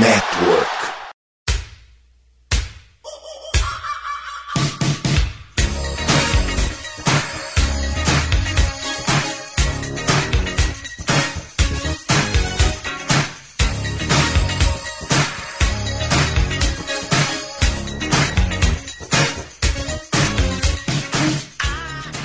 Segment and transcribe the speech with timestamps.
[0.00, 0.68] Network.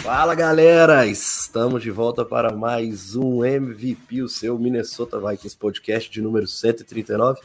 [0.04, 1.06] Fala galera,
[1.56, 7.40] estamos de volta para mais um MVP, o seu Minnesota Vikings podcast de número 139.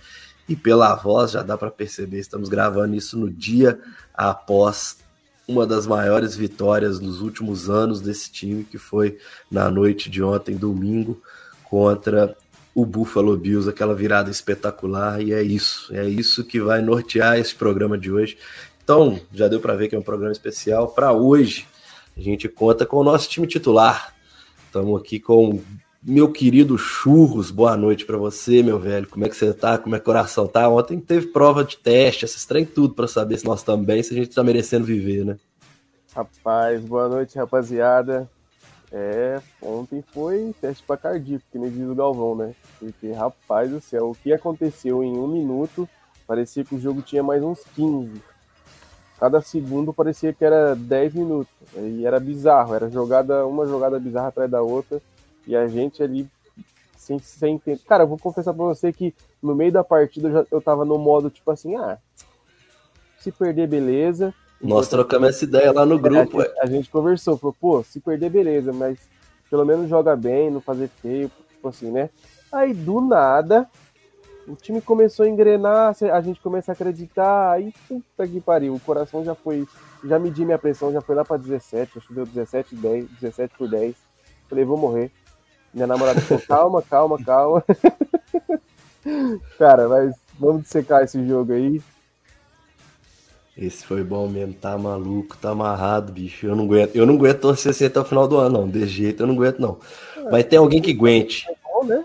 [0.48, 3.78] E pela voz já dá para perceber, estamos gravando isso no dia
[4.12, 4.98] após
[5.46, 9.16] uma das maiores vitórias nos últimos anos desse time, que foi
[9.48, 11.22] na noite de ontem, domingo,
[11.62, 12.36] contra
[12.74, 15.22] o Buffalo Bills, aquela virada espetacular.
[15.22, 18.36] E é isso, é isso que vai nortear esse programa de hoje.
[18.82, 21.69] Então, já deu para ver que é um programa especial para hoje
[22.20, 24.14] a gente conta com o nosso time titular.
[24.66, 25.58] Estamos aqui com
[26.02, 27.50] meu querido Churros.
[27.50, 29.08] Boa noite para você, meu velho.
[29.08, 29.78] Como é que você tá?
[29.78, 30.68] Como é que o coração tá?
[30.68, 34.16] Ontem teve prova de teste, esses tudo para saber se nós estamos bem, se a
[34.16, 35.38] gente tá merecendo viver, né?
[36.14, 38.30] Rapaz, boa noite, rapaziada.
[38.92, 42.54] É, ontem foi teste para cardíaco, que nem diz o Galvão, né?
[42.78, 45.88] Porque, rapaz do céu, o que aconteceu em um minuto,
[46.26, 48.20] parecia que o jogo tinha mais uns 15
[49.20, 51.52] cada segundo parecia que era 10 minutos.
[51.76, 54.98] E era bizarro, era jogada, uma jogada bizarra atrás da outra.
[55.46, 56.26] E a gente ali
[56.96, 57.82] sem, sem entender.
[57.86, 60.86] Cara, eu vou confessar pra você que no meio da partida eu, já, eu tava
[60.86, 61.98] no modo tipo assim, ah,
[63.18, 64.32] se perder, beleza.
[64.58, 66.40] Nós então, trocamos essa ideia lá no grupo.
[66.40, 68.98] A gente, a gente conversou, falou, pô, se perder, beleza, mas
[69.50, 72.08] pelo menos joga bem, não fazer feio, tipo assim, né?
[72.50, 73.68] Aí do nada,
[74.50, 78.80] o time começou a engrenar, a gente começa a acreditar, aí puta que pariu, o
[78.80, 79.66] coração já foi,
[80.04, 83.54] já medi minha pressão, já foi lá pra 17, acho que deu 17, 10, 17
[83.56, 83.94] por 10.
[84.48, 85.12] Falei, vou morrer.
[85.72, 87.64] Minha namorada falou, calma, calma, calma.
[89.56, 91.80] Cara, mas vamos dissecar esse jogo aí.
[93.56, 96.46] Esse foi bom mesmo, tá maluco, tá amarrado, bicho.
[96.46, 98.68] Eu não aguento, eu não aguento torcer assim até o final do ano, não.
[98.68, 99.78] De jeito eu não aguento, não.
[100.30, 101.46] Mas tem alguém que aguente.
[101.48, 102.04] É bom, né?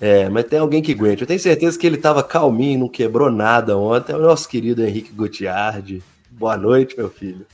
[0.00, 1.22] É, mas tem alguém que aguente.
[1.22, 4.12] Eu tenho certeza que ele estava calminho, não quebrou nada ontem.
[4.12, 6.02] É o nosso querido Henrique Gutiardi.
[6.30, 7.46] Boa noite, meu filho.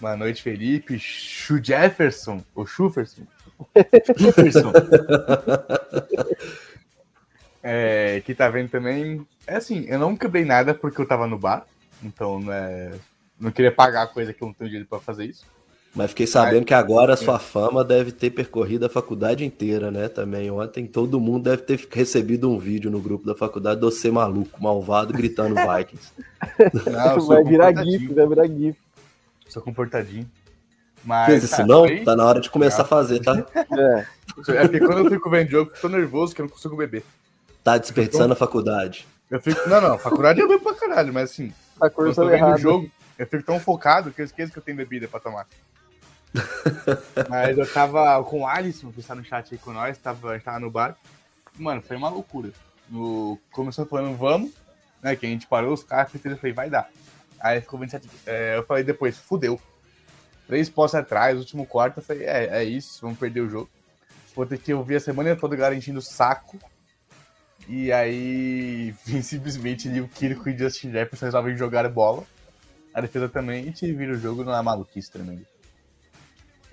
[0.00, 0.98] Boa noite, Felipe.
[0.98, 3.22] Chu Jefferson, ou Schuferson.
[4.18, 4.72] Schuferson.
[7.62, 9.26] é, que tá vendo também.
[9.46, 11.66] É assim, eu não quebrei nada porque eu tava no bar.
[12.02, 12.92] Então, não, é,
[13.38, 15.44] não queria pagar coisa que eu não tenho dinheiro pra fazer isso.
[15.94, 20.08] Mas fiquei sabendo que agora a sua fama deve ter percorrido a faculdade inteira, né?
[20.08, 20.50] Também.
[20.50, 24.60] Ontem todo mundo deve ter recebido um vídeo no grupo da faculdade de você maluco,
[24.60, 26.12] malvado, gritando Vikings.
[26.90, 28.76] Não, vai virar GIF, vai virar GIF.
[29.48, 30.28] Sou comportadinho.
[31.04, 31.86] Mas, Fez isso não?
[31.86, 32.00] Foi...
[32.00, 33.44] Tá na hora de começar a fazer, tá?
[33.54, 34.06] É.
[34.52, 37.04] é porque quando eu fico vendo jogo, eu tô nervoso que eu não consigo beber.
[37.62, 39.06] Tá desperdiçando a faculdade.
[39.30, 39.68] Eu fico...
[39.68, 41.52] Não, não, faculdade eu bebo pra caralho, mas assim.
[41.80, 44.76] A eu tô vendo jogo, eu fico tão focado que eu esqueço que eu tenho
[44.76, 45.46] bebida pra tomar.
[47.28, 50.60] Mas eu tava com o Alisson, que está no chat aí com nós, tava, tava
[50.60, 50.96] no bar.
[51.56, 52.52] Mano, foi uma loucura.
[53.52, 54.52] Começou falando, vamos,
[55.02, 55.14] né?
[55.14, 56.90] Que a gente parou os caras, eu falei, vai dar.
[57.40, 58.08] Aí ficou 27.
[58.26, 59.60] É, eu falei depois, fudeu.
[60.46, 63.70] Três postos atrás, último quarto, eu falei, é, é isso, vamos perder o jogo.
[64.34, 66.58] Vou ter que ouvir a semana toda garantindo o saco.
[67.68, 72.24] E aí, simplesmente ali o Kirko e Justin Jefferson resolvem jogar bola.
[72.92, 75.53] A defesa também, e te vira o jogo numa maluquice tremenda.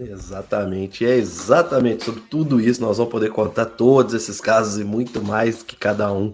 [0.04, 5.22] Exatamente, é exatamente sobre tudo isso nós vamos poder contar todos esses casos e muito
[5.22, 6.34] mais que cada um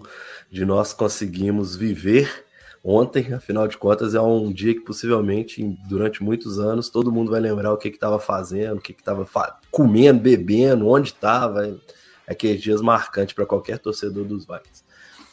[0.50, 2.46] de nós conseguimos viver
[2.82, 7.40] ontem, afinal de contas é um dia que possivelmente durante muitos anos todo mundo vai
[7.40, 9.28] lembrar o que estava fazendo, o que estava
[9.70, 11.78] comendo, bebendo, onde estava,
[12.26, 14.82] aqueles dias marcantes para qualquer torcedor dos Vikings.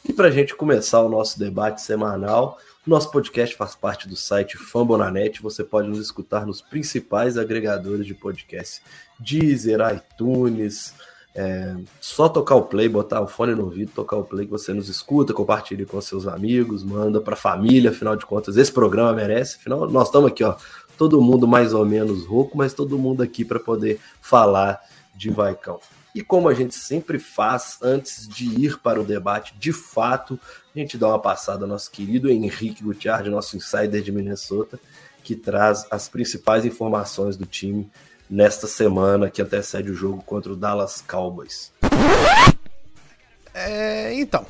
[0.08, 4.58] E para a gente começar o nosso debate semanal, nosso podcast faz parte do site
[4.58, 5.42] Fambonanet.
[5.42, 8.82] Você pode nos escutar nos principais agregadores de podcast:
[9.20, 10.94] Deezer, iTunes.
[11.38, 14.74] É, só tocar o play, botar o fone no ouvido, tocar o play que você
[14.74, 17.92] nos escuta, compartilhe com seus amigos, manda para a família.
[17.92, 19.58] Afinal de contas, esse programa merece.
[19.58, 20.56] Afinal, nós estamos aqui, ó,
[20.98, 24.80] todo mundo mais ou menos rouco, mas todo mundo aqui para poder falar
[25.14, 25.80] de Vaicão.
[26.16, 30.40] E como a gente sempre faz antes de ir para o debate de fato,
[30.74, 34.80] a gente dá uma passada ao nosso querido Henrique Gutiérrez, nosso insider de Minnesota,
[35.22, 37.92] que traz as principais informações do time
[38.30, 41.74] nesta semana que antecede o jogo contra o Dallas Cowboys.
[43.54, 44.46] É, então,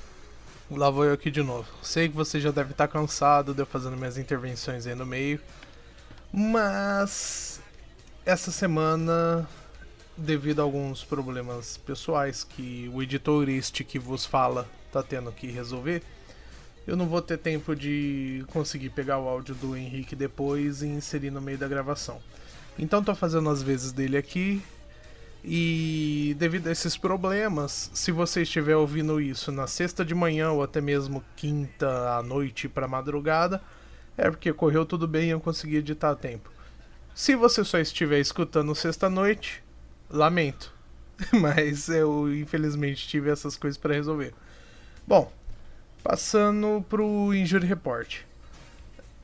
[0.70, 1.68] lá vou eu aqui de novo.
[1.82, 5.42] Sei que você já deve estar cansado de eu fazendo minhas intervenções aí no meio,
[6.32, 7.60] mas
[8.24, 9.50] essa semana
[10.18, 15.48] devido a alguns problemas pessoais que o editor este que vos fala tá tendo que
[15.48, 16.02] resolver,
[16.88, 21.32] eu não vou ter tempo de conseguir pegar o áudio do Henrique depois e inserir
[21.32, 22.22] no meio da gravação.
[22.78, 24.62] Então tô fazendo as vezes dele aqui.
[25.44, 30.64] E devido a esses problemas, se você estiver ouvindo isso na sexta de manhã ou
[30.64, 33.62] até mesmo quinta à noite para madrugada,
[34.18, 36.50] é porque correu tudo bem e eu consegui editar a tempo.
[37.14, 39.64] Se você só estiver escutando sexta-noite,
[40.10, 40.74] lamento.
[41.32, 44.34] Mas eu infelizmente tive essas coisas para resolver.
[45.08, 45.32] Bom,
[46.04, 48.22] passando pro Injury Report.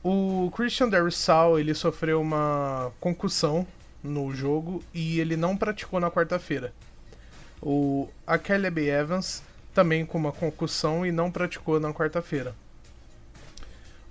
[0.02, 3.66] O Christian Darissal, ele sofreu uma concussão
[4.02, 6.72] no jogo e ele não praticou na quarta-feira.
[7.60, 9.42] O Akeleby Evans
[9.72, 12.54] também com uma concussão e não praticou na quarta-feira.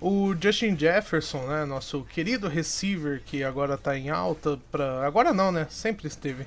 [0.00, 5.52] O Justin Jefferson, né, nosso querido receiver que agora está em alta para agora não,
[5.52, 5.66] né?
[5.70, 6.46] Sempre esteve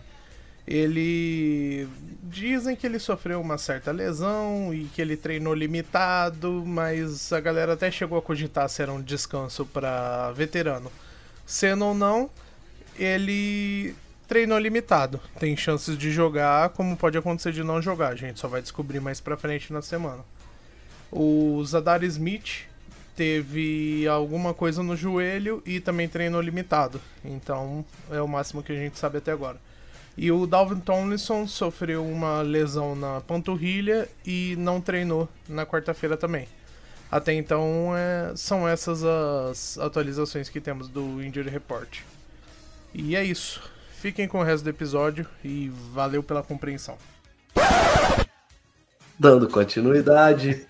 [0.67, 1.87] ele
[2.23, 7.73] dizem que ele sofreu uma certa lesão e que ele treinou limitado, mas a galera
[7.73, 10.91] até chegou a cogitar se era um descanso para veterano.
[11.45, 12.29] Sendo ou não,
[12.97, 13.95] ele
[14.27, 15.19] treinou limitado.
[15.39, 18.09] Tem chances de jogar, como pode acontecer de não jogar.
[18.09, 20.23] A gente só vai descobrir mais pra frente na semana.
[21.11, 22.65] O Zadar Smith
[23.15, 26.99] teve alguma coisa no joelho e também treinou limitado.
[27.23, 29.59] Então é o máximo que a gente sabe até agora.
[30.17, 36.47] E o Dalvin Tomlinson sofreu uma lesão na panturrilha e não treinou na quarta-feira também.
[37.11, 41.99] Até então, é, são essas as atualizações que temos do Injury Report.
[42.93, 43.61] E é isso.
[43.99, 46.97] Fiquem com o resto do episódio e valeu pela compreensão.
[49.17, 50.67] Dando continuidade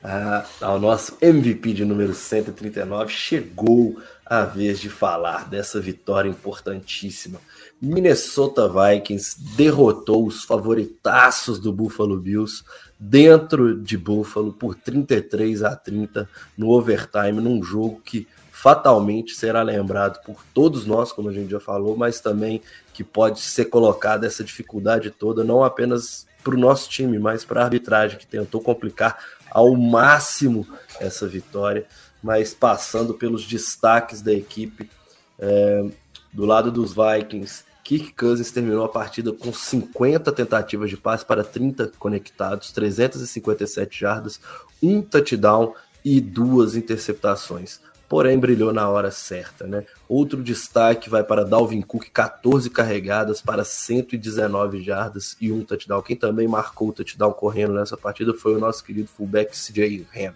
[0.62, 7.40] ao nosso MVP de número 139, chegou a vez de falar dessa vitória importantíssima.
[7.80, 12.64] Minnesota Vikings derrotou os favoritaços do Buffalo Bills
[13.00, 16.28] dentro de Buffalo por 33 a 30
[16.58, 21.60] no overtime, num jogo que fatalmente será lembrado por todos nós, como a gente já
[21.60, 22.62] falou, mas também
[22.94, 27.62] que pode ser colocada essa dificuldade toda, não apenas para o nosso time, mas para
[27.62, 29.18] a arbitragem, que tentou complicar
[29.52, 30.66] ao máximo
[31.00, 31.86] essa vitória,
[32.22, 34.90] mas passando pelos destaques da equipe.
[35.38, 35.86] É,
[36.32, 41.44] do lado dos Vikings, Kirk Cousins terminou a partida com 50 tentativas de passe para
[41.44, 44.40] 30 conectados, 357 jardas,
[44.82, 45.74] um touchdown
[46.04, 47.80] e duas interceptações.
[48.08, 49.84] Porém, brilhou na hora certa, né?
[50.08, 56.02] Outro destaque vai para Dalvin Cook, 14 carregadas para 119 jardas e um touchdown.
[56.04, 60.34] Quem também marcou o touchdown correndo nessa partida foi o nosso querido fullback CJ Ham,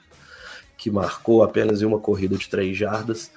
[0.80, 3.30] que marcou apenas em uma corrida de 3 jardas.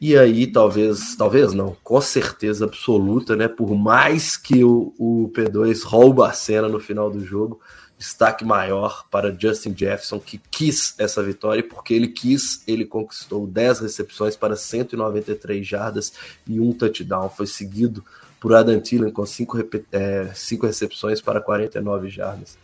[0.00, 3.46] E aí, talvez, talvez não, com certeza absoluta, né?
[3.46, 7.60] Por mais que o, o P2 rouba a cena no final do jogo,
[7.96, 13.46] destaque maior para Justin Jefferson, que quis essa vitória, e porque ele quis, ele conquistou
[13.46, 16.12] 10 recepções para 193 jardas
[16.48, 17.30] e um touchdown.
[17.30, 18.04] Foi seguido
[18.40, 22.58] por Adam Thielen com 5 é, recepções para 49 jardas.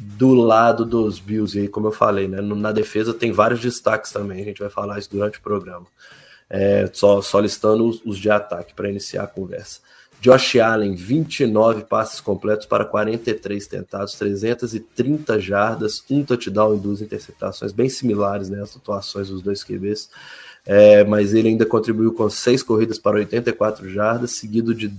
[0.00, 4.40] Do lado dos Bills, e como eu falei, né, na defesa tem vários destaques também,
[4.40, 5.86] a gente vai falar isso durante o programa.
[6.48, 9.80] É, só, só listando os, os de ataque para iniciar a conversa.
[10.20, 17.72] Josh Allen, 29 passes completos para 43 tentados, 330 jardas, um touchdown e duas interceptações,
[17.72, 20.10] bem similares né, as atuações dos dois QBs.
[20.66, 24.92] É, mas ele ainda contribuiu com seis corridas para 84 jardas, seguido de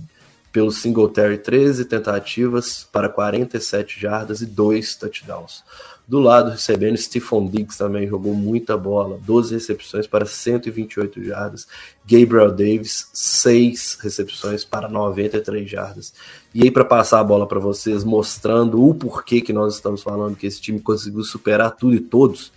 [0.52, 5.62] pelo Singletary 13 tentativas para 47 jardas e dois touchdowns.
[6.10, 11.68] Do lado, recebendo, Stephon Diggs também jogou muita bola, 12 recepções para 128 jardas.
[12.04, 16.12] Gabriel Davis, 6 recepções para 93 jardas.
[16.52, 20.34] E aí, para passar a bola para vocês, mostrando o porquê que nós estamos falando
[20.34, 22.50] que esse time conseguiu superar tudo e todos.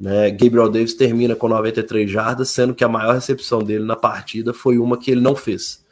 [0.00, 0.30] Né?
[0.30, 4.78] Gabriel Davis termina com 93 jardas, sendo que a maior recepção dele na partida foi
[4.78, 5.84] uma que ele não fez,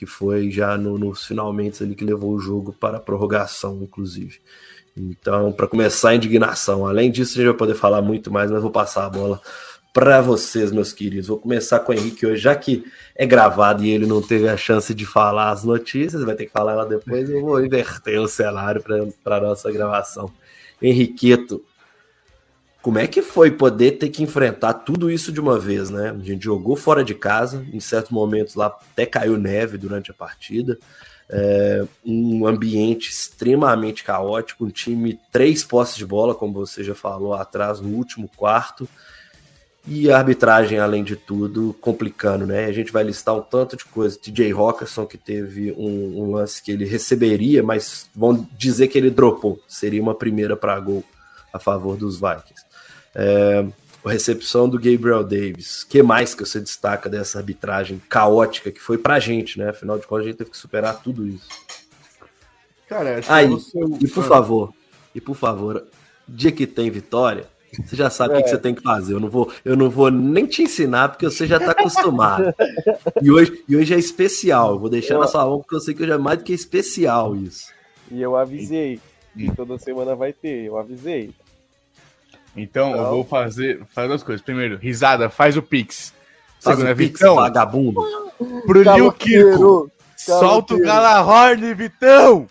[0.00, 4.38] que foi já no, nos finalmente ali que levou o jogo para a prorrogação, inclusive.
[4.96, 8.62] Então, para começar a indignação, além disso, a gente vai poder falar muito mais, mas
[8.62, 9.38] vou passar a bola
[9.92, 11.28] para vocês, meus queridos.
[11.28, 12.82] Vou começar com o Henrique hoje, já que
[13.14, 16.52] é gravado e ele não teve a chance de falar as notícias, vai ter que
[16.52, 17.28] falar ela depois.
[17.28, 18.82] Eu vou inverter o cenário
[19.22, 20.32] para a nossa gravação.
[20.80, 21.62] Henriqueto,
[22.82, 26.10] como é que foi poder ter que enfrentar tudo isso de uma vez, né?
[26.10, 30.14] A gente jogou fora de casa, em certos momentos lá até caiu neve durante a
[30.14, 30.78] partida
[31.32, 37.34] é, um ambiente extremamente caótico, um time três posses de bola, como você já falou
[37.34, 38.88] atrás no último quarto,
[39.86, 42.66] E a arbitragem, além de tudo, complicando, né?
[42.66, 44.18] A gente vai listar um tanto de coisa.
[44.18, 49.08] TJ Rockerson, que teve um, um lance que ele receberia, mas vão dizer que ele
[49.08, 49.58] dropou.
[49.66, 51.02] Seria uma primeira para gol
[51.50, 52.62] a favor dos Vikings.
[53.14, 53.64] É,
[54.04, 55.84] a recepção do Gabriel Davis.
[55.84, 59.70] que mais que você destaca dessa arbitragem caótica que foi pra gente, né?
[59.70, 61.48] Afinal de contas, a gente teve que superar tudo isso.
[62.88, 63.98] Cara, acho Aí, que seu...
[64.00, 64.74] e por favor,
[65.14, 65.84] e por favor,
[66.26, 67.46] dia que tem vitória,
[67.84, 68.38] você já sabe é.
[68.38, 69.14] o que você tem que fazer.
[69.14, 72.52] Eu não vou, eu não vou nem te ensinar porque você já está acostumado.
[73.22, 74.72] e hoje, e hoje é especial.
[74.72, 75.20] Eu vou deixar eu...
[75.20, 77.66] na sua mão porque eu sei que hoje é mais do que especial isso.
[78.10, 78.98] E eu avisei.
[79.36, 80.64] E toda semana vai ter.
[80.64, 81.32] Eu avisei.
[82.56, 84.44] Então, eu vou fazer, fazer duas coisas.
[84.44, 86.12] Primeiro, risada, faz o Pix.
[86.60, 87.36] Faz Segunda, o Pix, Vitão.
[87.36, 88.02] vagabundo.
[88.66, 89.90] Pro Liu Kirko.
[90.16, 92.46] Solta o Galahorn, Vitão!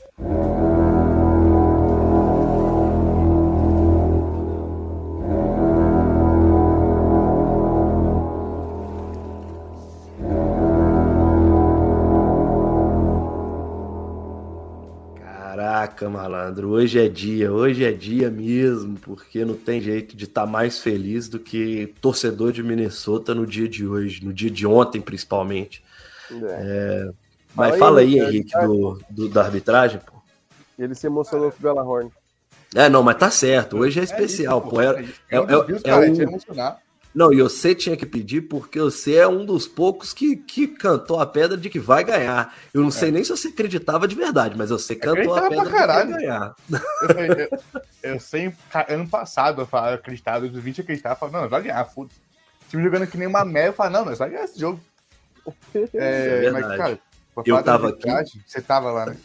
[16.20, 20.48] Malandro, hoje é dia, hoje é dia mesmo, porque não tem jeito de estar tá
[20.48, 25.00] mais feliz do que torcedor de Minnesota no dia de hoje, no dia de ontem
[25.00, 25.82] principalmente.
[26.32, 26.36] É.
[26.36, 27.12] É...
[27.56, 30.14] Mas fala, fala aí, Henrique, do, do, da arbitragem, pô.
[30.78, 32.12] Ele se emocionou com o Bella
[32.76, 34.82] É, não, mas tá certo, hoje é especial, é isso, pô.
[34.82, 35.42] É, é, é, é,
[35.86, 36.76] é, é,
[37.14, 41.20] não, e você tinha que pedir porque você é um dos poucos que, que cantou
[41.20, 42.56] a pedra de que vai ganhar.
[42.74, 42.92] Eu não é.
[42.92, 46.08] sei nem se você acreditava de verdade, mas você cantou a pedra de que vai
[46.08, 46.56] ganhar.
[46.72, 47.60] Eu, eu,
[48.14, 52.10] eu, sempre, ano passado, eu acreditava, 2020 acreditava, eu falava, não, vai ganhar, foda
[52.70, 54.80] Time jogando que nem uma merda, eu falava, não, nós vai ganhar esse jogo.
[55.94, 57.00] É, é mas, cara,
[57.46, 58.08] eu tava aqui.
[58.46, 59.18] Você tava lá, né?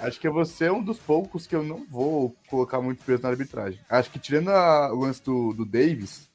[0.00, 3.30] Acho que você é um dos poucos que eu não vou colocar muito peso na
[3.30, 3.80] arbitragem.
[3.88, 6.28] Acho que tirando a, o lance do, do Davis,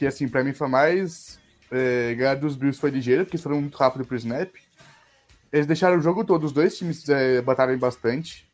[0.00, 1.38] que assim, para mim foi mais.
[1.70, 4.50] É, ganhar dos Bills foi ligeiro, porque foram muito rápido pro snap.
[5.52, 8.48] Eles deixaram o jogo todo, os dois times é, batalhem bastante.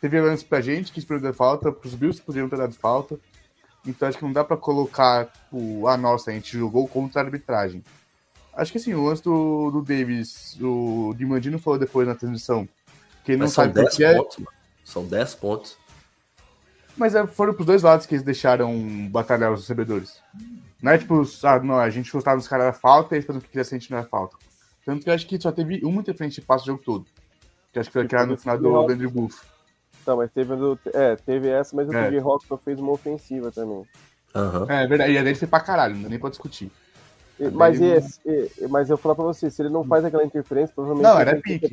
[0.00, 3.18] Teve lance pra gente que dar falta, pros Bills que poderiam ter dado falta.
[3.84, 7.24] Então acho que não dá para colocar o, a nossa, a gente jogou contra a
[7.24, 7.82] arbitragem.
[8.54, 12.68] Acho que assim, o lance do, do Davis, o Dimandino falou depois na transmissão.
[13.24, 14.56] Que não Mas são 10 é pontos, mano.
[14.84, 15.76] São 10 pontos.
[16.96, 20.22] Mas é, foram pros dois lados que eles deixaram batalhar os recebedores.
[20.82, 23.38] Não é tipo, ah, não, a gente gostava dos caras da falta e eles faziam
[23.38, 24.36] o que queria se a gente não era falta.
[24.84, 27.06] Tanto que eu acho que só teve uma interferência de passo o jogo todo.
[27.72, 29.40] Que acho que foi aquela no final do Andrew Buff.
[30.04, 32.06] Não, mas teve, do, é, teve essa, mas o é.
[32.06, 33.86] TJ Rockson fez uma ofensiva também.
[34.34, 34.68] Uhum.
[34.68, 36.70] É, verdade, e a dele foi pra caralho, não dá nem pra discutir.
[37.38, 38.20] E, mas, esse,
[38.68, 41.40] mas eu vou falar pra você, se ele não faz aquela interferência, provavelmente não, era
[41.40, 41.72] pique.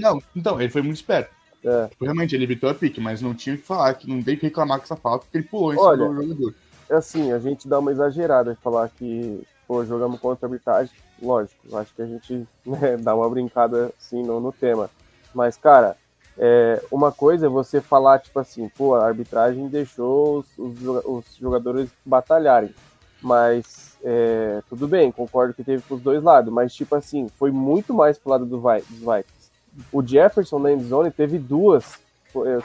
[0.00, 1.30] Não, então, ele foi muito esperto.
[1.62, 1.88] É.
[1.88, 4.36] Tipo, realmente, ele evitou a pique, mas não tinha o que falar, que não tem
[4.36, 6.54] que reclamar com essa falta, porque ele pulou em cima do jogador
[6.90, 10.94] assim, a gente dá uma exagerada de falar que, pô, jogamos contra a arbitragem.
[11.20, 14.90] Lógico, acho que a gente né, dá uma brincada assim no, no tema.
[15.34, 15.96] Mas, cara,
[16.38, 21.36] é, uma coisa é você falar, tipo assim, pô, a arbitragem deixou os, os, os
[21.36, 22.74] jogadores batalharem.
[23.22, 26.52] Mas é, tudo bem, concordo que teve pros dois lados.
[26.52, 29.50] Mas, tipo assim, foi muito mais pro lado do Vi dos Vikings.
[29.92, 31.98] O Jefferson na endzone teve duas,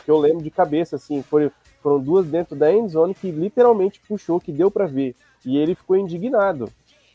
[0.06, 1.52] que eu lembro de cabeça, assim, foi,
[1.82, 5.16] foram duas dentro da endzone que literalmente puxou, que deu para ver.
[5.46, 6.70] E ele ficou indignado.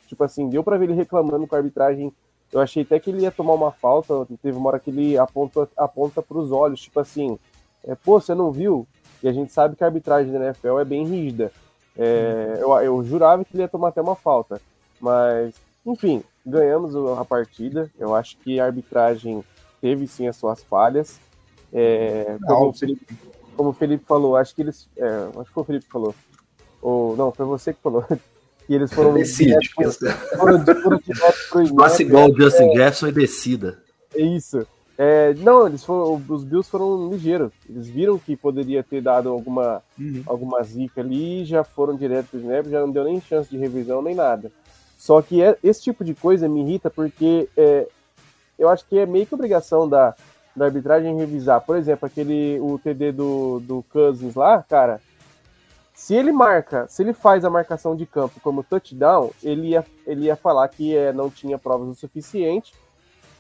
[0.07, 2.13] Tipo assim, deu para ver ele reclamando com a arbitragem.
[2.53, 4.27] Eu achei até que ele ia tomar uma falta.
[4.43, 7.39] Teve uma hora que ele aponta, aponta para os olhos, tipo assim,
[7.85, 8.87] é, pô, você não viu?
[9.23, 11.53] E a gente sabe que a arbitragem da NFL é bem rígida.
[11.97, 14.61] É, eu, eu jurava que ele ia tomar até uma falta.
[15.01, 15.55] Mas,
[15.85, 17.91] enfim, ganhamos a partida.
[17.99, 19.43] Eu acho que a arbitragem
[19.81, 21.19] teve sim as suas falhas.
[21.73, 23.07] É, como, o Felipe,
[23.57, 24.89] como o Felipe falou, acho que eles.
[24.97, 26.15] É, acho que foi o Felipe que falou.
[26.83, 28.05] Ou, não, foi você que falou.
[28.67, 29.15] que eles foram.
[29.15, 29.71] Decide.
[31.77, 33.79] Faça igual o Justin Jefferson e decida.
[34.15, 34.67] É isso.
[34.99, 37.53] É, não, eles foram, os Bills foram ligeiros.
[37.69, 40.23] Eles viram que poderia ter dado alguma, uhum.
[40.27, 44.01] alguma zica ali, já foram direto pro snap, já não deu nem chance de revisão
[44.01, 44.51] nem nada.
[44.97, 47.87] Só que é, esse tipo de coisa me irrita porque é,
[48.59, 50.15] eu acho que é meio que obrigação da,
[50.57, 51.61] da arbitragem revisar.
[51.61, 55.01] Por exemplo, aquele o TD do, do Cousins lá, cara,
[55.95, 60.27] se ele marca, se ele faz a marcação de campo como touchdown, ele ia, ele
[60.27, 62.75] ia falar que é, não tinha provas o suficiente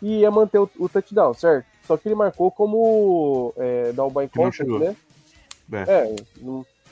[0.02, 1.66] e ia manter o, o touchdown, certo?
[1.84, 4.96] Só que ele marcou como é, down by contact, né?
[5.72, 6.16] É, é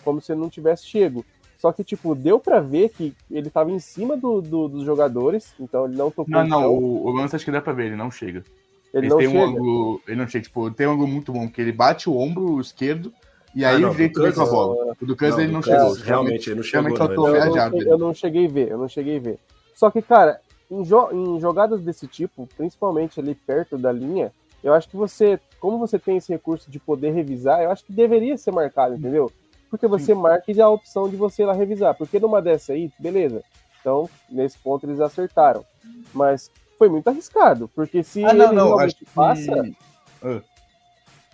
[0.05, 1.25] como se ele não tivesse chego.
[1.59, 5.55] Só que, tipo, deu para ver que ele tava em cima do, do, dos jogadores,
[5.59, 6.27] então ele não tocou.
[6.29, 8.45] Não, não, o, o lance acho que dá pra ver, ele não chega.
[8.95, 9.39] Ele, ele não tem chega.
[9.39, 10.01] um ângulo.
[10.09, 13.13] Ele não chega, tipo, tem um ângulo muito bom, que ele bate o ombro esquerdo
[13.57, 14.97] E aí Ah, não, o direito veio com a Cousins- bola.
[15.01, 15.93] O do Não, ele não chegou.
[15.93, 17.77] Realmente, ele não chegou, realmente faltou Eu não, viajado.
[17.77, 19.39] cheguei, eu não cheguei a ver, eu não cheguei a ver.
[19.75, 24.33] Só que, cara, em, jo- em jogadas desse tipo, principalmente ali perto da linha,
[24.63, 27.93] eu acho que você, como você tem esse recurso de poder revisar, eu acho que
[27.93, 29.31] deveria ser marcado, entendeu?
[29.71, 31.95] Porque você marca e dá a opção de você ir lá revisar.
[31.95, 33.43] Porque numa dessa aí, beleza.
[33.81, 35.65] Então, nesse ponto eles acertaram.
[36.13, 39.05] Mas foi muito arriscado, porque se Ah, não, ele não, realmente acho que...
[39.07, 39.53] passa,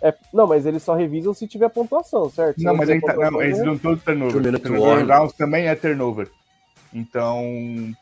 [0.03, 2.57] é, não, mas eles só revisam se tiver pontuação, certo?
[2.59, 3.65] Se Não, mas tá, não, eles né?
[3.65, 4.41] dão todo turnover.
[4.61, 6.29] Turnover também é turnover.
[6.93, 7.39] Então,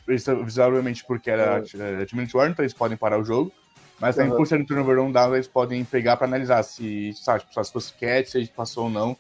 [0.08, 1.98] eles avisaram obviamente porque era é.
[1.98, 3.52] 2 minute warning, então eles podem parar o jogo.
[4.00, 4.38] Mas também Uhum.
[4.38, 7.72] por ser um turnover round down, eles podem pegar pra analisar se, sabe, tipo, se
[7.72, 9.18] fosse catch, se ele passou ou não.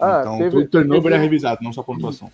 [0.00, 2.30] Ah, então, teve- turnover teve- é revisado, não só pontuação.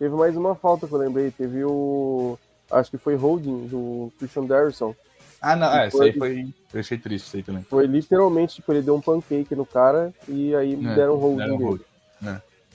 [0.00, 1.30] Teve mais uma falta que eu lembrei.
[1.30, 2.36] Teve o.
[2.70, 4.94] Acho que foi holding do Christian Darrison.
[5.40, 6.52] Ah, não, é, isso aí foi.
[6.74, 7.62] Eu achei triste isso aí também.
[7.62, 11.36] Foi literalmente, tipo, ele deu um pancake no cara e aí É, deram um holding
[11.38, 11.64] deram dele.
[11.64, 11.80] hold.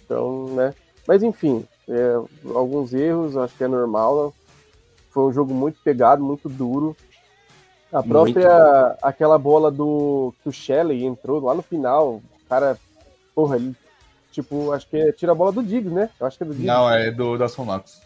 [0.05, 0.73] Então, né?
[1.07, 2.13] Mas enfim, é,
[2.55, 4.33] alguns erros, acho que é normal.
[5.12, 6.95] Foi um jogo muito pegado, muito duro.
[7.91, 8.97] A própria.
[9.03, 10.33] aquela bola do.
[10.41, 12.15] que o Shelley entrou lá no final.
[12.15, 12.77] O cara.
[13.35, 13.75] Porra, ele.
[14.31, 16.09] Tipo, acho que é, tira a bola do Diggs, né?
[16.19, 16.65] Eu acho que é do Diggs.
[16.67, 18.01] Não, é do Dawson Knox.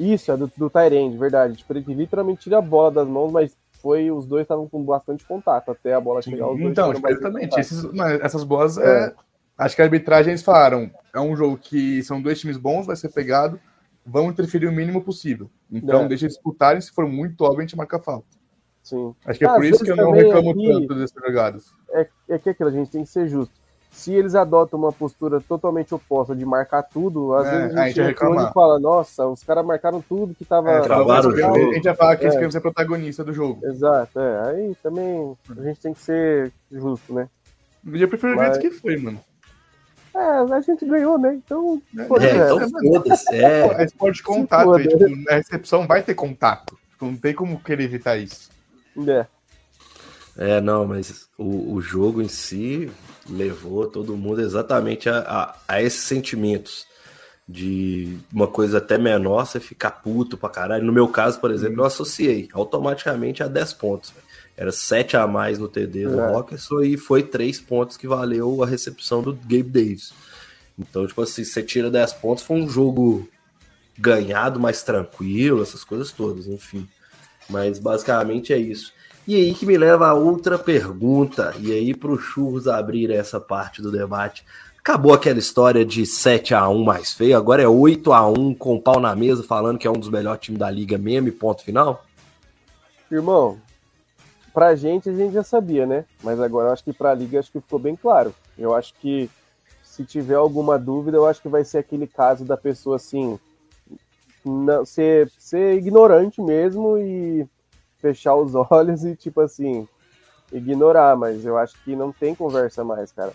[0.00, 1.56] Isso, é do, do Tyrande, verdade.
[1.56, 4.10] Tipo, ele literalmente tira a bola das mãos, mas foi.
[4.10, 6.48] Os dois estavam com bastante contato até a bola chegar.
[6.48, 7.60] Os dois Então, tipo, exatamente.
[7.60, 7.84] Esses,
[8.22, 9.14] essas bolas é.
[9.58, 10.90] Acho que a arbitragem eles falaram.
[11.14, 13.60] É um jogo que são dois times bons, vai ser pegado.
[14.06, 15.50] Vão interferir o mínimo possível.
[15.70, 16.08] Então, É.
[16.08, 16.80] deixa eles disputarem.
[16.80, 18.26] Se for muito óbvio, a gente marca falta.
[18.82, 19.14] Sim.
[19.26, 21.74] Acho que é Ah, por isso que eu não reclamo aqui- tanto dessas jogadas.
[21.92, 23.59] é, é que aquilo, a gente tem que ser justo.
[23.90, 27.86] Se eles adotam uma postura totalmente oposta de marcar tudo, às É, vezes a a
[27.86, 30.70] gente gente vai reclama e fala, nossa, os caras marcaram tudo que tava.
[30.70, 31.34] É, travaram o.
[31.70, 32.36] A gente vai falar que eles É.
[32.36, 33.60] queriam ser protagonista do jogo.
[33.66, 34.48] Exato, é.
[34.50, 37.28] Aí também a gente tem que ser justo, né?
[37.92, 39.20] Eu prefiro o Mas- jeito que foi, mano.
[40.14, 40.18] É,
[40.54, 41.34] a gente ganhou, né?
[41.34, 42.44] Então, foda-se, É, é.
[42.44, 43.34] então foda-se.
[43.34, 44.72] É, É esporte de contato.
[44.74, 46.76] aí, tipo, na recepção vai ter contato.
[46.92, 48.50] Tipo, Não tem como querer evitar isso.
[49.08, 49.26] É.
[50.36, 52.90] É, não, mas o, o jogo em si
[53.30, 56.86] levou todo mundo exatamente a, a, a esses sentimentos
[57.48, 60.84] de uma coisa até menor, você ficar puto pra caralho.
[60.84, 64.12] No meu caso, por exemplo, eu associei automaticamente a 10 pontos.
[64.56, 66.32] Era 7 a mais no TD do É.
[66.32, 70.12] Rockerson e foi 3 pontos que valeu a recepção do Gabe Davis.
[70.78, 73.28] Então, tipo assim, você tira 10 pontos, foi um jogo
[73.98, 76.88] ganhado, mais tranquilo, essas coisas todas, enfim.
[77.48, 78.92] Mas basicamente é isso.
[79.26, 83.38] E aí que me leva a outra pergunta, e aí para o Churros abrir essa
[83.38, 84.44] parte do debate.
[84.78, 88.76] Acabou aquela história de 7 a 1 mais feio, agora é 8 a 1 com
[88.76, 91.32] o pau na mesa, falando que é um dos melhores times da liga mesmo e
[91.32, 92.04] ponto final?
[93.10, 93.58] Irmão,
[94.54, 96.04] pra gente a gente já sabia, né?
[96.22, 98.34] Mas agora eu acho que pra liga acho que ficou bem claro.
[98.58, 99.28] Eu acho que
[99.82, 103.38] se tiver alguma dúvida, eu acho que vai ser aquele caso da pessoa assim,
[104.44, 107.46] não, ser, ser ignorante mesmo e
[108.00, 109.86] fechar os olhos e tipo assim,
[110.52, 113.32] ignorar, mas eu acho que não tem conversa mais, cara.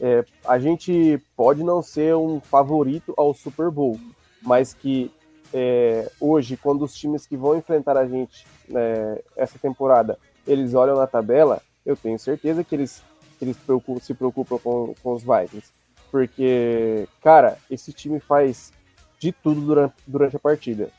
[0.00, 3.98] É, a gente pode não ser um favorito ao Super Bowl,
[4.42, 5.10] mas que
[5.52, 10.96] é, hoje, quando os times que vão enfrentar a gente né, essa temporada, eles olham
[10.96, 13.02] na tabela, eu tenho certeza que eles,
[13.38, 15.72] que eles preocupam- se preocupam com, com os Vikings.
[16.10, 18.72] Porque, cara, esse time faz
[19.18, 20.90] de tudo durante, durante a partida.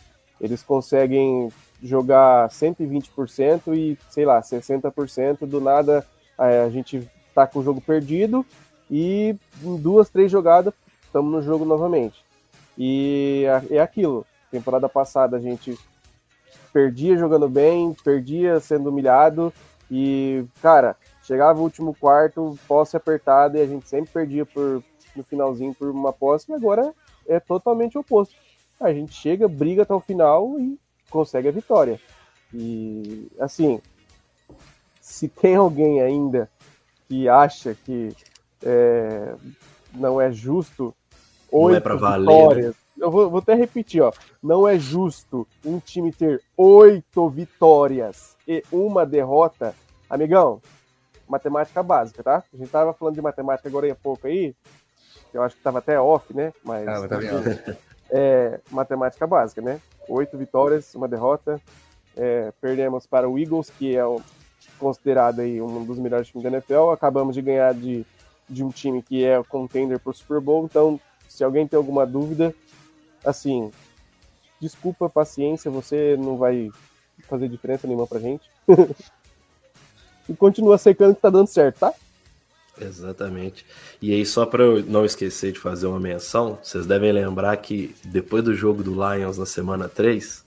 [0.41, 1.51] Eles conseguem
[1.81, 6.05] jogar 120% e, sei lá, 60% do nada
[6.37, 8.45] é, a gente tá com o jogo perdido
[8.89, 10.73] e em duas, três jogadas
[11.05, 12.23] estamos no jogo novamente.
[12.77, 14.25] E é- aquilo.
[14.51, 15.77] Temporada passada a gente
[16.71, 19.53] perdia jogando bem, perdia sendo humilhado
[19.91, 24.83] e, cara, chegava o último quarto, posse apertada e a gente sempre perdia por,
[25.15, 26.93] no finalzinho por uma posse e agora
[27.27, 28.35] é totalmente oposto.
[28.79, 31.99] A gente chega, briga até o final e consegue a vitória.
[32.53, 33.81] E, assim,
[35.01, 36.49] se tem alguém ainda
[37.07, 38.15] que acha que
[38.63, 39.35] é,
[39.93, 40.93] não é justo
[41.51, 42.75] Não é oito valer, vitórias.
[42.97, 44.11] Eu vou, vou até repetir, ó.
[44.41, 49.73] Não é justo um time ter oito vitórias e uma derrota.
[50.09, 50.61] Amigão,
[51.27, 52.43] matemática básica, tá?
[52.53, 54.55] A gente tava falando de matemática agora há pouco aí.
[55.33, 56.51] Eu acho que tava até off, né?
[56.63, 57.77] Mas Ah, mas tá
[58.11, 59.79] é matemática básica, né?
[60.09, 61.61] Oito vitórias, uma derrota.
[62.17, 64.21] É, perdemos para o Eagles, que é o-
[64.77, 66.89] considerado aí um dos melhores times da NFL.
[66.91, 68.05] Acabamos de ganhar de,
[68.49, 70.65] de um time que é o contender para o Super Bowl.
[70.65, 72.53] Então, se alguém tem alguma dúvida,
[73.23, 73.71] assim,
[74.59, 76.69] desculpa, paciência, você não vai
[77.27, 78.49] fazer diferença nenhuma pra gente.
[80.27, 81.93] e continua secando que tá dando certo, tá?
[82.81, 83.65] Exatamente.
[84.01, 87.95] E aí, só para eu não esquecer de fazer uma menção, vocês devem lembrar que
[88.05, 90.43] depois do jogo do Lions na semana 3,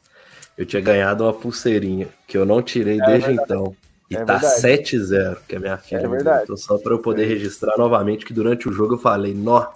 [0.57, 3.45] eu tinha ganhado uma pulseirinha que eu não tirei é desde verdade.
[3.45, 3.77] então.
[4.11, 6.01] E é tá 7-0, que é minha filha.
[6.01, 6.45] É verdade.
[6.45, 9.68] Então, só para eu poder registrar novamente que durante o jogo eu falei, nó,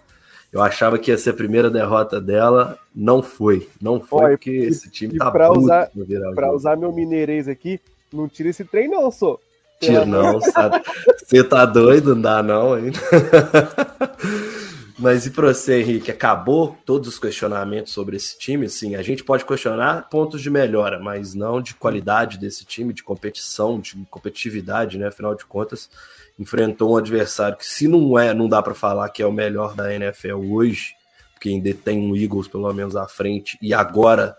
[0.53, 3.69] eu achava que ia ser a primeira derrota dela, não foi.
[3.81, 5.90] Não foi, porque e, esse time tá pra usar,
[6.35, 7.81] Pra usar meu mineirês aqui,
[8.12, 9.38] não tira esse trem não, só.
[9.80, 12.14] Tira não, você tá doido?
[12.14, 12.98] Não dá não ainda.
[14.98, 16.10] Mas e para você, Henrique?
[16.10, 18.66] Acabou todos os questionamentos sobre esse time?
[18.66, 23.02] Sim, a gente pode questionar pontos de melhora, mas não de qualidade desse time, de
[23.02, 25.08] competição, de competitividade, né?
[25.08, 25.90] Afinal de contas,
[26.38, 29.74] enfrentou um adversário que, se não é, não dá para falar que é o melhor
[29.74, 30.94] da NFL hoje,
[31.34, 34.34] porque ainda tem um Eagles pelo menos à frente, e agora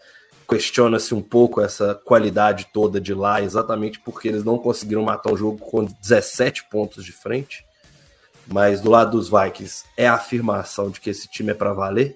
[0.48, 5.38] questiona-se um pouco essa qualidade toda de lá, exatamente porque eles não conseguiram matar o
[5.38, 7.66] jogo com 17 pontos de frente.
[8.48, 12.16] Mas do lado dos Vikings, é a afirmação de que esse time é para valer?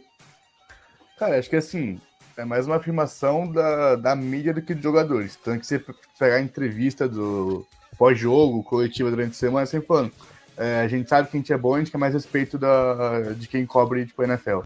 [1.20, 2.00] Cara, acho que assim,
[2.38, 5.36] é mais uma afirmação da, da mídia do que dos jogadores.
[5.36, 5.84] Tanto que você
[6.18, 7.68] pegar a entrevista do
[7.98, 10.12] pós-jogo, coletiva durante a semana, sempre falando.
[10.58, 13.34] É, a gente sabe que a gente é bom, a gente quer mais respeito da,
[13.34, 14.62] de quem cobre tipo, a NFL.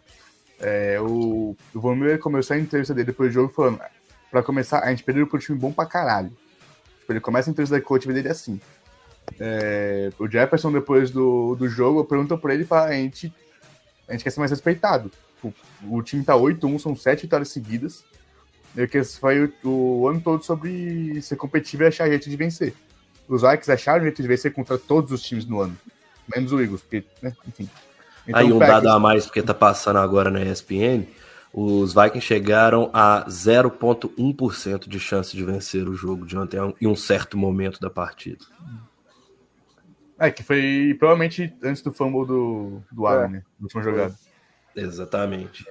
[0.59, 3.79] É, o, o Von Miller começou a entrevista dele depois do jogo falando:
[4.31, 6.31] para começar, a gente perdeu um time bom pra caralho.
[6.99, 8.59] Tipo, ele começa a entrevista da coletiva dele assim.
[9.39, 13.33] É, o Jefferson, depois do, do jogo, pergunta pra ele e fala: a gente,
[14.07, 15.11] a gente quer ser mais respeitado.
[15.43, 15.53] O,
[15.89, 18.03] o time tá 8-1, são 7 vitórias seguidas.
[18.75, 22.73] E que foi o, o, ano todo sobre ser competitivo e achar jeito de vencer.
[23.27, 25.77] Os Vikings acharam jeito de vencer contra todos os times no ano.
[26.35, 27.69] Menos o Eagles, porque, né, enfim.
[28.27, 31.05] Então, Aí um dado a mais, porque tá passando agora na ESPN,
[31.53, 36.95] os Vikings chegaram a 0,1% de chance de vencer o jogo de ontem em um
[36.95, 38.43] certo momento da partida.
[40.17, 43.29] É, que foi provavelmente antes do fumble do, do Allen, é.
[43.29, 43.43] né?
[43.59, 44.15] Na última jogada.
[44.75, 45.65] Exatamente.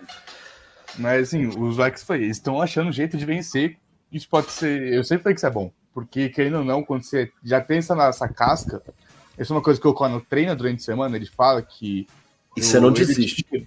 [0.99, 3.77] Mas assim, os Vikings foi, estão achando jeito de vencer.
[4.13, 4.93] Isso pode ser.
[4.93, 5.73] Eu sempre falei que isso é bom.
[5.93, 8.83] Porque, querendo ou não, quando você já tem essa, essa casca,
[9.39, 12.07] isso é uma coisa que o Conor treina durante a semana, ele fala que.
[12.57, 13.45] E você não desiste.
[13.53, 13.67] Ele,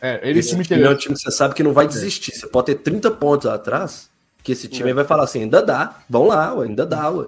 [0.00, 2.32] é, ele esse time, time é um time que você sabe que não vai desistir.
[2.32, 4.10] Você pode ter 30 pontos atrás,
[4.42, 4.94] que esse time é.
[4.94, 7.26] vai falar assim: ainda dá, vão lá, ué, ainda dá, ué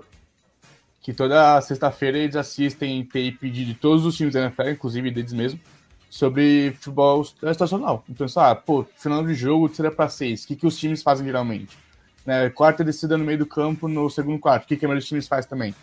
[1.05, 5.61] que toda sexta-feira eles assistem tape de todos os times da NFL, inclusive deles mesmo,
[6.09, 8.03] sobre futebol estacional.
[8.09, 11.27] Então, ah, pô, final de jogo, terceira para seis, o que, que os times fazem
[11.27, 11.77] geralmente?
[12.25, 15.03] Né, quarta descida no meio do campo no segundo quarto, o que, que a maioria
[15.03, 15.75] dos times faz também?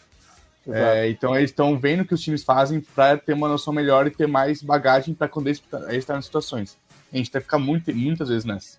[0.67, 4.06] É, então eles estão vendo o que os times fazem para ter uma noção melhor
[4.06, 6.78] e ter mais bagagem para quando eles estão nas situações.
[7.12, 8.78] A gente vai ficar muito, muitas vezes nessa.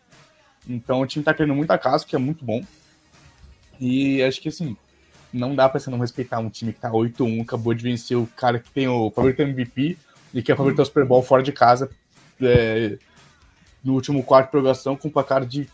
[0.69, 2.63] Então o time está criando muita casa, que é muito bom.
[3.81, 4.77] E acho que assim,
[5.33, 8.29] não dá pra você não respeitar um time que tá 8-1, acabou de vencer o
[8.37, 9.99] cara que tem o favorito MVP
[10.33, 11.91] e que é favorito ao Super Bowl fora de casa
[12.41, 12.97] é,
[13.83, 15.69] no último quarto de prorrogação com um placar de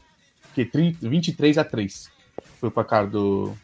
[0.55, 2.11] que, 30, 23 a 3.
[2.59, 3.57] Foi o placar do,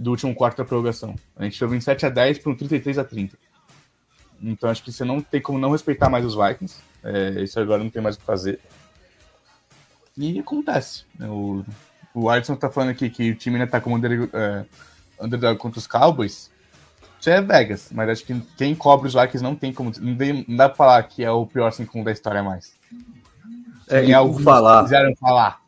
[0.00, 1.14] do último quarto da prorrogação.
[1.36, 3.36] A gente tirou 27 a 10 para um 33 a 30.
[4.42, 6.80] Então acho que você não tem como não respeitar mais os Vikings.
[7.04, 8.58] É, isso agora não tem mais o que fazer.
[10.16, 11.04] E acontece.
[11.18, 11.28] Né?
[11.28, 11.62] O,
[12.14, 14.66] o Alisson tá falando aqui que o time ainda tá como under, uh,
[15.22, 16.50] underdog contra os Cowboys.
[17.20, 19.92] Isso é Vegas, mas acho que quem cobre os Vikings não tem como.
[20.00, 22.72] Não, tem, não dá pra falar que é o pior 5 da história mais.
[23.86, 24.82] É, e por falar.
[24.84, 25.59] Quiseram falar.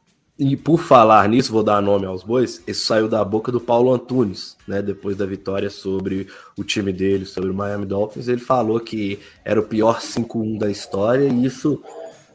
[0.44, 2.60] E por falar nisso, vou dar nome aos bois.
[2.66, 4.82] Isso saiu da boca do Paulo Antunes, né?
[4.82, 6.26] Depois da vitória sobre
[6.58, 8.26] o time dele, sobre o Miami Dolphins.
[8.26, 11.80] Ele falou que era o pior 5-1 da história, e isso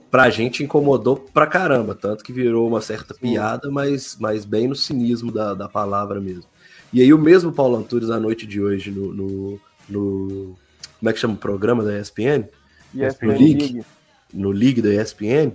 [0.10, 4.76] pra gente incomodou pra caramba, tanto que virou uma certa piada, mas, mas bem no
[4.76, 6.46] cinismo da, da palavra mesmo.
[6.94, 10.56] E aí o mesmo Paulo Antunes, na noite de hoje, no, no, no
[10.98, 12.48] como é que chama o programa da ESPN?
[12.96, 13.86] ESPN no League,
[14.34, 15.52] no League da ESPN,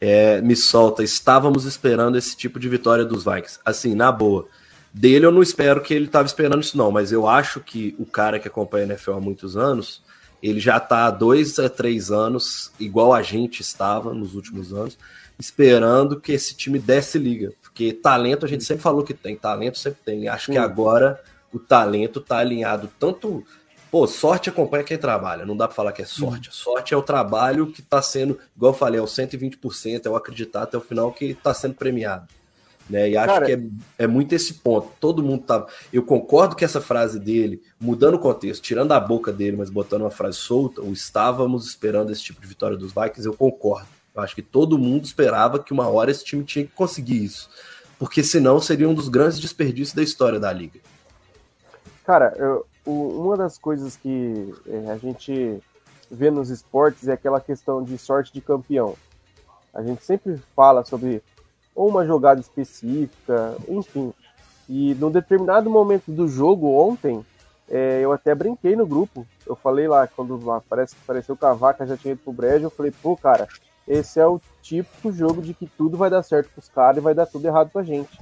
[0.00, 3.58] é, me solta, estávamos esperando esse tipo de vitória dos Vikings.
[3.64, 4.46] Assim, na boa.
[4.92, 8.06] Dele eu não espero que ele estava esperando isso não, mas eu acho que o
[8.06, 10.02] cara que acompanha a NFL há muitos anos
[10.42, 14.98] ele já está há dois a três anos, igual a gente estava nos últimos anos,
[15.38, 17.52] esperando que esse time desse liga.
[17.62, 20.28] Porque talento a gente sempre falou que tem, talento sempre tem.
[20.28, 21.20] Acho que agora
[21.52, 23.44] o talento está alinhado tanto.
[23.96, 26.54] Pô, sorte acompanha quem trabalha, não dá para falar que é sorte.
[26.54, 30.14] Sorte é o trabalho que está sendo, igual eu falei, é o 120%, é o
[30.14, 32.28] acreditar até o final que está sendo premiado.
[32.90, 33.08] Né?
[33.08, 33.60] E acho Cara, que é,
[34.00, 34.90] é muito esse ponto.
[35.00, 35.66] Todo mundo tá.
[35.90, 40.02] Eu concordo que essa frase dele, mudando o contexto, tirando a boca dele, mas botando
[40.02, 43.88] uma frase solta, o estávamos esperando esse tipo de vitória dos Vikings, eu concordo.
[44.14, 47.48] Eu acho que todo mundo esperava que uma hora esse time tinha que conseguir isso.
[47.98, 50.80] Porque senão seria um dos grandes desperdícios da história da liga.
[52.04, 55.60] Cara, eu, uma das coisas que é, a gente
[56.10, 58.94] vê nos esportes é aquela questão de sorte de campeão.
[59.74, 61.22] A gente sempre fala sobre
[61.74, 64.14] ou uma jogada específica, enfim.
[64.68, 67.24] E num determinado momento do jogo ontem,
[67.68, 69.26] é, eu até brinquei no grupo.
[69.46, 72.70] Eu falei lá, quando parece que apareceu o Cavaca, já tinha ido pro brejo, eu
[72.70, 73.46] falei, pô, cara,
[73.86, 77.14] esse é o típico jogo de que tudo vai dar certo pros caras e vai
[77.14, 78.18] dar tudo errado pra gente.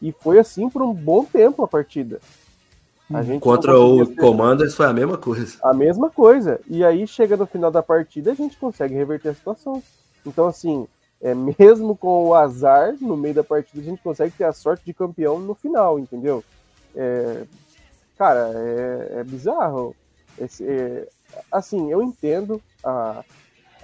[0.00, 2.20] E foi assim por um bom tempo a partida.
[3.40, 4.14] Contra o.
[4.16, 5.58] Commanders foi a mesma coisa.
[5.62, 6.60] A mesma coisa.
[6.66, 9.82] E aí chega no final da partida a gente consegue reverter a situação.
[10.24, 10.86] Então, assim,
[11.20, 14.84] é, mesmo com o azar no meio da partida, a gente consegue ter a sorte
[14.84, 16.42] de campeão no final, entendeu?
[16.94, 17.44] É,
[18.16, 19.94] cara, é, é bizarro.
[20.38, 21.08] Esse, é,
[21.50, 23.24] assim, eu entendo a,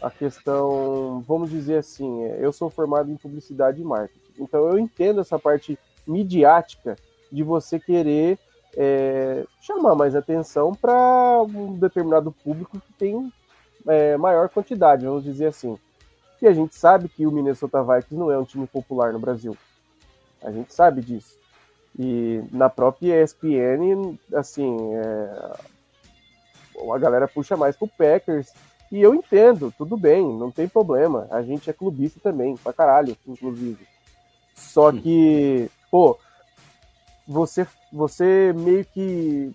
[0.03, 4.79] a questão, vamos dizer assim, é, eu sou formado em publicidade e marketing, então eu
[4.79, 6.97] entendo essa parte midiática
[7.31, 8.39] de você querer
[8.81, 13.33] é, chamar mais atenção para um determinado público que tem
[13.89, 15.77] é, maior quantidade, vamos dizer assim.
[16.41, 19.57] E a gente sabe que o Minnesota Vikings não é um time popular no Brasil.
[20.41, 21.37] A gente sabe disso.
[21.99, 25.53] E na própria ESPN, assim, é...
[26.95, 28.53] a galera puxa mais pro Packers.
[28.93, 31.27] E eu entendo, tudo bem, não tem problema.
[31.33, 33.85] A gente é clubista também, pra caralho, inclusive.
[34.55, 36.17] Só que, pô,
[37.27, 39.53] você, você meio que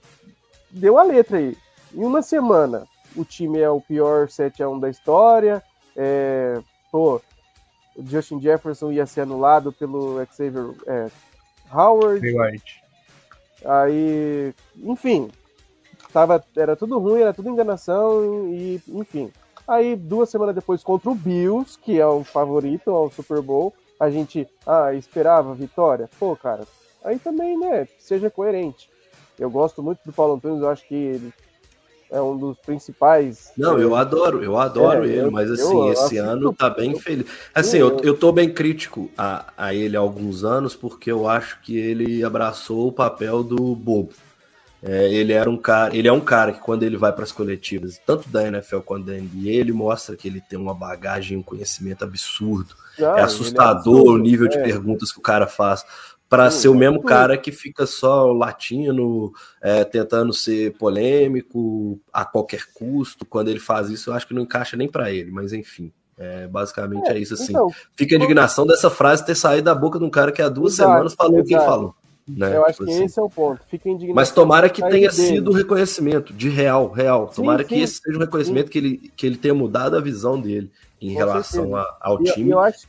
[0.72, 1.58] deu a letra aí.
[1.93, 5.63] Em uma semana, o time é o pior 7x1 da história,
[5.96, 6.60] é,
[6.91, 7.22] pô,
[7.96, 11.08] o Justin Jefferson ia ser anulado pelo Xavier é,
[11.72, 12.22] Howard.
[13.65, 15.30] Aí, enfim,
[16.12, 19.32] tava, era tudo ruim, era tudo enganação e, enfim.
[19.67, 24.10] Aí, duas semanas depois, contra o Bills, que é o favorito ao Super Bowl, a
[24.10, 26.10] gente, ah, esperava vitória.
[26.19, 26.65] Pô, cara,
[27.04, 28.89] aí também, né, seja coerente.
[29.38, 31.34] Eu gosto muito do Paulo Antunes, eu acho que ele
[32.13, 33.52] é um dos principais.
[33.58, 36.98] Não, eu adoro, eu adoro é, ele, eu, mas assim, eu, esse ano tá bem
[37.00, 37.26] feliz.
[37.54, 41.60] Assim, eu, eu tô bem crítico a, a ele há alguns anos, porque eu acho
[41.62, 44.13] que ele abraçou o papel do bobo.
[44.86, 47.32] É, ele era um cara, ele é um cara que quando ele vai para as
[47.32, 51.42] coletivas, tanto da NFL quanto da NBA, ele mostra que ele tem uma bagagem, um
[51.42, 52.76] conhecimento absurdo.
[53.00, 54.62] é assustador é absurdo, o nível de é.
[54.62, 55.86] perguntas que o cara faz
[56.34, 62.63] para ser o mesmo cara que fica só latino, é, tentando ser polêmico a qualquer
[62.74, 63.24] custo.
[63.24, 65.93] Quando ele faz isso, eu acho que não encaixa nem para ele, mas enfim.
[66.17, 67.52] É, basicamente é, é isso assim.
[67.52, 70.50] Então, fica a indignação dessa frase ter saído da boca de um cara que há
[70.50, 71.96] duas exato, semanas falou o que falou.
[72.28, 72.56] Né?
[72.56, 73.04] Eu acho tipo que assim.
[73.04, 73.62] esse é o ponto.
[73.67, 74.15] Fica indignação.
[74.15, 77.28] Mas tomara que tenha sido o reconhecimento de real, real.
[77.28, 80.02] Tomara sim, que sim, esse seja o reconhecimento que ele, que ele tenha mudado a
[80.02, 82.50] visão dele em Com relação a, ao e, time.
[82.50, 82.88] Eu acho,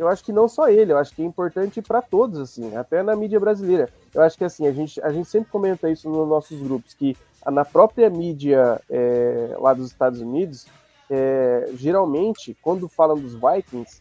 [0.00, 3.02] eu acho que não só ele, eu acho que é importante para todos, assim, até
[3.02, 3.90] na mídia brasileira.
[4.14, 7.14] Eu acho que assim, a gente, a gente sempre comenta isso nos nossos grupos, que
[7.44, 10.66] na própria mídia é, lá dos Estados Unidos,
[11.10, 14.00] é, geralmente, quando falam dos Vikings,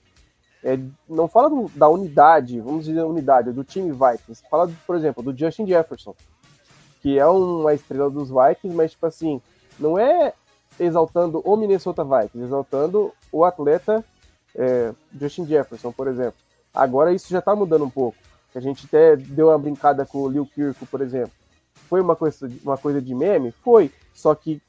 [0.64, 4.42] é, não fala do, da unidade, vamos dizer unidade, do time Vikings.
[4.50, 6.16] Fala, por exemplo, do Justin Jefferson,
[7.02, 9.42] que é uma estrela dos Vikings, mas, tipo assim,
[9.78, 10.32] não é
[10.80, 14.02] exaltando o Minnesota Vikings, exaltando o atleta
[14.60, 16.36] é, Justin Jefferson, por exemplo.
[16.74, 18.18] Agora isso já está mudando um pouco.
[18.54, 21.32] A gente até deu uma brincada com o Lil Kirko, por exemplo.
[21.88, 23.52] Foi uma coisa, uma coisa de meme?
[23.64, 23.90] Foi.
[24.14, 24.62] Só que,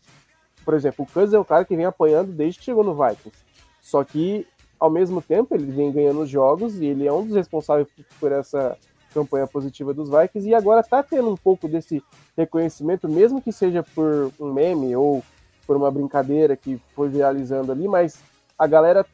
[0.64, 3.36] por exemplo, o Cousins é o cara que vem apanhando desde que chegou no Vikings.
[3.80, 4.46] Só que,
[4.78, 7.88] ao mesmo tempo, ele vem ganhando os jogos e ele é um dos responsáveis
[8.20, 8.76] por essa
[9.12, 12.00] campanha positiva dos Vikings e agora está tendo um pouco desse
[12.36, 15.24] reconhecimento, mesmo que seja por um meme ou
[15.66, 18.20] por uma brincadeira que foi viralizando ali, mas
[18.56, 19.04] a galera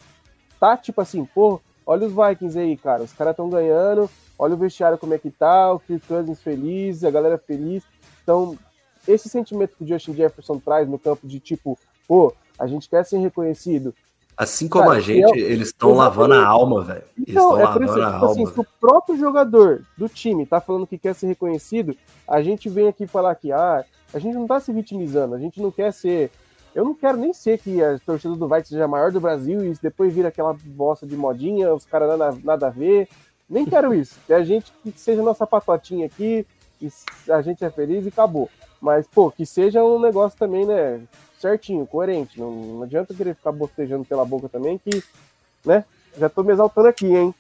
[0.58, 4.58] tá tipo assim, pô, olha os Vikings aí, cara, os caras estão ganhando, olha o
[4.58, 7.82] vestiário como é que tá, o Kirk Cousins feliz, a galera feliz.
[8.22, 8.58] Então,
[9.06, 13.04] esse sentimento que o Justin Jefferson traz no campo de tipo, pô, a gente quer
[13.04, 13.94] ser reconhecido.
[14.36, 17.04] Assim como cara, a gente, é, eles estão lavando a alma, velho.
[17.26, 20.98] Então, é por isso, tipo assim, se o próprio jogador do time tá falando que
[20.98, 21.96] quer ser reconhecido,
[22.28, 25.60] a gente vem aqui falar que, ah, a gente não tá se vitimizando, a gente
[25.60, 26.30] não quer ser
[26.76, 29.64] eu não quero nem ser que a torcida do Vikings seja a maior do Brasil
[29.64, 33.08] e depois vira aquela bosta de modinha, os caras nada, nada a ver.
[33.48, 34.16] Nem quero isso.
[34.26, 36.46] Que a gente que seja nossa patotinha aqui,
[36.78, 36.92] que
[37.30, 38.50] a gente é feliz e acabou.
[38.78, 41.00] Mas, pô, que seja um negócio também, né?
[41.40, 42.38] Certinho, coerente.
[42.38, 45.02] Não, não adianta querer ficar botejando pela boca também, que,
[45.64, 45.82] né?
[46.18, 47.34] Já tô me exaltando aqui, hein?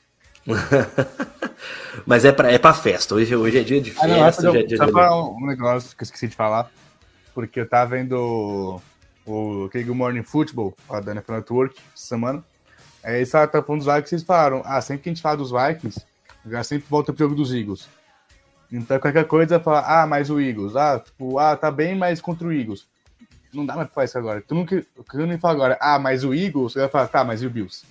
[2.06, 3.14] Mas é pra, é pra festa.
[3.14, 4.06] Hoje, hoje é dia de festa.
[4.06, 5.42] Ah, não, hoje é dia só de...
[5.42, 6.70] um negócio que eu esqueci de falar.
[7.34, 8.80] Porque eu tava vendo
[9.26, 12.44] o aquele Morning Football, lá da NFL Network, essa semana.
[13.02, 15.50] Aí eles estavam falando dos Vikings, vocês falaram, ah, sempre que a gente fala dos
[15.50, 16.04] Vikings,
[16.46, 17.88] já sempre volta pro jogo dos Eagles.
[18.70, 22.46] Então qualquer coisa fala, ah, mas o Eagles, ah, tipo, ah, tá bem, mas contra
[22.46, 22.86] o Eagles.
[23.52, 24.40] Não dá mais pra fazer isso agora.
[24.40, 27.42] Tu nunca, tu não fala agora, ah, mas o Eagles, você vai falar, tá, mas
[27.42, 27.84] e o Bills?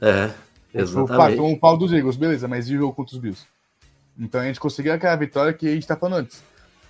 [0.00, 0.30] É,
[0.72, 1.40] exatamente.
[1.40, 3.46] Um pau dos Eagles, beleza, mas e o jogo contra os Bills?
[4.18, 6.42] Então a gente conseguiu aquela vitória que a gente tá falando antes.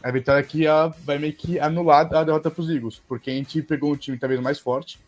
[0.05, 3.63] A vitória aqui ela vai meio que anular a derrota pros Eagles, porque a gente
[3.63, 5.01] pegou um time talvez mais forte,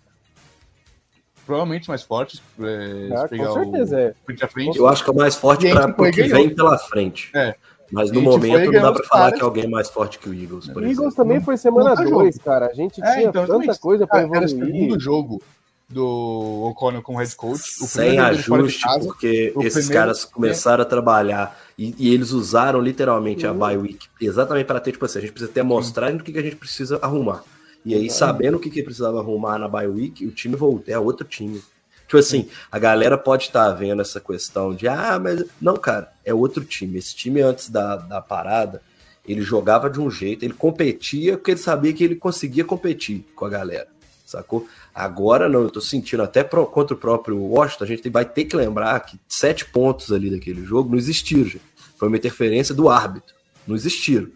[1.44, 2.42] provavelmente mais fortes.
[2.58, 4.14] É, ah, com certeza, é.
[4.24, 4.78] frente a frente.
[4.78, 7.30] Eu acho que é o mais forte para o que vem pela frente.
[7.34, 7.54] É.
[7.92, 10.66] Mas no momento não dá para falar que é alguém mais forte que o Eagles,
[10.66, 12.66] por O Eagles também foi semana 2, cara.
[12.68, 14.98] A gente É, tinha então, tanta coisa pra Cara, era o segundo evoluir.
[15.00, 15.42] jogo
[15.88, 17.60] do O'Connell como head coach.
[17.60, 19.04] Sem ajuste, casa.
[19.04, 24.08] porque esses primeiro- caras começaram a trabalhar e, e eles usaram literalmente a bye week
[24.20, 26.56] exatamente para ter, tipo assim, a gente precisa ter mostrado o que, que a gente
[26.56, 27.44] precisa arrumar.
[27.84, 30.98] E aí, sabendo o que, que precisava arrumar na bye week, o time voltou, é
[30.98, 31.62] outro time.
[32.06, 35.44] Tipo assim, a galera pode estar vendo essa questão de, ah, mas.
[35.60, 36.98] Não, cara, é outro time.
[36.98, 38.82] Esse time antes da, da parada,
[39.26, 43.44] ele jogava de um jeito, ele competia porque ele sabia que ele conseguia competir com
[43.44, 43.88] a galera,
[44.26, 44.68] sacou?
[44.94, 48.44] Agora não, eu tô sentindo até pro- contra o próprio Washington, a gente vai ter
[48.44, 51.62] que lembrar que sete pontos ali daquele jogo não existiram, gente.
[51.96, 53.34] Foi uma interferência do árbitro,
[53.66, 54.28] não existiram.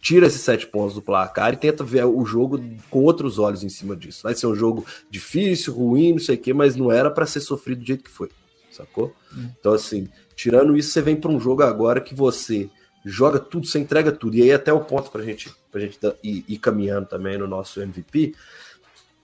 [0.00, 3.68] Tira esses sete pontos do placar e tenta ver o jogo com outros olhos em
[3.68, 4.20] cima disso.
[4.22, 7.40] Vai ser um jogo difícil, ruim, não sei o quê, mas não era para ser
[7.40, 8.28] sofrido do jeito que foi,
[8.70, 9.12] sacou?
[9.58, 12.70] Então, assim, tirando isso, você vem para um jogo agora que você
[13.04, 14.36] joga tudo, você entrega tudo.
[14.36, 17.80] E aí, até o ponto pra gente, pra gente ir, ir caminhando também no nosso
[17.80, 18.34] MVP,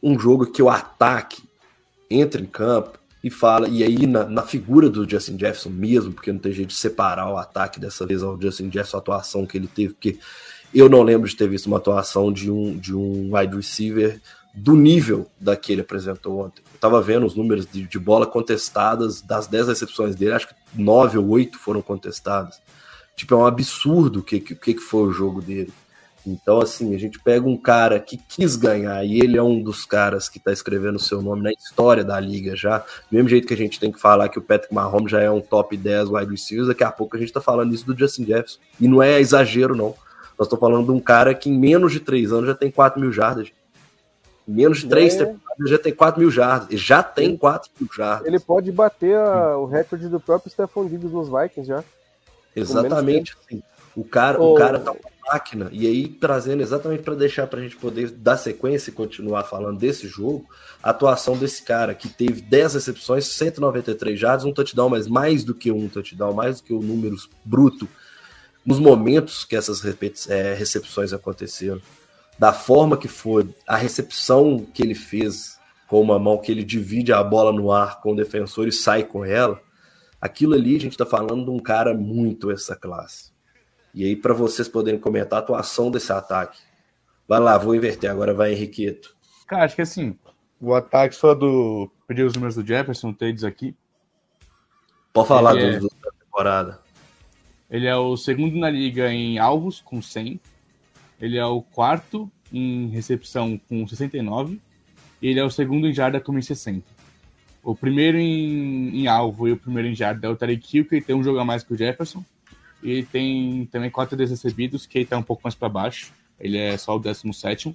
[0.04, 1.42] um jogo que o ataque
[2.10, 6.30] entra em campo e fala, e aí na, na figura do Justin Jefferson mesmo, porque
[6.30, 9.56] não tem jeito de separar o ataque dessa vez ao Justin Jefferson, a atuação que
[9.56, 10.18] ele teve, porque
[10.74, 14.20] eu não lembro de ter visto uma atuação de um, de um wide receiver
[14.54, 16.62] do nível da que ele apresentou ontem.
[16.74, 20.54] Eu tava vendo os números de, de bola contestadas, das 10 recepções dele, acho que
[20.74, 22.60] 9 ou 8 foram contestadas.
[23.16, 25.72] Tipo, é um absurdo o que, que, que foi o jogo dele.
[26.26, 29.84] Então, assim, a gente pega um cara que quis ganhar e ele é um dos
[29.84, 32.78] caras que tá escrevendo o seu nome na história da liga já.
[32.78, 35.30] Do mesmo jeito que a gente tem que falar que o Patrick Mahomes já é
[35.30, 38.24] um top 10 wide receivers, daqui a pouco a gente tá falando isso do Justin
[38.24, 38.58] Jefferson.
[38.80, 39.94] E não é exagero, não.
[40.38, 42.98] Nós estamos falando de um cara que em menos de 3 anos já tem 4
[43.00, 43.48] mil jardas.
[44.48, 45.18] Em menos de 3 É.
[45.26, 46.68] temporadas já tem 4 mil jardas.
[46.70, 48.26] Ele já tem 4 mil jardas.
[48.26, 51.84] Ele pode bater a- o recorde do próprio Stephon Diggs nos Vikings já.
[52.56, 53.62] Exatamente assim.
[53.96, 54.54] O cara, Ô.
[54.54, 55.68] o cara tá uma máquina.
[55.72, 60.08] E aí, trazendo exatamente para deixar pra gente poder dar sequência e continuar falando desse
[60.08, 60.46] jogo,
[60.82, 65.54] a atuação desse cara que teve 10 recepções, 193 jardas, um touchdown, mas mais do
[65.54, 67.88] que um touchdown, mais do que o número bruto,
[68.64, 69.82] nos momentos que essas
[70.28, 71.80] é, recepções aconteceram,
[72.38, 77.12] da forma que foi, a recepção que ele fez com uma mão, que ele divide
[77.12, 79.60] a bola no ar com o defensor e sai com ela,
[80.20, 83.33] aquilo ali a gente tá falando de um cara muito essa classe.
[83.94, 86.58] E aí, para vocês poderem comentar a atuação desse ataque.
[87.28, 89.14] Vai lá, vou inverter agora, vai Henriqueto.
[89.46, 90.16] Cara, acho que assim,
[90.60, 91.90] o ataque só do.
[92.06, 93.74] Perdi os números do Jefferson, trades aqui.
[95.12, 96.80] Pode falar Ele é- da temporada.
[97.70, 100.40] Ele é o segundo na liga em alvos, com 100.
[101.20, 104.60] Ele é o quarto em recepção, com 69.
[105.22, 106.84] E ele é o segundo em jarda, com 60.
[107.62, 111.00] O primeiro em, em alvo e o primeiro em jarda é o Tarek Hill, que
[111.00, 112.22] tem um jogo a mais que o Jefferson.
[112.84, 116.12] E tem também quatro desrecebidos, que ele tá um pouco mais para baixo.
[116.38, 117.74] Ele é só o 17.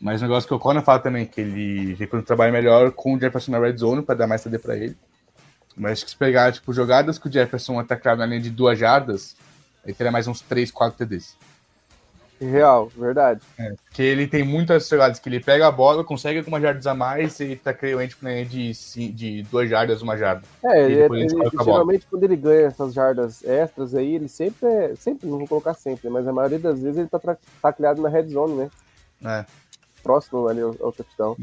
[0.00, 3.14] Mas o negócio que o Conor fala também, que ele tem um trabalho melhor com
[3.14, 4.96] o Jefferson na red zone, para dar mais CD para ele.
[5.76, 9.36] Mas que se pegar, tipo, jogadas que o Jefferson atacar na linha de duas jardas,
[9.84, 11.36] ele teria mais uns 3, 4 TDs.
[12.40, 13.40] Real, verdade.
[13.86, 17.40] Porque ele tem muitas jogadas que ele pega a bola, consegue algumas jardas a mais
[17.40, 18.72] e tá crente na linha de,
[19.12, 20.42] de duas jardas, uma jarda.
[20.62, 24.68] É, E ele, ele- ele geralmente quando ele ganha essas jardas extras aí, ele sempre
[24.68, 28.02] é, sempre, não vou colocar sempre, mas a maioria das vezes ele tá tra- tacleado
[28.02, 28.70] na red zone, né?
[29.18, 29.46] né?
[30.02, 31.36] Próximo ali ao, ao touchdown.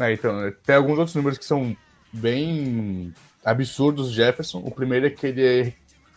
[0.00, 1.76] É, então, tem alguns outros números que são
[2.12, 4.58] bem absurdos do Jefferson.
[4.58, 5.60] O primeiro é que ele é,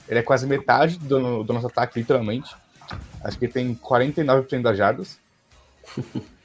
[0.09, 2.55] ele é quase metade do, do nosso ataque, literalmente.
[3.23, 5.19] Acho que ele tem 49% das jardas.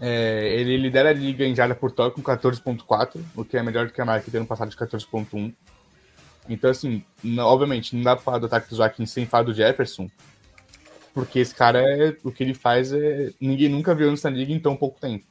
[0.00, 3.86] É, ele lidera a liga em jarda por toque com 14.4, o que é melhor
[3.86, 5.52] do que a marca do ano passado de 14.1.
[6.48, 9.52] Então, assim, não- obviamente, não dá pra falar do ataque dos Vikings sem falar do
[9.52, 10.08] Jefferson,
[11.12, 13.32] porque esse cara, é, o que ele faz é...
[13.40, 15.24] Ninguém nunca viu nessa liga em tão pouco tempo.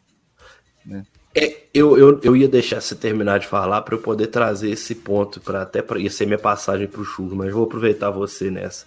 [1.33, 4.95] É, eu, eu, eu ia deixar você terminar de falar para eu poder trazer esse
[4.95, 8.51] ponto para até para ia ser minha passagem para o churro, mas vou aproveitar você
[8.51, 8.85] nessa.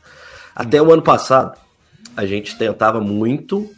[0.54, 1.58] Até o ano passado
[2.16, 3.70] a gente tentava muito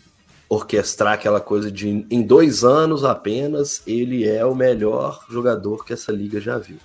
[0.49, 6.13] orquestrar aquela coisa de em dois anos apenas ele é o melhor jogador que essa
[6.13, 6.79] liga já viu.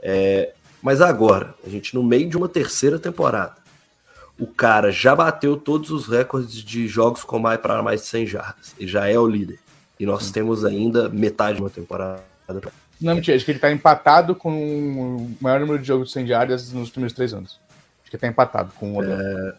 [0.00, 3.56] É, Mas agora, a gente no meio de uma terceira temporada,
[4.38, 8.26] o cara já bateu todos os recordes de jogos com mais para mais de 100
[8.26, 8.74] jardas.
[8.78, 9.58] Ele já é o líder.
[9.98, 12.22] E nós temos ainda metade de uma temporada.
[13.00, 16.26] Não, mentira, acho que ele tá empatado com o maior número de jogos de 100
[16.26, 17.58] jardas nos primeiros três anos.
[18.06, 19.20] Acho que tá empatado com o Odell.
[19.20, 19.54] É...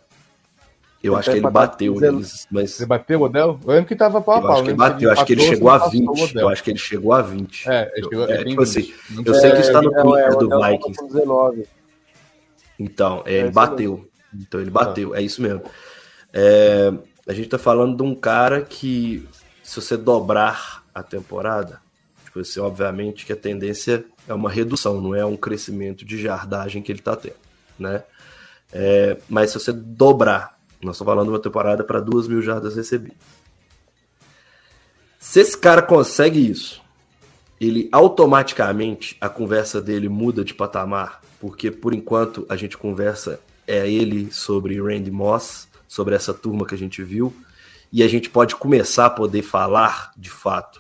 [1.04, 2.80] Eu ele acho tá que ele bateu neles, mas...
[2.80, 3.60] Ele bateu o Odell?
[3.64, 4.50] Eu lembro que tava pau a pau.
[4.50, 6.36] Eu acho que ele bateu, eu acho que ele chegou a 20.
[6.36, 7.70] Eu acho que ele chegou a 20.
[7.70, 8.93] É, ele chegou, é, tipo assim,
[9.26, 11.70] eu sei que está no é, Twitter é, do Vikings.
[12.80, 14.10] Então, é, ele bateu.
[14.34, 15.62] Então ele bateu, é isso mesmo.
[16.34, 16.91] É,
[17.28, 19.28] a gente tá falando de um cara que,
[19.64, 21.80] se você dobrar a temporada,
[22.26, 26.82] tipo assim, obviamente que a tendência é uma redução, não é um crescimento de jardagem
[26.82, 27.36] que ele tá tendo,
[27.78, 28.04] né?
[28.80, 32.75] É, mas se você dobrar, nós estamos falando de uma temporada para duas mil jardas
[32.75, 33.17] recebidas.
[35.17, 36.80] Se esse cara consegue isso,
[37.59, 43.89] ele automaticamente a conversa dele muda de patamar, porque por enquanto a gente conversa é
[43.89, 47.36] ele sobre Randy Moss, sobre essa turma que a gente viu,
[47.91, 50.80] e a gente pode começar a poder falar de fato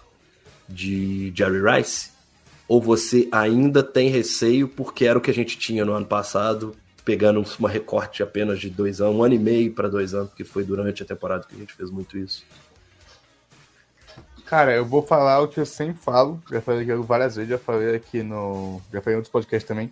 [0.69, 2.11] de Jerry Rice?
[2.67, 6.75] Ou você ainda tem receio porque era o que a gente tinha no ano passado,
[7.07, 10.43] pegando uma recorte apenas de dois anos, um ano e meio para dois anos, porque
[10.43, 12.43] foi durante a temporada que a gente fez muito isso?
[14.45, 17.57] Cara, eu vou falar o que eu sempre falo, já falei aqui várias vezes, já
[17.57, 18.81] falei aqui no.
[18.91, 19.89] Já falei em outros podcasts também.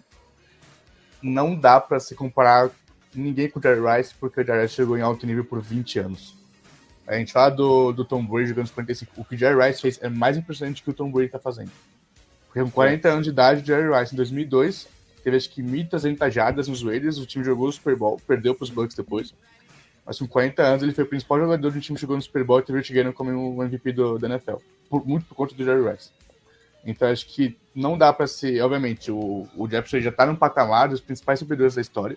[1.21, 2.69] Não dá para se comparar
[3.13, 5.99] ninguém com o Jerry Rice, porque o Jerry Rice chegou em alto nível por 20
[5.99, 6.35] anos.
[7.07, 9.13] A gente fala do, do Tom Brady jogando os 45.
[9.15, 11.71] O que o Jerry Rice fez é mais impressionante que o Tom Brady tá fazendo.
[12.47, 14.94] Porque com 40 anos de idade, o Jerry Rice, em 2002,
[15.25, 18.69] teve acho que 1.300 jardas nos Raiders, o time jogou o Super Bowl, perdeu pros
[18.69, 19.33] Bucks depois.
[20.05, 22.43] Mas com 40 anos, ele foi o principal jogador do time que jogou no Super
[22.43, 24.57] Bowl e teve o Tigano como o MVP do, da NFL.
[24.87, 26.11] Por, muito por conta do Jerry Rice.
[26.85, 28.61] Então acho que não dá para ser.
[28.61, 32.15] Obviamente, o, o Jefferson já tá no patamar dos principais superiores da história.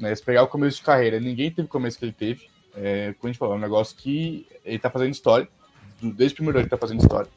[0.00, 0.14] Né?
[0.14, 2.48] Se pegar o começo de carreira, ninguém teve o começo que ele teve.
[2.74, 5.46] É, como a gente falou, é um negócio que ele tá fazendo história.
[6.02, 7.30] Desde o primeiro ano ele tá fazendo história.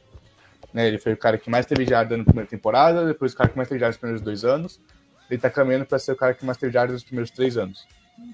[0.77, 0.87] Né?
[0.87, 3.57] Ele foi o cara que mais teve jardas na primeira temporada, depois o cara que
[3.57, 4.79] mais teve jardas nos primeiros dois anos.
[5.27, 7.87] Ele tá caminhando para ser o cara que mais teve jardas nos primeiros três anos.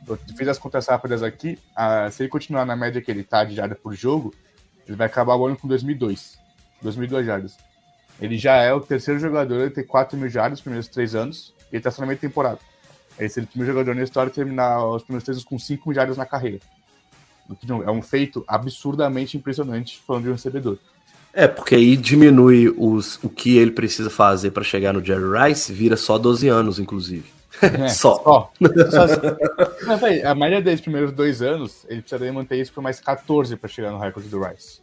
[0.05, 1.57] Eu fiz as contas rápidas aqui.
[1.73, 4.35] Ah, se ele continuar na média que ele tá de jardas por jogo,
[4.85, 6.37] ele vai acabar o ano com 2002.
[6.81, 7.57] 2002 jardas.
[8.19, 11.53] Ele já é o terceiro jogador a ter 4 mil jardas nos primeiros três anos.
[11.71, 12.59] E ele tá só na meia temporada.
[13.17, 16.17] Ele seria o primeiro jogador na história a terminar os primeiros três com 5 milhares
[16.17, 16.59] na carreira.
[17.85, 20.77] É um feito absurdamente impressionante falando de um recebedor.
[21.33, 25.73] É, porque aí diminui os, o que ele precisa fazer para chegar no Jerry Rice,
[25.73, 27.25] vira só 12 anos, inclusive.
[27.61, 28.17] É, só.
[28.23, 28.51] só.
[28.59, 33.67] Não, a maioria desses primeiros dois anos, ele precisaria manter isso por mais 14 para
[33.67, 34.79] chegar no recorde do Rice.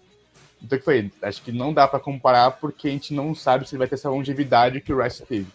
[0.62, 1.10] Então, que foi?
[1.22, 3.94] Acho que não dá para comparar porque a gente não sabe se ele vai ter
[3.94, 5.46] essa longevidade que o Rice teve.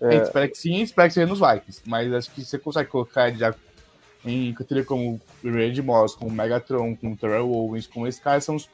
[0.00, 0.08] É.
[0.08, 1.82] A gente espera que sim, espera que seja nos Vikings.
[1.84, 3.54] Mas acho que você consegue colocar ele já
[4.24, 8.20] em categoria como o Randy Moss, com o Megatron, com o Terrell Owens, com esses
[8.20, 8.68] caras são os,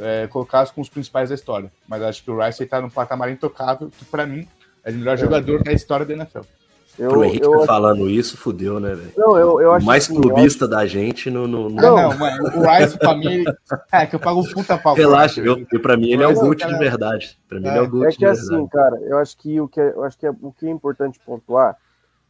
[0.00, 1.70] é, colocados como os principais da história.
[1.88, 4.46] Mas acho que o Rice está no patamar intocável, que para mim
[4.84, 5.16] é o melhor é.
[5.16, 6.40] jogador da história da NFL.
[6.98, 7.64] Eu, Pro Henrique eu...
[7.64, 9.12] falando isso, fudeu, né, velho?
[9.16, 11.48] Não, eu, eu acho o mais clubista da gente no.
[11.48, 11.76] no, no...
[11.76, 13.44] Não, não, mano, o Rice pra mim.
[13.90, 14.94] É, que eu pago puta pau.
[14.94, 17.38] Relaxa, eu, eu, pra mim ele é o Gucci de verdade.
[17.48, 19.68] Pra mim é, ele é o Gucci É que assim, cara, eu acho que o
[19.68, 21.78] que é, eu acho que é, o que é importante pontuar,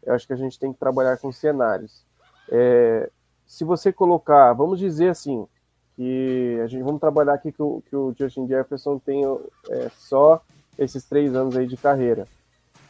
[0.05, 2.05] eu acho que a gente tem que trabalhar com cenários.
[2.49, 3.11] É,
[3.45, 5.45] se você colocar, vamos dizer assim,
[5.97, 9.23] que a gente vamos trabalhar aqui que o, que o Justin Jefferson tem
[9.69, 10.43] é, só
[10.79, 12.27] esses três anos aí de carreira.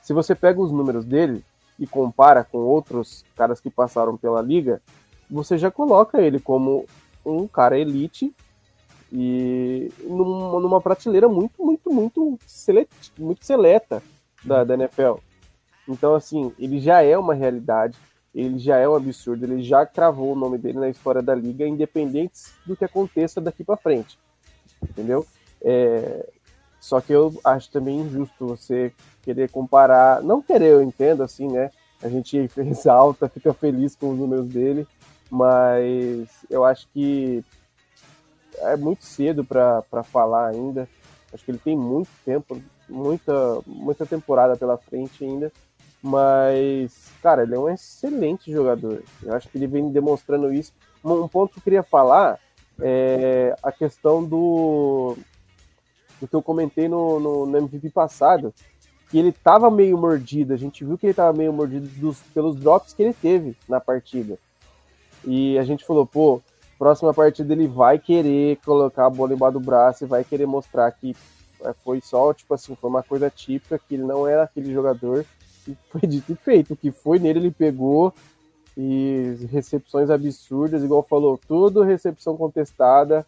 [0.01, 1.45] Se você pega os números dele,
[1.83, 4.81] e compara com outros caras que passaram pela liga,
[5.29, 6.87] você já coloca ele como
[7.27, 8.33] um cara elite
[9.13, 14.01] e numa, numa prateleira muito, muito, muito, seleta, muito seleta
[14.45, 15.15] da, da NFL.
[15.89, 17.99] Então, assim, ele já é uma realidade,
[18.35, 21.67] ele já é um absurdo, ele já cravou o nome dele na história da liga,
[21.67, 24.19] independente do que aconteça daqui para frente.
[24.83, 25.27] Entendeu?
[25.61, 26.27] É,
[26.81, 31.71] só que eu acho também injusto você querer comparar, não querer, eu entendo assim, né?
[32.03, 34.87] A gente exalta, fica feliz com os números dele,
[35.31, 37.45] mas eu acho que
[38.59, 40.89] é muito cedo para falar ainda.
[41.33, 45.53] Acho que ele tem muito tempo, muita, muita temporada pela frente ainda.
[46.03, 49.03] Mas, cara, ele é um excelente jogador.
[49.23, 50.73] Eu acho que ele vem demonstrando isso.
[51.05, 52.39] Um ponto que eu queria falar
[52.81, 55.17] é a questão do,
[56.21, 58.53] do que eu comentei no, no, no MVP passado,
[59.11, 62.57] que ele tava meio mordido, a gente viu que ele tava meio mordido dos, pelos
[62.57, 64.39] drops que ele teve na partida.
[65.25, 66.43] E a gente falou, pô,
[66.83, 70.91] próxima partida ele vai querer colocar a bola embaixo do braço e vai querer mostrar
[70.91, 71.15] que
[71.65, 75.25] é, foi só, tipo assim, foi uma coisa típica, que ele não era aquele jogador
[75.91, 76.75] Foi dito e feito.
[76.75, 78.13] O que foi nele, ele pegou
[78.77, 83.27] e recepções absurdas, igual falou, tudo recepção contestada.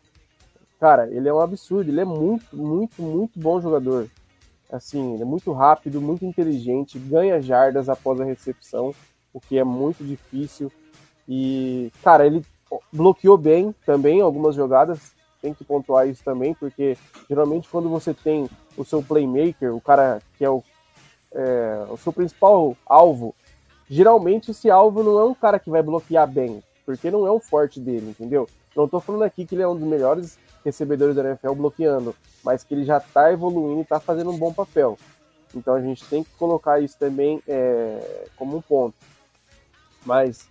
[0.80, 4.08] Cara, ele é um absurdo, ele é muito, muito, muito bom jogador.
[4.70, 8.94] Assim, ele é muito rápido, muito inteligente, ganha jardas após a recepção,
[9.32, 10.72] o que é muito difícil.
[11.28, 12.44] E, cara, ele
[12.92, 16.96] bloqueou bem também algumas jogadas, tem que pontuar isso também, porque
[17.28, 20.62] geralmente quando você tem o seu playmaker, o cara que é o,
[21.34, 23.34] é, o seu principal alvo,
[23.88, 27.40] geralmente esse alvo não é um cara que vai bloquear bem, porque não é o
[27.40, 28.48] forte dele, entendeu?
[28.74, 32.64] Não tô falando aqui que ele é um dos melhores recebedores da NFL bloqueando, mas
[32.64, 34.98] que ele já tá evoluindo e tá fazendo um bom papel.
[35.54, 38.96] Então a gente tem que colocar isso também é, como um ponto.
[40.04, 40.48] Mas,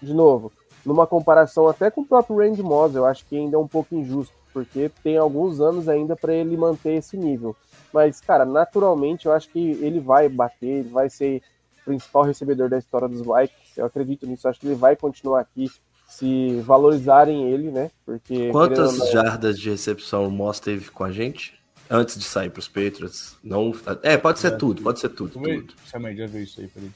[0.00, 0.52] de novo,
[0.84, 3.94] numa comparação até com o próprio Randy Moss, eu acho que ainda é um pouco
[3.94, 7.56] injusto, porque tem alguns anos ainda para ele manter esse nível.
[7.92, 11.42] Mas, cara, naturalmente eu acho que ele vai bater, ele vai ser
[11.80, 13.76] o principal recebedor da história dos Vikings.
[13.76, 15.70] Eu acredito nisso, eu acho que ele vai continuar aqui
[16.08, 17.90] se valorizarem ele, né?
[18.04, 19.06] Porque quantas não...
[19.06, 21.60] jardas de recepção o Moss teve com a gente?
[21.90, 23.74] Antes de sair para os Patriots, não.
[24.02, 24.56] É, pode ser é.
[24.56, 25.32] tudo, pode ser tudo.
[25.32, 25.74] tudo.
[25.84, 26.90] Chama aí, já viu isso aí, peraí.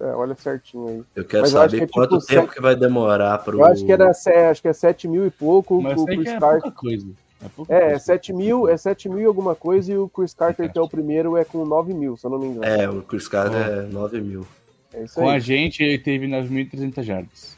[0.00, 1.04] É, olha certinho aí.
[1.14, 2.54] Eu quero Mas saber eu que é, quanto tipo, tempo 7...
[2.54, 3.60] que vai demorar para o.
[3.60, 6.40] Eu acho que era acho que é 7 mil e pouco Mas o Chris é
[6.40, 6.72] Carter.
[6.72, 7.06] Coisa.
[7.68, 7.98] É, é, coisa.
[7.98, 10.88] 7 mil, é 7 mil e alguma coisa, e o Chris Carter, que é o
[10.88, 12.64] primeiro, é com 9 mil, se eu não me engano.
[12.64, 13.80] É, o Chris Carter oh.
[13.80, 14.46] é 9 mil.
[14.92, 15.36] É com aí.
[15.36, 17.56] a gente, ele teve 9.300 jardas.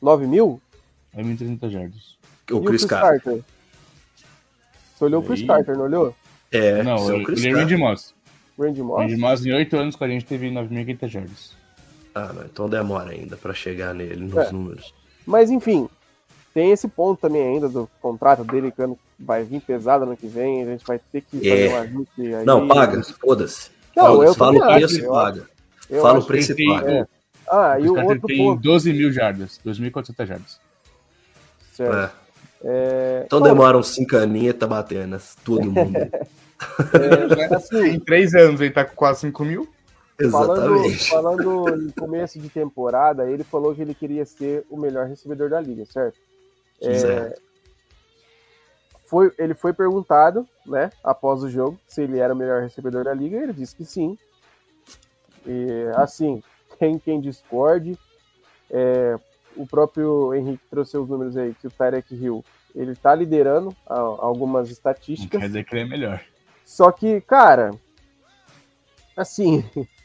[0.00, 0.60] 9 mil?
[1.16, 2.18] 9.300 jardas.
[2.50, 3.22] O Chris, o Chris Carter.
[3.22, 3.44] Carter.
[4.96, 6.14] Você olhou o Chris Carter, não olhou?
[6.50, 8.14] É, não, o Chris ele é o Randy Moss.
[8.58, 9.00] Randy Moss?
[9.00, 11.62] Randy Moss, em 8 anos com a gente, teve 9.500 jardas.
[12.14, 14.52] Ah, não, então demora ainda para chegar nele nos é.
[14.52, 14.94] números.
[15.26, 15.88] Mas enfim,
[16.52, 18.82] tem esse ponto também ainda do contrato dele que
[19.18, 21.68] vai vir pesado ano que vem, a gente vai ter que é.
[21.68, 22.44] fazer um ajuste aí.
[22.44, 23.70] Não, paga, foda-se.
[23.94, 25.46] Fala, fala o preço e paga.
[26.00, 26.92] Fala o preço e paga.
[26.92, 27.06] É.
[27.50, 28.62] Ah, e o outro tem ponto...
[28.62, 30.60] 12 mil jardas, 2.400 jardas.
[31.72, 31.94] Certo.
[31.94, 32.22] É.
[32.64, 33.22] É...
[33.26, 35.96] Então Bom, demora uns 5 aninhos tá batendo, todo mundo.
[35.98, 39.68] é, assim, em 3 anos ele tá com quase 5 mil.
[40.18, 41.08] Exatamente.
[41.08, 45.50] Falando, falando em começo de temporada, ele falou que ele queria ser o melhor recebedor
[45.50, 46.18] da liga, certo?
[46.82, 47.34] É,
[49.04, 53.12] foi, ele foi perguntado, né, após o jogo, se ele era o melhor recebedor da
[53.12, 54.16] liga, e ele disse que sim.
[55.46, 56.42] E, assim,
[56.78, 57.98] tem quem discorde.
[58.70, 59.16] É,
[59.54, 63.98] o próprio Henrique trouxe os números aí, que o Tarek Hill, ele tá liderando a,
[63.98, 65.34] algumas estatísticas.
[65.34, 66.24] Não quer dizer que ele é melhor.
[66.64, 67.72] Só que, cara,
[69.16, 69.62] assim,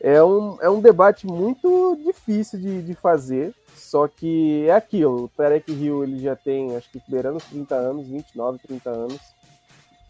[0.00, 5.28] é um, é um debate muito difícil de, de fazer, só que é aquilo, o
[5.28, 9.20] Tarek Hill ele já tem, acho que beirando os 30 anos, 29, 30 anos,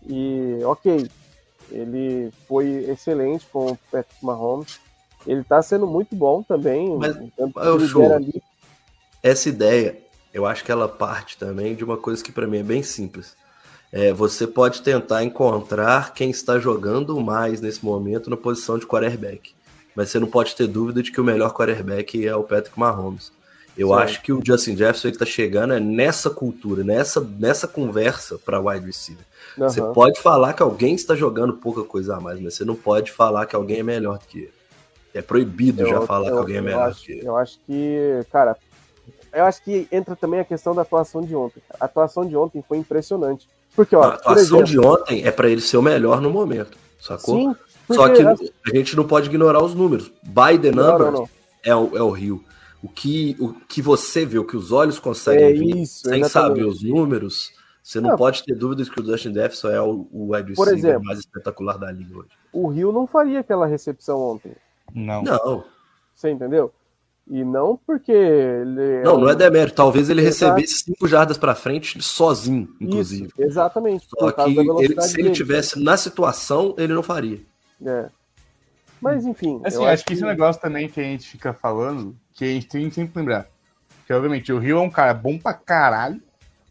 [0.06, 1.10] e ok,
[1.70, 4.80] ele foi excelente com o Patrick Mahomes,
[5.26, 6.96] ele tá sendo muito bom também.
[6.96, 7.16] Mas,
[7.64, 8.12] eu show.
[8.12, 8.42] Ali.
[9.22, 9.98] Essa ideia,
[10.32, 13.36] eu acho que ela parte também de uma coisa que para mim é bem simples.
[13.92, 19.52] É, você pode tentar encontrar quem está jogando mais nesse momento na posição de quarterback.
[19.94, 23.32] Mas você não pode ter dúvida de que o melhor quarterback é o Patrick Mahomes.
[23.76, 23.94] Eu Sim.
[23.94, 28.84] acho que o Justin Jefferson está chegando é nessa cultura, nessa, nessa conversa para wide
[28.84, 29.24] receiver.
[29.56, 29.68] Uhum.
[29.68, 33.10] Você pode falar que alguém está jogando pouca coisa a mais, mas você não pode
[33.10, 34.52] falar que alguém é melhor do que ele.
[35.12, 37.26] É proibido eu, já falar eu, que alguém é melhor acho, que ele.
[37.26, 38.56] Eu acho que, cara,
[39.32, 41.62] eu acho que entra também a questão da atuação de ontem.
[41.78, 43.48] A atuação de ontem foi impressionante.
[43.74, 46.76] Porque, ó, a atuação exemplo, de ontem é para ele ser o melhor no momento,
[47.00, 47.36] sacou?
[47.36, 47.56] Sim,
[47.96, 50.12] porque, Só que a gente não pode ignorar os números.
[50.22, 51.28] By the numbers não, não,
[51.62, 52.44] É, o, é o Rio.
[52.82, 56.20] O que, o que você vê, o que os olhos conseguem é ver, isso, sem
[56.20, 56.60] exatamente.
[56.60, 60.06] saber os números, você não, não, pode ter dúvidas que o Dustin Jefferson é o,
[60.10, 62.28] o wide receiver mais espetacular da liga hoje.
[62.52, 64.52] O Rio não faria aquela recepção ontem.
[64.94, 65.22] Não.
[65.22, 65.64] Não.
[66.14, 66.72] Você entendeu?
[67.28, 68.82] E não porque ele.
[68.82, 69.20] É não, é um...
[69.20, 69.76] não é demérito.
[69.76, 73.26] Talvez ele recebesse cinco jardas para frente sozinho, inclusive.
[73.26, 74.06] Isso, exatamente.
[74.18, 77.40] Só que ele, se ele tivesse na situação, ele não faria.
[77.84, 78.08] É.
[79.00, 79.60] Mas enfim.
[79.64, 82.66] Assim, acho, acho que esse negócio também que a gente fica falando, que a gente
[82.66, 83.46] tem que sempre lembrar.
[84.06, 86.20] Que obviamente o Rio é um cara bom pra caralho.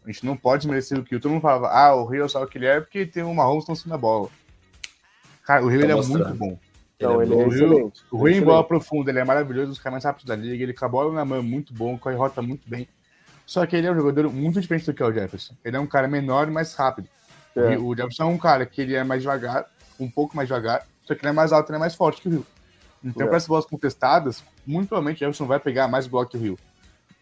[0.04, 2.44] A gente não pode merecer o que o todo mundo falava, ah, o Rio sabe
[2.44, 4.28] o que ele é porque tem uma Mahomes lançando a bola.
[5.44, 6.58] Cara, o Rio tá ele é muito bom.
[7.00, 9.72] Não, ele, é, ele é o Rio, o Rio em bola profunda, ele é maravilhoso,
[9.72, 12.14] os caras mais rápidos da liga, ele com a bola na mão muito bom, corre
[12.14, 12.86] rota muito bem.
[13.46, 15.54] Só que ele é um jogador muito diferente do que é o Jefferson.
[15.64, 17.08] Ele é um cara menor e mais rápido.
[17.56, 17.76] É.
[17.78, 19.66] O Jefferson é um cara que ele é mais devagar,
[19.98, 22.28] um pouco mais devagar, só que ele é mais alto ele é mais forte que
[22.28, 22.46] o Rio.
[23.04, 23.26] Então, é.
[23.26, 26.58] para essas bolas contestadas, muito provavelmente o Jefferson vai pegar mais bola que o Rio.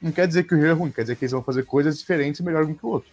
[0.02, 1.98] Não quer dizer que o Rio é ruim, quer dizer que eles vão fazer coisas
[1.98, 3.10] diferentes e melhor do que o outro.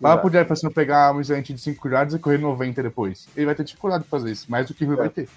[0.00, 3.28] Vai pro Jefferson pegar um excelente de 5 jardas e correr 90 depois.
[3.36, 4.96] Ele vai ter dificuldade de fazer isso, mais do que o Rio é.
[4.96, 5.28] vai ter.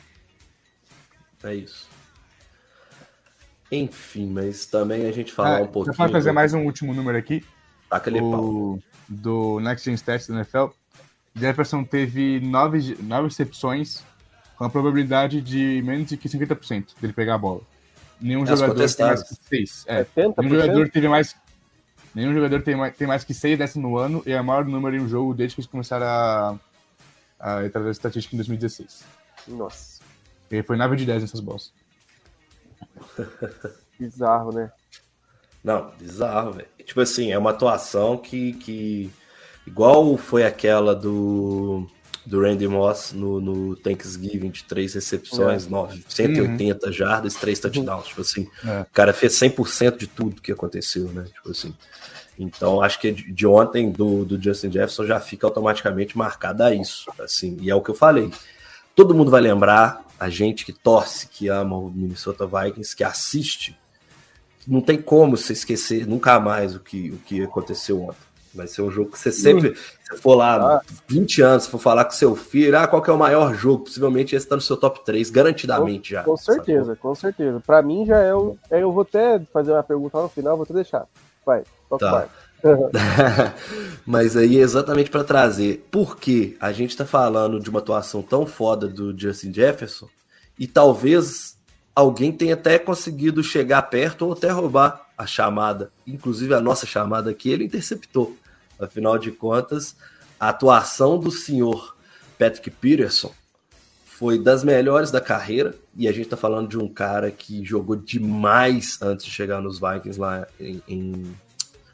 [1.44, 1.90] É isso.
[3.70, 5.98] Enfim, mas também a gente falar Ah, um pouquinho.
[5.98, 7.46] Pode fazer mais um último número aqui.
[7.92, 8.80] Ali pau.
[9.10, 10.68] do Next Gen Stats da NFL.
[11.36, 14.04] Jefferson teve nove, nove recepções
[14.58, 17.62] com a probabilidade de menos de que 50% dele pegar a bola.
[18.20, 19.84] Nenhum As jogador tem mais que seis.
[19.88, 20.36] É, 70%?
[20.38, 21.36] nenhum jogador teve mais.
[22.16, 24.66] Nenhum jogador tem mais, tem mais que seis dessa no ano e é o maior
[24.66, 26.60] número em um jogo desde que eles começaram a,
[27.40, 29.04] a entrar na estatística em 2016.
[29.48, 30.02] Nossa,
[30.50, 31.74] Ele foi 9 de 10 nessas bolas.
[34.00, 34.72] bizarro, né?
[35.64, 36.68] Não, bizarro, velho.
[36.86, 39.12] Tipo assim, é uma atuação que, que.
[39.66, 41.88] Igual foi aquela do,
[42.26, 48.08] do Randy Moss no, no Thanksgiving, de três recepções, nove, 180 jardas, três touchdowns.
[48.08, 48.82] Tipo assim, É.
[48.82, 51.26] o cara fez 100% de tudo que aconteceu, né?
[51.34, 51.74] Tipo assim.
[52.40, 57.12] Então, acho que de ontem do, do Justin Jefferson já fica automaticamente marcado a isso.
[57.20, 58.32] Assim, e é o que eu falei.
[58.96, 63.78] Todo mundo vai lembrar, a gente que torce, que ama o Minnesota Vikings, que assiste,
[64.68, 68.33] não tem como você esquecer nunca mais o que, o que aconteceu ontem.
[68.54, 72.06] Vai ser um jogo que você sempre, se for lá 20 anos, se for falar
[72.06, 73.86] com seu filho, ah, qual que é o maior jogo?
[73.86, 76.24] Possivelmente esse tá no seu top 3, garantidamente já.
[76.24, 77.62] Com certeza, com certeza.
[77.66, 78.56] Pra mim já é o.
[78.70, 81.08] é, Eu vou até fazer uma pergunta lá no final, vou até deixar.
[81.46, 82.30] Vai, toca Tá.
[84.06, 88.22] Mas aí é exatamente para trazer por que a gente tá falando de uma atuação
[88.22, 90.08] tão foda do Justin Jefferson
[90.58, 91.58] e talvez
[91.96, 97.30] alguém tenha até conseguido chegar perto ou até roubar a chamada, inclusive a nossa chamada
[97.30, 98.36] aqui, ele interceptou.
[98.84, 99.96] Afinal de contas,
[100.40, 101.96] a atuação do senhor
[102.38, 103.34] Patrick Peterson
[104.04, 107.96] foi das melhores da carreira e a gente tá falando de um cara que jogou
[107.96, 111.36] demais antes de chegar nos Vikings lá em, em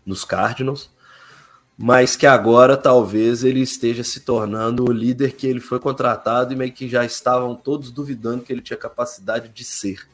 [0.06, 0.90] nos Cardinals,
[1.78, 6.56] mas que agora talvez ele esteja se tornando o líder que ele foi contratado e
[6.56, 10.08] meio que já estavam todos duvidando que ele tinha capacidade de ser.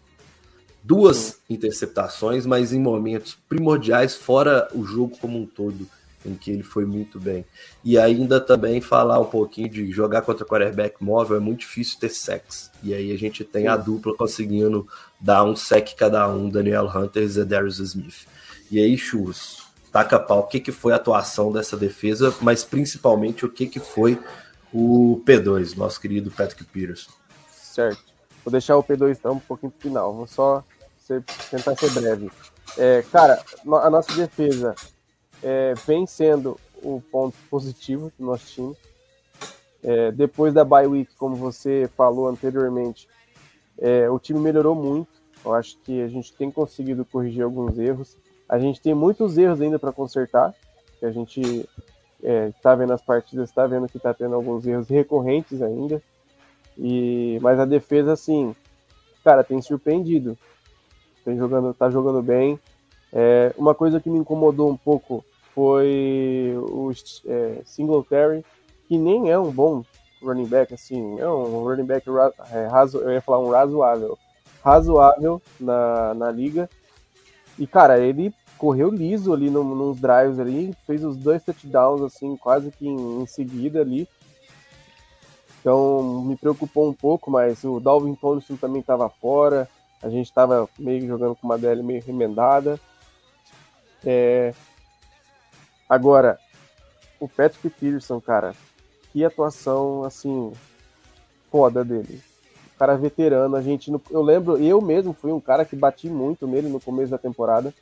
[0.84, 5.88] Duas interceptações, mas em momentos primordiais, fora o jogo como um todo,
[6.26, 7.46] em que ele foi muito bem.
[7.84, 12.10] E ainda também falar um pouquinho de jogar contra quarterback móvel é muito difícil ter
[12.10, 12.72] sex.
[12.84, 14.88] E aí a gente tem a dupla conseguindo
[15.20, 18.26] dar um sec cada um, Daniel Hunter e Zedarius Smith.
[18.72, 23.46] E aí, Churros, taca pau, o que, que foi a atuação dessa defesa, mas principalmente
[23.46, 24.20] o que, que foi
[24.74, 27.12] o P2, nosso querido Patrick Peterson.
[27.50, 28.04] Certo.
[28.44, 30.14] Vou deixar o P2 então um pouquinho pro final.
[30.14, 30.64] Vou só
[31.00, 32.30] ser- tentar ser breve.
[32.78, 33.42] É, cara,
[33.84, 34.76] a nossa defesa
[35.46, 38.76] é, vem sendo o ponto positivo do nosso time.
[39.84, 43.08] É, depois da bye week, como você falou anteriormente,
[43.78, 45.22] é, o time melhorou muito.
[45.46, 48.18] Eu acho que a gente tem conseguido corrigir alguns erros.
[48.50, 50.52] A gente tem muitos erros ainda para consertar.
[51.00, 51.70] Que a gente
[52.24, 56.02] está vendo as partidas, está vendo que está tendo alguns erros recorrentes ainda.
[56.76, 58.56] E, mas a defesa, assim,
[59.24, 60.36] cara, tem surpreendido.
[61.24, 62.60] Tem jogando, tá jogando bem.
[63.14, 65.24] É, uma coisa que me incomodou um pouco
[65.56, 66.92] foi o
[67.26, 68.46] é, Singletary,
[68.90, 69.84] que nem é um bom
[70.22, 72.06] running back, assim, é um running back
[72.52, 74.20] é, razo, eu ia falar um razoável,
[74.62, 76.70] razoável na, na liga.
[77.58, 82.36] E, cara, ele correu liso ali no, nos drives ali, fez os dois touchdowns, assim,
[82.36, 84.10] quase que em, em seguida ali.
[85.62, 89.68] Então me preocupou um pouco, mas o Dalvin Tomlinson também estava fora.
[90.04, 92.80] A gente estava meio jogando com uma DL meio remendada.
[94.06, 94.54] É...
[95.90, 96.40] Agora,
[97.20, 98.54] o Patrick Peterson, cara,
[99.12, 100.52] que atuação assim
[101.52, 102.22] foda dele.
[102.76, 106.10] O cara veterano, a gente, no- eu lembro, eu mesmo fui um cara que bati
[106.10, 107.74] muito nele no começo da temporada,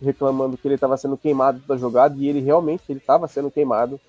[0.00, 4.00] reclamando que ele estava sendo queimado da jogada e ele realmente ele estava sendo queimado.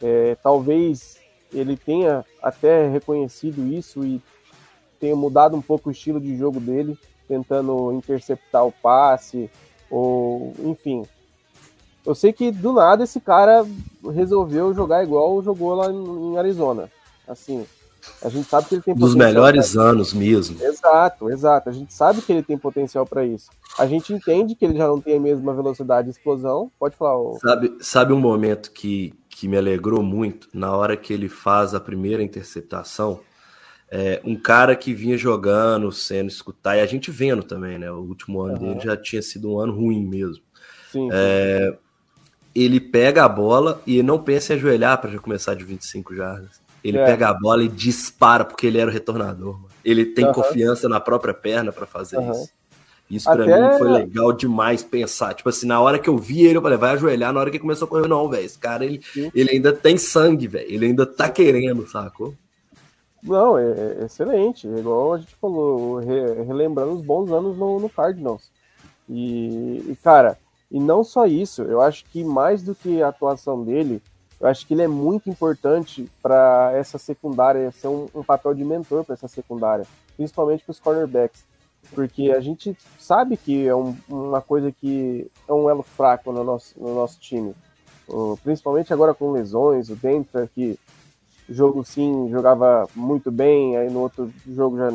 [0.00, 1.18] É, talvez
[1.52, 4.22] ele tenha até reconhecido isso e
[5.00, 9.50] tenha mudado um pouco o estilo de jogo dele, tentando interceptar o passe,
[9.90, 11.04] ou enfim.
[12.06, 13.66] Eu sei que do nada esse cara
[14.12, 16.90] resolveu jogar igual jogou lá em Arizona.
[17.26, 17.66] Assim,
[18.22, 20.62] a gente sabe que ele tem Dos melhores anos mesmo.
[20.62, 21.68] Exato, exato.
[21.68, 23.50] A gente sabe que ele tem potencial para isso.
[23.78, 26.70] A gente entende que ele já não tem a mesma velocidade e explosão.
[26.78, 27.38] Pode falar, ô.
[27.40, 30.48] Sabe, sabe um momento que, que me alegrou muito?
[30.52, 33.20] Na hora que ele faz a primeira interceptação,
[33.90, 37.90] é, um cara que vinha jogando, sendo escutar, e a gente vendo também, né?
[37.90, 38.66] O último ano Aham.
[38.66, 40.42] dele já tinha sido um ano ruim mesmo.
[40.90, 41.76] Sim, É,
[42.54, 46.60] ele pega a bola e não pensa em ajoelhar para já começar de 25 jardas.
[46.82, 47.04] Ele É.
[47.04, 49.54] pega a bola e dispara, porque ele era o retornador.
[49.54, 49.68] mano.
[49.84, 50.34] Ele tem Aham.
[50.34, 52.32] confiança na própria perna para fazer Aham.
[52.32, 52.50] isso.
[53.10, 55.32] Isso pra Até- mim foi legal demais pensar.
[55.34, 57.32] Tipo assim, na hora que eu vi ele, eu falei, vai ajoelhar.
[57.32, 58.44] Na hora que ele começou a correr, não, velho.
[58.44, 59.30] Esse cara, ele, Sim.
[59.34, 60.66] ele ainda tem sangue, velho.
[60.70, 62.34] Ele ainda tá querendo, sacou?
[63.22, 63.62] Não, é,
[64.00, 64.68] é excelente.
[64.68, 68.50] É igual a gente falou, re, relembrando os bons anos no, no Cardinals.
[69.08, 70.38] E, e, cara,
[70.70, 74.02] e não só isso, eu acho que mais do que a atuação dele,
[74.40, 78.64] eu acho que ele é muito importante para essa secundária, ser um, um papel de
[78.64, 81.44] mentor para essa secundária, principalmente para os cornerbacks.
[81.94, 86.44] Porque a gente sabe que é um, uma coisa que é um elo fraco no
[86.44, 87.54] nosso, no nosso time.
[88.44, 90.78] principalmente agora com lesões, o Denver que
[91.48, 94.90] jogo sim jogava muito bem, aí no outro jogo já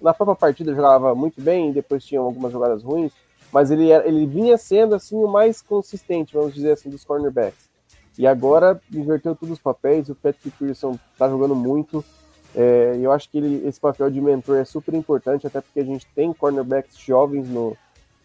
[0.00, 3.12] na própria partida jogava muito bem, depois tinha algumas jogadas ruins,
[3.52, 7.68] mas ele, ele vinha sendo assim o mais consistente, vamos dizer assim, dos cornerbacks.
[8.18, 12.04] E agora inverteu todos os papéis, o Patrick Pearson tá jogando muito.
[12.54, 15.84] É, eu acho que ele, esse papel de mentor é super importante, até porque a
[15.84, 17.76] gente tem cornerbacks jovens no,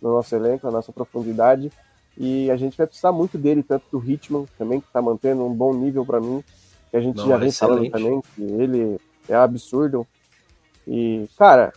[0.02, 1.72] no nosso elenco, na nossa profundidade.
[2.18, 5.54] E a gente vai precisar muito dele, tanto do Hitman também, que está mantendo um
[5.54, 6.44] bom nível para mim,
[6.90, 7.92] que a gente Não, já vem excelente.
[7.92, 10.08] falando também, que ele é absurdo.
[10.88, 11.72] E, cara.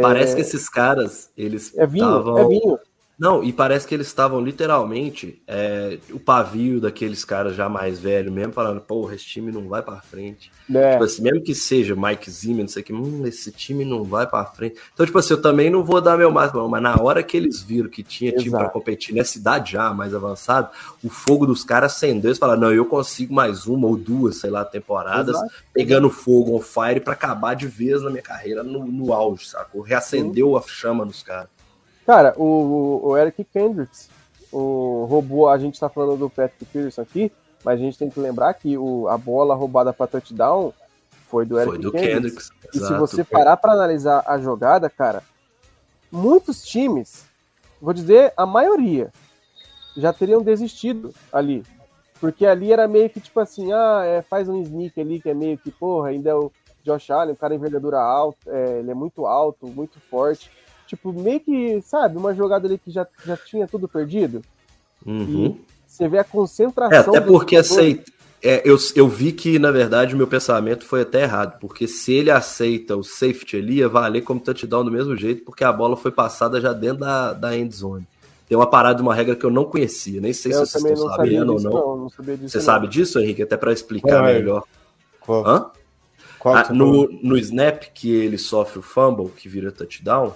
[0.00, 0.34] Parece é...
[0.36, 1.76] que esses caras, eles.
[1.76, 2.38] É vinho, tavam...
[2.38, 2.78] é vinho.
[3.18, 8.32] Não, e parece que eles estavam literalmente é, o pavio daqueles caras já mais velhos
[8.32, 10.52] mesmo, falando, porra, esse time não vai para frente.
[10.72, 10.92] É.
[10.92, 14.04] Tipo assim, mesmo que seja Mike Zimmer, não sei o que, hum, esse time não
[14.04, 14.76] vai para frente.
[14.94, 17.60] Então, tipo assim, eu também não vou dar meu máximo, mas na hora que eles
[17.60, 20.70] viram que tinha time para competir nessa idade já mais avançada,
[21.02, 22.28] o fogo dos caras acendeu.
[22.28, 25.52] Eles falaram, não, eu consigo mais uma ou duas, sei lá, temporadas, Exato.
[25.72, 29.80] pegando fogo on fire para acabar de vez na minha carreira no, no auge, sacou?
[29.80, 30.56] Reacendeu Sim.
[30.56, 31.57] a chama nos caras.
[32.08, 34.08] Cara, o, o Eric Kendricks,
[34.50, 37.30] o robô, a gente tá falando do Patrick Peterson aqui,
[37.62, 40.72] mas a gente tem que lembrar que o, a bola roubada para touchdown
[41.28, 42.48] foi do Eric foi do Kendricks.
[42.48, 42.74] Kendricks.
[42.74, 45.22] E se você parar para analisar a jogada, cara,
[46.10, 47.26] muitos times,
[47.78, 49.12] vou dizer a maioria,
[49.94, 51.62] já teriam desistido ali.
[52.18, 55.34] Porque ali era meio que tipo assim, ah, é, faz um sneak ali que é
[55.34, 56.50] meio que, porra, ainda é o
[56.82, 60.50] Josh Allen, um cara envergadura alta, é, ele é muito alto, muito forte.
[60.88, 64.42] Tipo, meio que, sabe, uma jogada ali que já, já tinha tudo perdido.
[65.06, 65.56] Uhum.
[65.58, 67.14] E você vê a concentração.
[67.14, 68.10] É, até porque aceita.
[68.42, 72.12] É, eu, eu vi que, na verdade, o meu pensamento foi até errado, porque se
[72.12, 75.96] ele aceita o safety ali, ia valer como touchdown do mesmo jeito, porque a bola
[75.96, 78.06] foi passada já dentro da, da end zone.
[78.48, 81.10] Tem uma parada, uma regra que eu não conhecia, nem sei eu se vocês estão
[81.10, 81.70] sabendo ou não.
[81.70, 82.64] não, não Você não.
[82.64, 83.42] sabe disso, Henrique?
[83.42, 84.34] Até para explicar Qual é?
[84.34, 84.64] melhor.
[85.20, 85.46] Qual?
[85.46, 85.70] Hã?
[86.38, 90.32] Qual ah, no, no snap que ele sofre o fumble, que vira touchdown,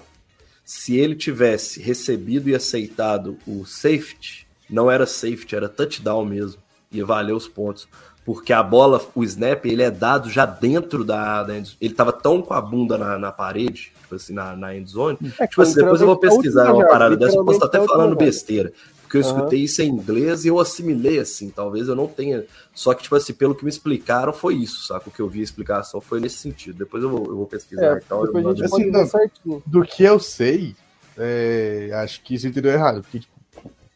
[0.65, 6.61] se ele tivesse recebido e aceitado o safety, não era safety, era touchdown mesmo.
[6.91, 7.89] Ia valer os pontos.
[8.25, 12.41] Porque a bola, o snap, ele é dado já dentro da, da Ele estava tão
[12.41, 15.19] com a bunda na, na parede, tipo assim, na, na end zone.
[15.39, 18.15] É, tipo assim, depois eu vou pesquisar uma parada dessa, eu posso estar até falando
[18.15, 18.73] besteira
[19.13, 19.65] porque eu escutei uhum.
[19.67, 21.51] isso em inglês e eu assimilei assim.
[21.51, 22.47] Talvez eu não tenha.
[22.73, 25.11] Só que, tipo assim, pelo que me explicaram, foi isso, saca?
[25.11, 26.79] O que eu vi a explicação foi nesse sentido.
[26.79, 27.97] Depois eu vou, eu vou pesquisar.
[27.97, 30.75] É, então, eu assim, não, do que eu sei,
[31.19, 33.03] é, acho que isso entendeu errado.
[33.03, 33.35] Porque, tipo,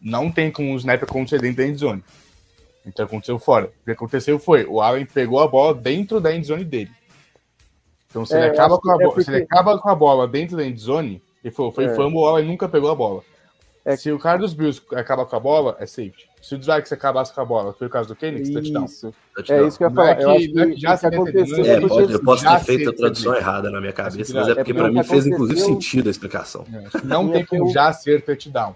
[0.02, 2.04] não tem como o snap acontecer dentro da endzone.
[2.84, 3.72] Então aconteceu fora.
[3.80, 6.90] O que aconteceu foi, o Allen pegou a bola dentro da endzone dele.
[8.10, 9.24] Então se, é, ele, acaba com a, é porque...
[9.24, 11.94] se ele acaba com a bola dentro da endzone, ele falou, foi é.
[11.94, 13.22] fumble, o Allen nunca pegou a bola.
[13.86, 13.96] É...
[13.96, 16.28] Se o cara dos Bills acaba com a bola, é safety.
[16.42, 18.84] Se o Vikings acabasse com a bola, foi o caso do Kenny, touchdown.
[18.84, 19.14] Isso.
[19.48, 20.10] É isso que eu ia falar.
[20.10, 21.64] É que, eu acho que, já se aconteceu.
[21.64, 24.72] É, pode, eu posso ter feito a tradução errada na minha cabeça, mas é porque,
[24.72, 26.66] é para mim fez inclusive sentido a explicação.
[26.72, 28.74] É, não tem como já ser touchdown.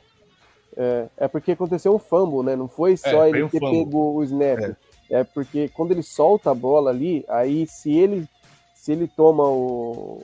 [0.76, 2.54] É, é porque aconteceu um fumble, né?
[2.54, 4.60] Não foi só é, ele um ter pego o snap.
[4.60, 4.76] É.
[5.10, 5.24] é.
[5.24, 8.28] porque quando ele solta a bola ali, aí se ele
[8.74, 10.22] se ele toma o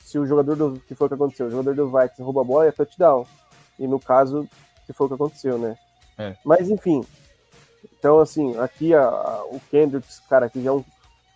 [0.00, 2.44] se o jogador do que foi o que aconteceu, o jogador do Vikings rouba a
[2.44, 3.26] bola, é touchdown.
[3.78, 4.48] E no caso,
[4.86, 5.76] que foi o que aconteceu, né?
[6.18, 6.34] É.
[6.44, 7.04] Mas enfim.
[7.98, 10.84] Então, assim, aqui a, a, o Kendricks, cara, que já é um,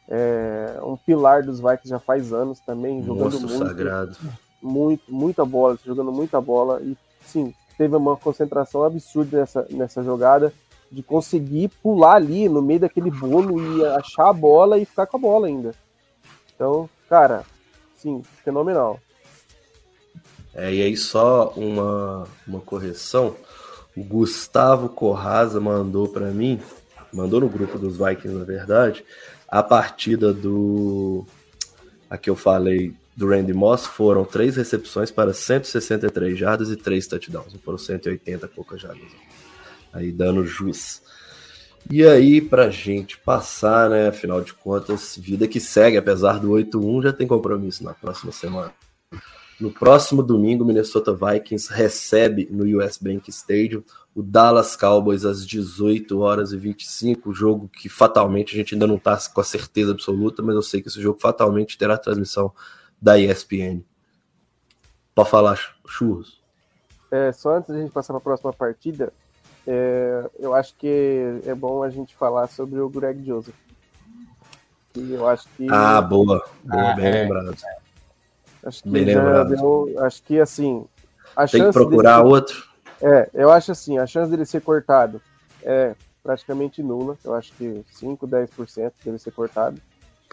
[0.08, 3.66] é um pilar dos Vikings já faz anos também, jogando Nossa, muito.
[3.66, 4.16] Sagrado.
[4.62, 6.80] Muito, muita bola, jogando muita bola.
[6.82, 10.52] E sim, teve uma concentração absurda nessa, nessa jogada
[10.90, 15.16] de conseguir pular ali no meio daquele bolo e achar a bola e ficar com
[15.16, 15.72] a bola ainda.
[16.54, 17.44] Então, cara,
[17.96, 18.98] sim, fenomenal.
[20.54, 23.36] É, e aí só uma, uma correção.
[23.96, 26.60] O Gustavo Corraza mandou para mim,
[27.12, 29.04] mandou no grupo dos Vikings, na verdade,
[29.48, 31.24] a partida do.
[32.08, 37.06] A que eu falei do Randy Moss foram três recepções para 163 jardas e três
[37.06, 37.54] touchdowns.
[37.64, 39.10] Foram 180 poucas jardas.
[39.92, 41.02] Aí dando jus.
[41.88, 44.08] E aí, pra gente passar, né?
[44.08, 48.72] Afinal de contas, vida que segue, apesar do 8-1, já tem compromisso na próxima semana.
[49.60, 53.82] No próximo domingo, o Minnesota Vikings recebe no US Bank Stadium
[54.14, 58.96] o Dallas Cowboys às 18 horas e 25, jogo que fatalmente a gente ainda não
[58.96, 62.52] está com a certeza absoluta, mas eu sei que esse jogo fatalmente terá transmissão
[63.00, 63.82] da ESPN.
[65.14, 66.40] Pode falar, churros.
[67.10, 69.12] É, só antes da gente passar para a próxima partida,
[69.66, 73.54] é, eu acho que é bom a gente falar sobre o Greg Joseph.
[74.96, 75.66] E eu acho que.
[75.70, 76.44] Ah, boa.
[76.64, 77.10] boa ah, bem é.
[77.22, 77.56] lembrado.
[78.64, 79.48] Acho que lembrado.
[79.48, 80.84] Deu, acho que assim.
[81.34, 82.68] A Tem que procurar dele, outro.
[83.00, 85.20] É, eu acho assim, a chance dele ser cortado
[85.62, 87.16] é praticamente nula.
[87.24, 89.80] Eu acho que 5, 10% dele ser cortado.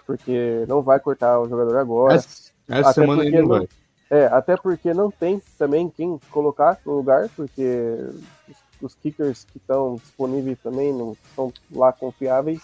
[0.05, 2.15] Porque não vai cortar o jogador agora.
[2.15, 3.67] Essa, essa semana ele não vai.
[4.09, 7.97] É, até porque não tem também quem colocar no lugar, porque
[8.47, 12.61] os, os kickers que estão disponíveis também não são lá confiáveis.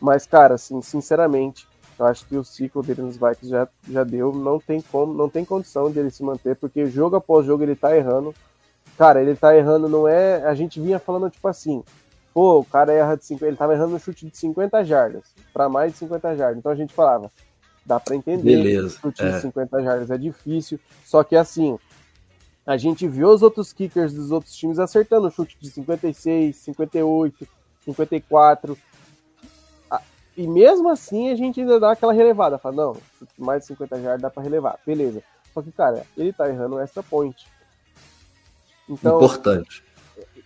[0.00, 1.66] Mas, cara, assim, sinceramente,
[1.98, 4.32] eu acho que o ciclo dele nos Vikings já, já deu.
[4.32, 7.76] Não tem como, não tem condição de ele se manter, porque jogo após jogo ele
[7.76, 8.34] tá errando.
[8.98, 10.44] Cara, ele tá errando, não é.
[10.44, 11.82] A gente vinha falando, tipo assim,
[12.32, 13.46] pô, o cara erra de 50.
[13.46, 16.58] Ele tava errando no chute de 50 jardas, para mais de 50 jardas.
[16.58, 17.30] Então a gente falava,
[17.86, 18.42] dá para entender.
[18.42, 18.98] Beleza.
[19.00, 19.30] Chute é.
[19.30, 20.80] de 50 jardas é difícil.
[21.04, 21.78] Só que assim,
[22.66, 27.46] a gente viu os outros kickers dos outros times acertando o chute de 56, 58,
[27.84, 28.76] 54.
[30.36, 32.58] E mesmo assim a gente ainda dá aquela relevada.
[32.58, 32.96] Fala, não,
[33.38, 34.78] mais de 50 jardas dá para relevar.
[34.84, 35.22] Beleza.
[35.52, 37.46] Só que, cara, ele tá errando o extra point.
[38.88, 39.84] Então, Importante.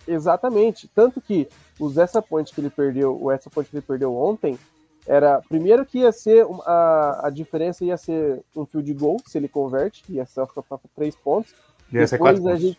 [0.06, 0.88] Exatamente.
[0.88, 1.48] Tanto que
[1.80, 4.58] os extra points que ele perdeu, o extra point que ele perdeu ontem,
[5.06, 9.38] era primeiro que ia ser a, a diferença ia ser um fio de gol, se
[9.38, 11.54] ele converte, ia ser para três pontos.
[11.90, 12.78] Ia ser Depois a gente.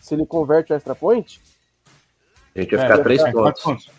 [0.00, 1.40] Se ele converte o extra point.
[2.54, 3.62] A gente ia ficar é, três pontos.
[3.62, 3.97] pontos.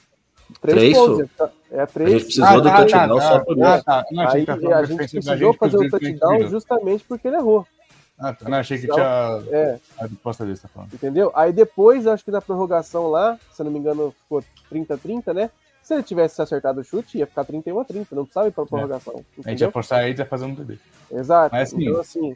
[0.61, 1.29] Três, três pontos.
[1.71, 2.09] É, três.
[2.09, 3.65] A gente precisou ah, do tá, touchdown tá, só por isso.
[3.65, 4.05] Ah, tá.
[4.11, 7.67] Não, Aí, a gente precisou fazer o touchdown justamente porque ele errou.
[8.17, 8.49] Ah, tá.
[8.49, 9.79] Não, achei que tinha é.
[9.99, 10.93] a resposta dele, tá falando.
[10.93, 11.31] Entendeu?
[11.35, 15.49] Aí depois, acho que na prorrogação lá, se eu não me engano, ficou 30-30, né?
[15.81, 18.63] Se ele tivesse acertado o chute, ia ficar 31 a 30, não precisava ir pra
[18.63, 18.67] é.
[18.67, 19.23] prorrogação.
[19.45, 19.47] É.
[19.47, 20.77] A gente ia forçar ele a fazer um TD.
[21.11, 21.55] Exato.
[21.55, 22.35] Mas assim, então, assim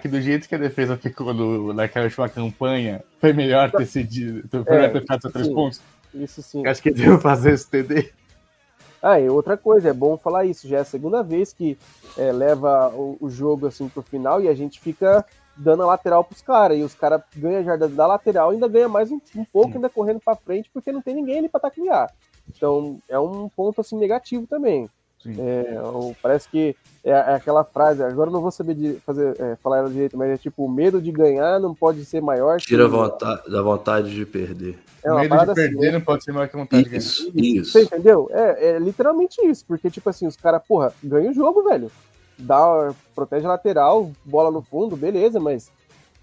[0.00, 4.46] que do jeito que a defesa ficou no, naquela última campanha, foi melhor ter sido.
[4.48, 5.80] Foi melhor é, ter ficado só três pontos.
[6.14, 6.66] Isso sim.
[6.66, 8.12] Acho que deu fazer esse TD.
[9.02, 11.76] Ah, e outra coisa, é bom falar isso, já é a segunda vez que
[12.16, 15.24] é, leva o, o, jogo assim pro final e a gente fica
[15.56, 18.88] dando a lateral pros caras, e os caras ganham jarda da lateral e ainda ganha
[18.88, 22.12] mais um, um pouco, ainda correndo para frente, porque não tem ninguém ali para taclear.
[22.48, 24.88] Então é um ponto assim negativo também.
[25.26, 25.74] É,
[26.20, 29.78] parece que é, é, aquela frase, agora eu não vou saber de fazer, é, falar
[29.78, 32.90] ela direito, mas é tipo, o medo de ganhar não pode ser maior Tira que...
[32.90, 34.78] vontade, da vontade de perder.
[35.04, 37.40] É o medo de perder assim, não pode ser maior que a vontade isso, de
[37.40, 37.62] ganhar.
[37.62, 37.72] Isso.
[37.72, 38.28] Você entendeu?
[38.32, 41.90] É, é literalmente isso, porque tipo assim, os caras, porra, ganham o jogo, velho.
[42.38, 45.70] Dá, protege a lateral, bola no fundo, beleza, mas,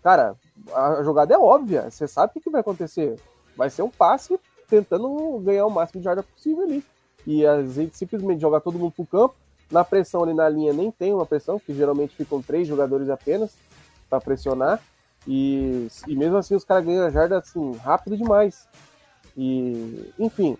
[0.04, 0.36] cara,
[0.74, 3.16] a jogada é óbvia, você sabe o que, que vai acontecer.
[3.56, 4.38] Vai ser um passe
[4.70, 6.84] tentando ganhar o máximo de jarda possível ali
[7.26, 9.36] e a gente simplesmente joga todo mundo pro campo.
[9.72, 13.56] Na pressão ali na linha nem tem uma pressão, que geralmente ficam três jogadores apenas
[14.10, 14.82] para pressionar.
[15.28, 18.68] E, e mesmo assim os caras ganham a jarda assim, rápido demais.
[19.38, 20.58] E, enfim,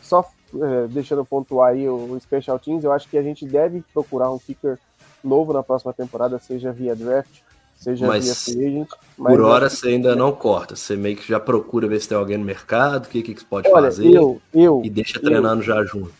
[0.00, 3.82] só é, deixando pontuar aí o, o Special Teams, eu acho que a gente deve
[3.92, 4.78] procurar um kicker
[5.22, 7.40] novo na próxima temporada, seja via draft,
[7.82, 8.88] seja mas, agent.
[9.18, 12.16] Mas por hora você ainda não corta, você meio que já procura ver se tem
[12.16, 15.62] alguém no mercado, o que, que você pode Olha, fazer eu, eu, e deixa treinando
[15.62, 16.12] já junto.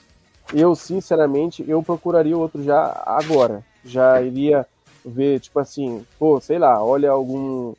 [0.53, 3.65] Eu, sinceramente, eu procuraria outro já agora.
[3.85, 4.67] Já iria
[5.05, 7.75] ver, tipo assim, pô, sei lá, olha algum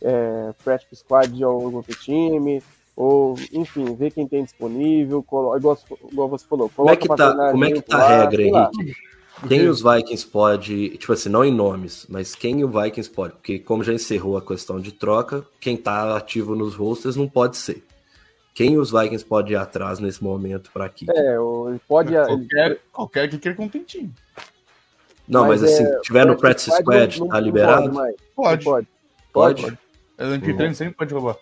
[0.00, 2.62] é, practice squad de algum outro time,
[2.96, 5.24] ou, enfim, ver quem tem disponível,
[5.56, 5.78] igual,
[6.10, 6.70] igual você falou.
[6.74, 8.96] Como é que tá, como é que tá a regra, Henrique?
[9.48, 13.34] Quem os Vikings pode, tipo assim, não em nomes, mas quem o Vikings pode?
[13.34, 17.56] Porque como já encerrou a questão de troca, quem tá ativo nos rosters não pode
[17.56, 17.84] ser.
[18.54, 21.06] Quem os Vikings pode ir atrás nesse momento para aqui?
[21.10, 22.12] É, ele pode.
[22.12, 22.80] Qualquer, ele...
[22.92, 24.12] qualquer que queira contentinho.
[25.26, 27.90] Não, mas, mas assim, é, tiver no practice squad, não, tá liberado?
[27.90, 28.64] Pode, pode.
[28.64, 28.86] Pode.
[29.32, 29.62] Pode.
[29.62, 29.78] pode.
[30.16, 30.62] pode.
[30.62, 30.74] Uhum.
[30.74, 31.36] sempre pode roubar.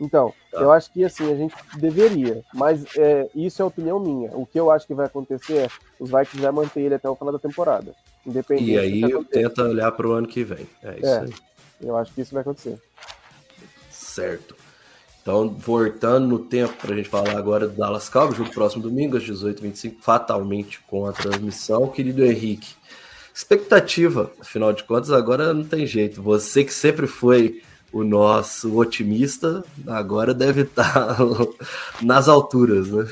[0.00, 0.60] Então, tá.
[0.60, 4.30] eu acho que assim, a gente deveria, mas é, isso é opinião minha.
[4.32, 5.68] O que eu acho que vai acontecer é
[5.98, 7.94] os Vikings vai manter ele até o final da temporada.
[8.24, 8.70] Independente.
[8.70, 10.68] E aí tenta olhar para o ano que vem.
[10.82, 11.34] É isso é, aí.
[11.80, 12.78] Eu acho que isso vai acontecer.
[13.90, 14.54] Certo.
[15.20, 19.16] Então, voltando no tempo para a gente falar agora do Dallas Cowboys, jogo próximo domingo,
[19.16, 21.88] às 18h25, fatalmente com a transmissão.
[21.88, 22.74] Querido Henrique,
[23.34, 26.22] expectativa, afinal de contas, agora não tem jeito.
[26.22, 27.62] Você que sempre foi
[27.92, 31.16] o nosso otimista agora deve estar
[32.02, 33.06] nas alturas, né?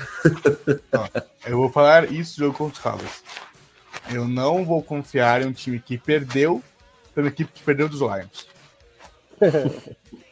[1.46, 3.22] eu vou falar isso do jogo contra os Cowboys.
[4.12, 6.62] Eu não vou confiar em um time que perdeu
[7.14, 8.46] pela equipe que perdeu dos Lions.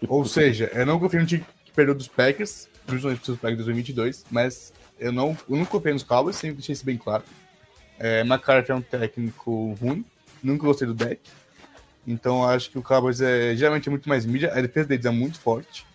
[0.07, 4.27] Ou seja, eu não confio no time que perdeu dos Packers, principalmente dos Packers 2022,
[4.31, 7.25] mas eu não, eu não confio nos Cowboys, sempre deixei isso bem claro.
[7.99, 10.05] É, McCarthy é um técnico ruim,
[10.43, 11.21] nunca gostei do deck.
[12.07, 15.11] Então acho que o Cowboys é geralmente é muito mais mídia, a defesa deles é
[15.11, 15.87] muito forte.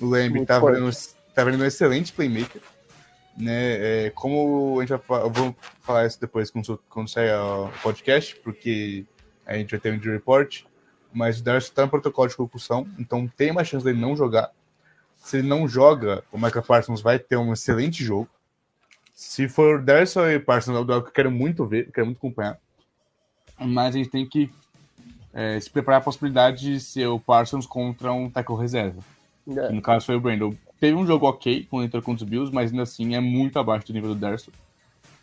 [0.00, 0.90] O Lamb tá vendo,
[1.34, 2.60] tá vendo um excelente playmaker.
[3.36, 4.06] Né?
[4.06, 8.36] É, como a gente vai eu vou falar isso depois quando, quando sair o podcast,
[8.36, 9.04] porque
[9.46, 10.64] a gente vai ter um injury report.
[11.12, 14.50] Mas o Darcy tá no protocolo de concussão, então tem uma chance dele não jogar.
[15.16, 18.28] Se ele não joga, o Michael Parsons vai ter um excelente jogo.
[19.14, 22.58] Se for Darcy e Parsons, é o que eu quero muito ver, quero muito acompanhar.
[23.56, 24.50] Mas a gente tem que
[25.34, 29.02] é, se preparar a possibilidade de ser o Parsons contra um tackle reserva.
[29.46, 29.70] É.
[29.70, 30.54] no caso foi o Brandon.
[30.80, 33.86] Teve um jogo ok quando entrou contra os Bills, mas ainda assim é muito abaixo
[33.86, 34.50] do nível do Derso.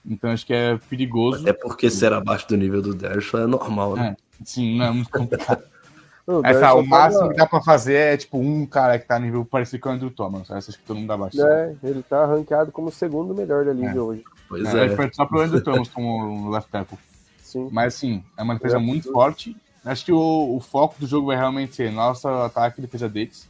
[0.05, 1.41] Então acho que é perigoso.
[1.41, 4.15] Até porque ser abaixo do nível do Derso é normal, né?
[4.17, 5.63] É, sim, não é muito complicado.
[6.25, 9.25] o, Essa, o máximo que dá pra fazer é tipo um cara que tá no
[9.25, 10.49] nível parecido com o Andrew Thomas.
[10.49, 11.41] Essa acho que todo mundo dá abaixo.
[11.43, 13.99] É, ele tá ranqueado como o segundo melhor da liga é.
[13.99, 14.23] hoje.
[14.49, 14.85] Pois é.
[14.85, 14.95] é.
[14.95, 16.97] Foi só pro Andrew Thomas como left tackle.
[17.41, 17.69] Sim.
[17.71, 19.55] Mas sim, é uma defesa é, muito forte.
[19.83, 23.49] Acho que o, o, foco do jogo vai realmente ser nosso ataque e defesa deles.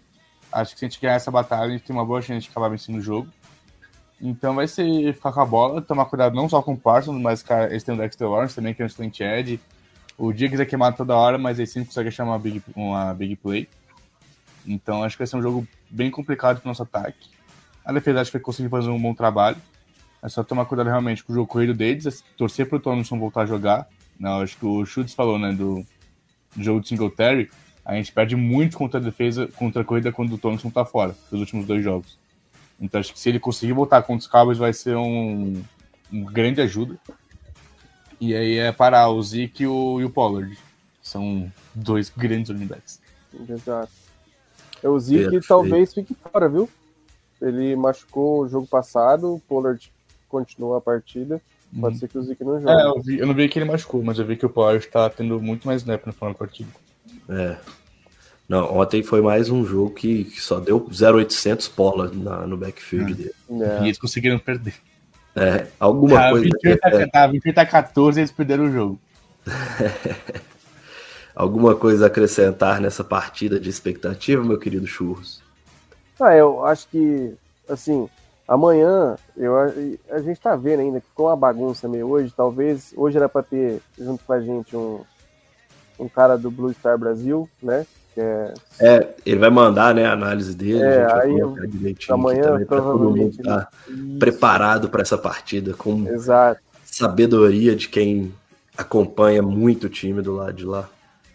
[0.52, 2.50] Acho que se a gente ganhar essa batalha, a gente tem uma boa chance de
[2.50, 3.28] acabar vencendo o jogo.
[4.22, 7.42] Então vai ser ficar com a bola, tomar cuidado não só com o Parsons, mas
[7.42, 9.60] cara, eles têm o Dexter Lawrence também, que é um excelente edge.
[10.18, 13.36] O Diggs é queimado toda hora, mas ele sempre consegue chamar uma big, uma big
[13.36, 13.68] play.
[14.66, 17.30] Então acho que vai ser um jogo bem complicado pro nosso ataque.
[17.84, 19.58] A defesa acho que vai conseguir fazer um bom trabalho.
[20.22, 23.42] É só tomar cuidado realmente com o jogo corrido deles, é torcer pro Thompson voltar
[23.42, 23.88] a jogar.
[24.20, 25.84] Não, acho que o Schultz falou, né, do
[26.58, 27.50] jogo de Singletary
[27.84, 31.16] a gente perde muito contra a defesa, contra a corrida quando o Thompson tá fora,
[31.32, 32.18] nos últimos dois jogos.
[32.80, 35.62] Então acho que se ele conseguir voltar contra os Cowboys vai ser um,
[36.12, 36.98] um grande ajuda.
[38.20, 40.58] E aí é parar o Zeke e o, e o Pollard.
[41.02, 43.02] São dois grandes unidades.
[43.50, 43.92] Exato.
[44.84, 45.48] É o Zeke Perfeito.
[45.48, 46.70] talvez fique fora, viu?
[47.42, 49.92] Ele machucou o jogo passado, o Pollard
[50.30, 51.42] continua a partida.
[51.80, 52.00] Pode hum.
[52.00, 52.72] ser que o Zeke não jogue.
[52.72, 54.86] É, eu, vi, eu, não vi que ele machucou, mas eu vi que o Pollard
[54.88, 56.70] tá tendo muito mais snap no final da partida.
[57.30, 57.58] É.
[58.48, 63.14] Não, ontem foi mais um jogo que, que só deu 0,800 pola na, no backfield
[63.14, 63.16] é.
[63.16, 63.34] dele.
[63.50, 63.84] É.
[63.84, 64.74] E eles conseguiram perder.
[65.34, 66.44] É, alguma tá, coisa.
[66.44, 69.00] 28 a, tá, 28 a 14 eles perderam o jogo.
[71.34, 75.42] alguma coisa a acrescentar nessa partida de expectativa, meu querido Churros?
[76.20, 77.34] Ah, eu acho que,
[77.68, 78.10] assim,
[78.52, 79.56] amanhã eu,
[80.10, 83.44] a gente tá vendo ainda que com a bagunça meio hoje, talvez hoje era para
[83.44, 85.00] ter junto com a gente um,
[85.98, 87.86] um cara do Blue Star Brasil, né?
[88.18, 88.54] É...
[88.82, 89.16] é...
[89.26, 91.56] ele vai mandar né, a análise dele, é, a aí eu,
[92.10, 93.70] amanhã provavelmente tá
[94.20, 96.60] preparado para essa partida com Exato.
[96.84, 98.34] sabedoria de quem
[98.78, 100.90] acompanha muito o time do lado de lá.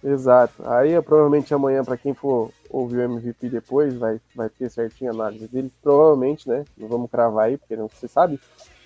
[0.04, 0.52] Exato.
[0.66, 5.14] Aí provavelmente amanhã para quem for ouvir o MVP depois vai vai ter certinho a
[5.14, 6.64] análise dele, provavelmente, né?
[6.76, 8.40] Não vamos cravar aí porque não você sabe,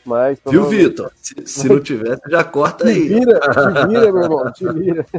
[0.04, 1.12] mas, Viu, Vitor?
[1.16, 2.94] Se, se, não tivesse, já corta aí.
[2.94, 5.06] Te vira, te vira, meu irmão, te vira.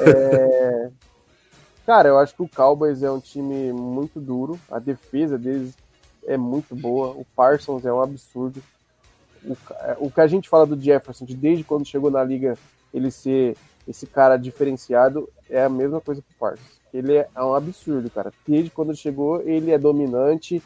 [0.00, 0.90] É...
[1.86, 4.58] Cara, eu acho que o Cowboys é um time muito duro.
[4.70, 5.74] A defesa deles
[6.26, 7.08] é muito boa.
[7.08, 8.62] O Parsons é um absurdo.
[9.44, 9.56] O,
[9.98, 12.56] o que a gente fala do Jefferson, de desde quando chegou na liga,
[12.92, 13.56] ele ser
[13.86, 16.80] esse cara diferenciado, é a mesma coisa pro Parsons.
[16.94, 18.32] Ele é um absurdo, cara.
[18.46, 20.62] Desde quando chegou, ele é dominante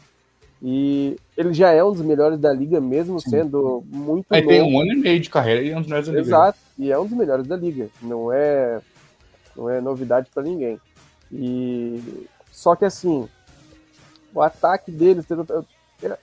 [0.61, 3.31] e ele já é um dos melhores da liga, mesmo Sim.
[3.31, 4.31] sendo muito.
[4.31, 6.27] Aí tem um ano e meio de carreira e é um dos melhores da liga.
[6.27, 7.89] Exato, e é um dos melhores da liga.
[7.99, 8.79] Não é,
[9.57, 10.79] não é novidade para ninguém.
[11.31, 11.99] E
[12.51, 13.27] só que assim,
[14.31, 15.25] o ataque deles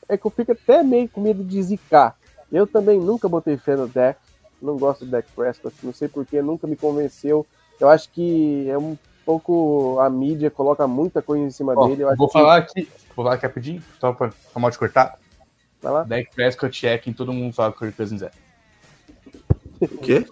[0.08, 2.16] é que eu fico até meio com medo de zicar.
[2.52, 4.20] Eu também nunca botei fé no deck,
[4.62, 7.44] não gosto do deck Prescott, não sei porquê, nunca me convenceu.
[7.80, 8.96] Eu acho que é um
[9.26, 12.04] pouco a mídia coloca muita coisa em cima oh, dele.
[12.16, 12.80] vou falar que...
[12.80, 15.18] aqui, vou falar aqui rapidinho, só pra mal de cortar.
[15.82, 16.02] Vai lá.
[16.04, 18.30] Deck Prescott é quem todo mundo fala que o Kirk Cousins é.
[19.82, 20.24] O quê?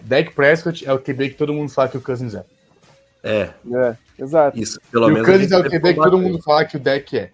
[0.00, 2.44] Deck Prescott é o QB que todo mundo fala que o Cousins é.
[3.22, 3.50] É.
[3.72, 4.58] É, exato.
[4.58, 5.28] Isso, pelo e menos.
[5.28, 7.30] O Cousins é o QB que todo mundo fala que o deck é.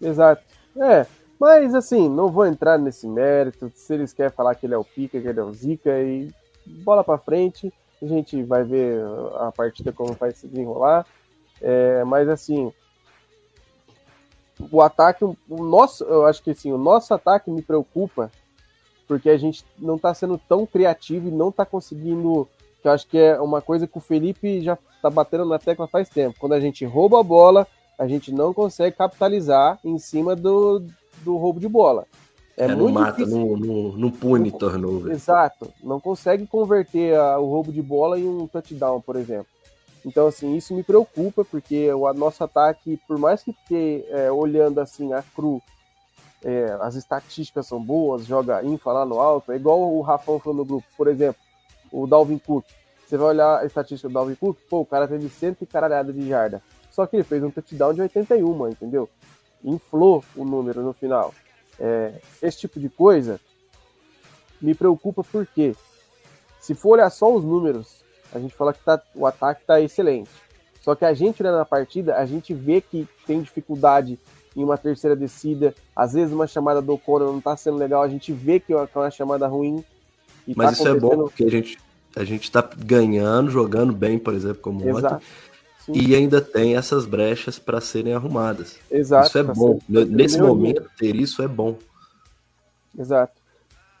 [0.00, 0.42] Exato.
[0.76, 1.06] É.
[1.38, 3.70] Mas assim, não vou entrar nesse mérito.
[3.74, 6.30] Se eles querem falar que ele é o Pica, que ele é o Zica, e
[6.66, 7.72] bola pra frente.
[8.02, 9.00] A gente vai ver
[9.38, 11.06] a partida como vai se desenrolar.
[11.60, 12.72] É, mas assim,
[14.70, 18.30] o ataque, o nosso, eu acho que assim, o nosso ataque me preocupa
[19.06, 22.48] porque a gente não está sendo tão criativo e não está conseguindo.
[22.80, 25.86] Que eu acho que é uma coisa que o Felipe já está batendo na tecla
[25.86, 26.38] faz tempo.
[26.40, 27.66] Quando a gente rouba a bola,
[27.98, 30.82] a gente não consegue capitalizar em cima do,
[31.18, 32.06] do roubo de bola.
[32.56, 35.12] É, é muito não mata, não, não, não pune não, turnover.
[35.12, 35.72] Exato.
[35.82, 39.46] Não consegue converter a, o roubo de bola em um touchdown, por exemplo.
[40.04, 44.80] Então, assim, isso me preocupa, porque o nosso ataque, por mais que ter, é, olhando
[44.80, 45.62] assim a cru,
[46.44, 50.58] é, as estatísticas são boas, joga infla lá no alto, é igual o Rafão falou
[50.58, 51.40] no grupo, por exemplo,
[51.92, 52.64] o Dalvin Cook.
[53.06, 56.12] Você vai olhar a estatística do Dalvin Cook, pô, o cara teve cento e caralhada
[56.12, 56.60] de jarda.
[56.90, 59.08] Só que ele fez um touchdown de 81, entendeu?
[59.62, 61.32] Inflou o número no final.
[61.78, 63.40] É, esse tipo de coisa
[64.60, 65.74] me preocupa porque
[66.60, 68.02] se for olhar só os números,
[68.32, 70.30] a gente fala que tá, o ataque está excelente.
[70.80, 74.18] Só que a gente olhando na partida, a gente vê que tem dificuldade
[74.56, 78.08] em uma terceira descida, às vezes uma chamada do Conor não está sendo legal, a
[78.08, 79.84] gente vê que é uma chamada ruim.
[80.54, 81.78] Mas tá isso é bom porque a gente
[82.14, 85.14] a gente está ganhando, jogando bem, por exemplo, como Exato.
[85.14, 85.26] ontem.
[85.84, 85.92] Sim.
[85.94, 88.78] E ainda tem essas brechas para serem arrumadas.
[88.90, 89.26] Exato.
[89.26, 89.78] Isso é bom.
[89.88, 91.76] Nesse momento, ter isso é bom.
[92.96, 93.40] Exato.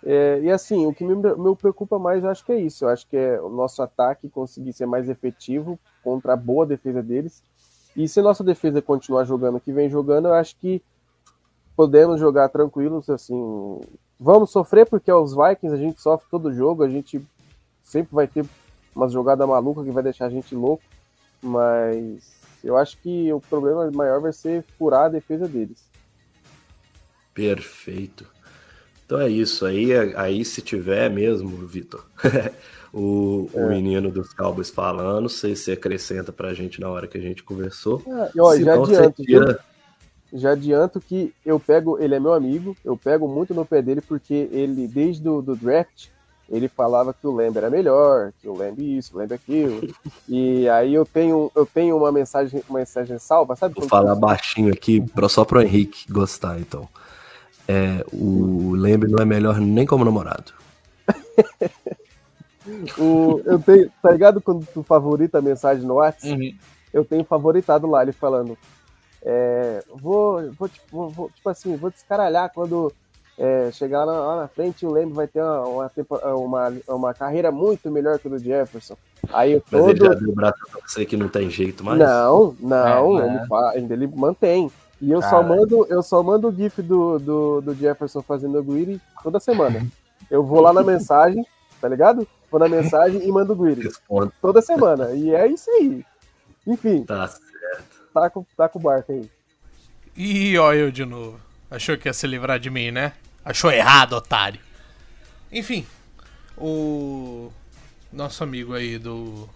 [0.04, 2.84] É, e assim, o que me, me preocupa mais, eu acho que é isso.
[2.84, 7.02] Eu acho que é o nosso ataque conseguir ser mais efetivo contra a boa defesa
[7.02, 7.42] deles.
[7.96, 10.82] E se a nossa defesa continuar jogando o que vem jogando, eu acho que
[11.76, 13.80] podemos jogar tranquilos, assim.
[14.18, 17.20] Vamos sofrer porque é os Vikings, a gente sofre todo jogo, a gente
[17.82, 18.44] sempre vai ter
[18.94, 20.82] umas jogadas malucas que vai deixar a gente louco.
[21.42, 22.32] Mas
[22.62, 25.84] eu acho que o problema maior vai ser furar a defesa deles.
[27.34, 28.26] Perfeito.
[29.04, 29.66] Então é isso.
[29.66, 32.06] Aí, aí se tiver mesmo, Vitor,
[32.92, 33.64] o, é.
[33.64, 37.42] o, menino dos Cowboys falando, você, você acrescenta pra gente na hora que a gente
[37.42, 38.02] conversou.
[38.06, 39.60] É, ó, já adianto, tira...
[40.32, 44.00] já adianto que eu pego, ele é meu amigo, eu pego muito no pé dele
[44.00, 46.08] porque ele, desde o do draft,
[46.52, 49.80] ele falava que o Lamb era melhor, que o Lamb isso, o Lamb aquilo.
[50.28, 53.74] e aí eu tenho, eu tenho uma mensagem, uma mensagem salva, sabe?
[53.74, 56.86] Vou falar baixinho aqui, só pro Henrique gostar, então.
[57.66, 60.52] É, o Lamb não é melhor nem como namorado.
[62.98, 66.34] o, eu tenho, tá ligado quando tu favorita a mensagem no WhatsApp?
[66.34, 66.54] Uhum.
[66.92, 68.58] Eu tenho favoritado lá ele falando.
[69.22, 72.92] É, vou, vou, vou, vou, tipo assim, vou descaralhar quando
[73.38, 75.90] é, chegar lá, lá, na frente, o Lembre vai ter uma, uma,
[76.34, 78.96] uma, uma, carreira muito melhor que o do Jefferson.
[79.32, 79.84] Aí todo...
[79.84, 81.98] Mas ele já deu o braço pra você que não tem jeito mais?
[81.98, 83.40] Não, não, é, ele,
[83.74, 84.70] ainda ele mantém.
[85.00, 88.62] E eu só mando, eu só mando o GIF do, do, do Jefferson fazendo o
[88.62, 89.84] greedy toda semana.
[90.30, 91.44] Eu vou lá na mensagem,
[91.80, 92.26] tá ligado?
[92.48, 93.88] Vou na mensagem e mando o greedy.
[94.40, 95.10] Toda semana.
[95.12, 96.04] E é isso aí.
[96.64, 97.02] Enfim.
[97.02, 98.02] Tá certo.
[98.14, 99.28] Tá com, tá com o barco aí.
[100.16, 101.40] E ó, eu de novo.
[101.72, 103.14] Achou que ia se livrar de mim, né?
[103.42, 104.60] Achou errado, otário.
[105.50, 105.86] Enfim,
[106.54, 107.50] o
[108.12, 109.48] nosso amigo aí do,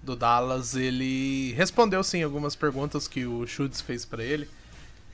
[0.00, 4.48] do Dallas, ele respondeu sim algumas perguntas que o Schultz fez para ele.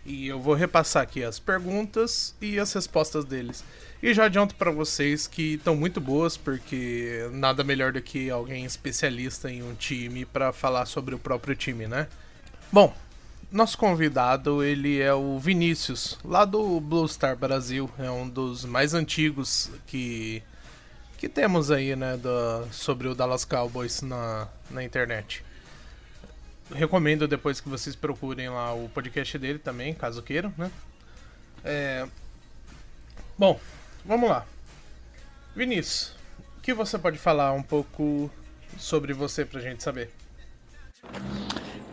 [0.05, 3.65] E eu vou repassar aqui as perguntas e as respostas deles.
[4.03, 8.67] E já adianto para vocês que estão muito boas, porque nada melhor do que alguém
[8.67, 12.09] especialista em um time para falar sobre o próprio time, né?
[12.71, 12.95] Bom,
[13.53, 18.95] nosso convidado, ele é o Vinícius, lá do Blue Star Brasil, é um dos mais
[18.95, 20.43] antigos que
[21.19, 25.45] que temos aí, né, do, sobre o Dallas Cowboys na, na internet.
[26.75, 30.69] Recomendo depois que vocês procurem lá o podcast dele também, caso queiram, né?
[31.63, 32.09] É...
[33.39, 33.61] Bom,
[34.05, 34.45] vamos lá.
[35.55, 36.17] Vinícius,
[36.59, 38.29] o que você pode falar um pouco
[38.77, 40.11] sobre você pra gente saber?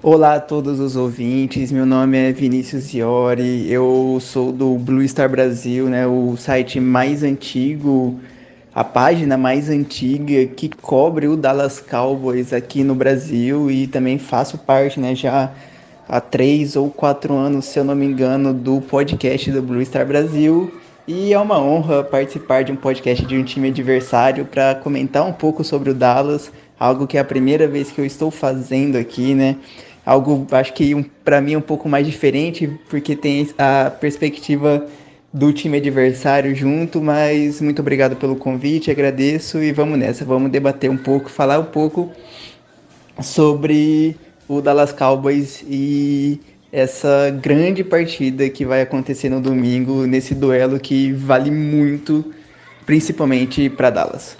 [0.01, 5.27] Olá a todos os ouvintes, meu nome é Vinícius Iori, eu sou do Blue Star
[5.27, 8.17] Brasil, né, o site mais antigo,
[8.73, 14.57] a página mais antiga que cobre o Dallas Cowboys aqui no Brasil e também faço
[14.59, 15.51] parte, né, já
[16.07, 20.07] há três ou quatro anos, se eu não me engano, do podcast do Blue Star
[20.07, 20.71] Brasil.
[21.05, 25.33] E é uma honra participar de um podcast de um time adversário para comentar um
[25.33, 29.33] pouco sobre o Dallas, algo que é a primeira vez que eu estou fazendo aqui,
[29.33, 29.57] né?
[30.09, 34.87] Algo acho que um, para mim um pouco mais diferente, porque tem a perspectiva
[35.31, 40.89] do time adversário junto, mas muito obrigado pelo convite, agradeço e vamos nessa, vamos debater
[40.89, 42.11] um pouco, falar um pouco
[43.21, 44.17] sobre
[44.47, 46.41] o Dallas Cowboys e
[46.71, 52.33] essa grande partida que vai acontecer no domingo, nesse duelo que vale muito,
[52.83, 54.35] principalmente para Dallas.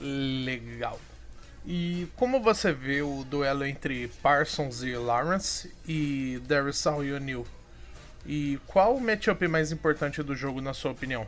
[0.00, 0.75] Legal.
[1.66, 7.44] E como você vê o duelo entre Parsons e Lawrence e Darius e O'Neal?
[8.24, 11.26] E qual o matchup mais importante do jogo na sua opinião?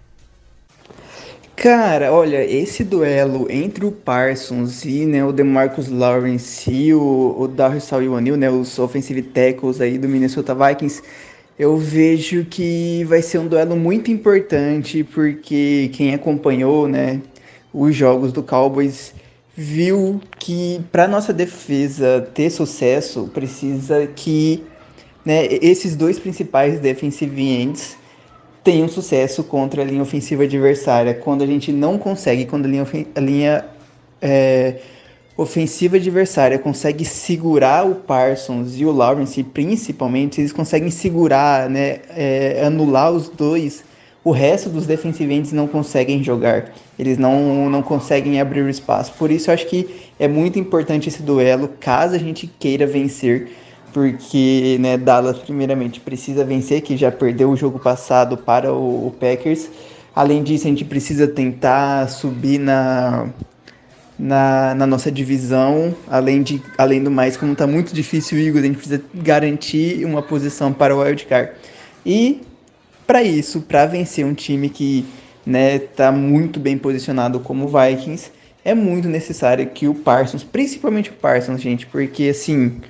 [1.56, 7.48] Cara, olha, esse duelo entre o Parsons e né, o DeMarcus Lawrence e o, o
[7.48, 11.02] Darius O'Neal, né, os offensive tackles aí do Minnesota Vikings,
[11.58, 17.20] Eu vejo que vai ser um duelo muito importante, porque quem acompanhou, né,
[17.74, 19.12] os jogos do Cowboys
[19.60, 24.62] viu que para nossa defesa ter sucesso precisa que
[25.24, 27.96] né, esses dois principais defensive ends
[28.62, 31.12] tenham sucesso contra a linha ofensiva adversária.
[31.12, 32.86] Quando a gente não consegue, quando a linha,
[33.16, 33.64] a linha
[34.22, 34.76] é,
[35.36, 42.62] ofensiva adversária consegue segurar o Parsons e o Lawrence, principalmente, eles conseguem segurar, né, é,
[42.64, 43.82] anular os dois,
[44.24, 46.72] o resto dos defensiventes não conseguem jogar.
[46.98, 49.12] Eles não, não conseguem abrir o espaço.
[49.18, 49.88] Por isso eu acho que
[50.18, 53.50] é muito importante esse duelo, caso a gente queira vencer,
[53.92, 59.10] porque né, Dallas primeiramente precisa vencer, que já perdeu o jogo passado para o, o
[59.18, 59.68] Packers.
[60.14, 63.28] Além disso, a gente precisa tentar subir na
[64.18, 65.94] na, na nossa divisão.
[66.08, 70.04] Além, de, além do mais, como está muito difícil o Eagles, a gente precisa garantir
[70.04, 71.52] uma posição para o wildcard.
[72.04, 72.40] E
[73.08, 75.02] para isso, para vencer um time que
[75.46, 78.30] né, tá muito bem posicionado como o Vikings,
[78.62, 82.82] é muito necessário que o Parsons, principalmente o Parsons, gente, porque assim,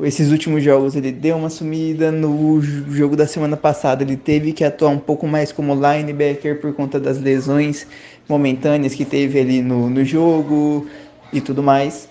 [0.00, 2.12] esses últimos jogos ele deu uma sumida.
[2.12, 6.72] No jogo da semana passada ele teve que atuar um pouco mais como linebacker por
[6.72, 7.84] conta das lesões
[8.28, 10.86] momentâneas que teve ali no, no jogo
[11.32, 12.08] e tudo mais.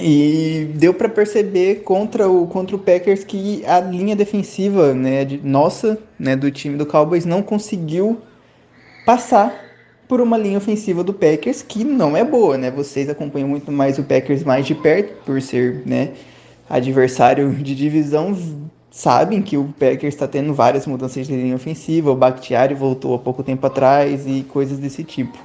[0.00, 5.38] E deu para perceber contra o, contra o Packers que a linha defensiva né, de,
[5.38, 8.20] nossa, né, do time do Cowboys, não conseguiu
[9.04, 9.54] passar
[10.08, 12.70] por uma linha ofensiva do Packers que não é boa, né?
[12.70, 16.10] Vocês acompanham muito mais o Packers mais de perto por ser, né,
[16.68, 18.36] adversário de divisão,
[18.90, 23.18] sabem que o Packers está tendo várias mudanças de linha ofensiva, o Bakhtiari voltou há
[23.18, 25.36] pouco tempo atrás e coisas desse tipo.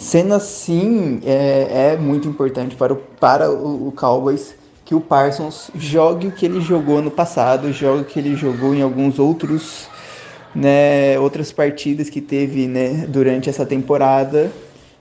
[0.00, 4.54] Sendo assim, é, é muito importante para, o, para o, Cowboys
[4.84, 8.74] que o Parsons jogue o que ele jogou no passado, jogue o que ele jogou
[8.74, 9.88] em alguns outros,
[10.54, 14.50] né, outras partidas que teve né, durante essa temporada.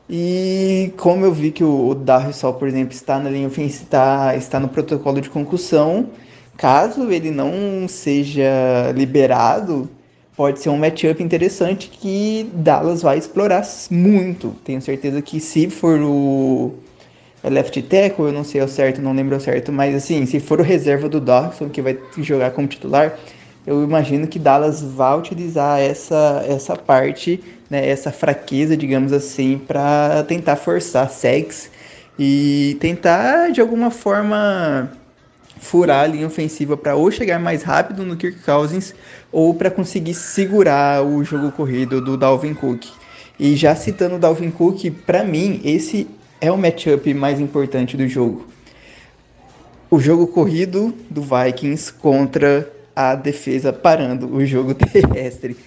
[0.07, 4.35] E como eu vi que o, o Darius por exemplo, está na linha ofensiva, está,
[4.35, 6.09] está no protocolo de concussão,
[6.59, 9.89] Caso ele não seja liberado,
[10.39, 13.61] pode ser um matchup interessante que Dallas vai explorar
[13.91, 14.55] muito.
[14.63, 16.75] Tenho certeza que se for o
[17.43, 20.61] left tackle, eu não sei ao certo, não lembro ao certo, mas assim, se for
[20.61, 23.19] o reserva do Dawson que vai jogar como titular,
[23.67, 30.23] eu imagino que Dallas vai utilizar essa essa parte, né, essa fraqueza, digamos assim, para
[30.23, 31.69] tentar forçar sex
[32.17, 34.89] e tentar de alguma forma
[35.59, 38.95] furar a linha ofensiva para ou chegar mais rápido no Kirk Cousins
[39.31, 42.87] ou para conseguir segurar o jogo corrido do Dalvin Cook.
[43.39, 46.07] E já citando o Dalvin Cook, para mim esse
[46.41, 48.47] é o matchup mais importante do jogo.
[49.91, 55.57] O jogo corrido do Vikings contra a defesa parando o jogo terrestre.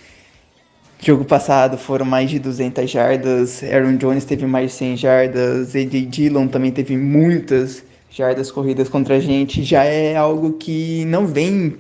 [1.01, 6.07] Jogo passado foram mais de 200 jardas, Aaron Jones teve mais de 100 jardas, AJ
[6.07, 7.83] Dillon também teve muitas
[8.15, 11.77] jardas corridas contra a gente já é algo que não vem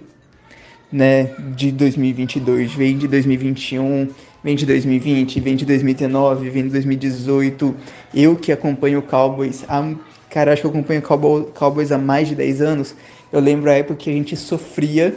[0.90, 4.08] né, de 2022, vem de 2021,
[4.42, 7.74] vem de 2020, vem de 2019, vem de 2018.
[8.14, 9.94] Eu que acompanho o Cowboys, há,
[10.30, 12.94] cara, acho que eu acompanho o Cowboys há mais de 10 anos.
[13.30, 15.14] Eu lembro a época que a gente sofria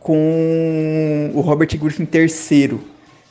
[0.00, 2.80] com o Robert Griffin terceiro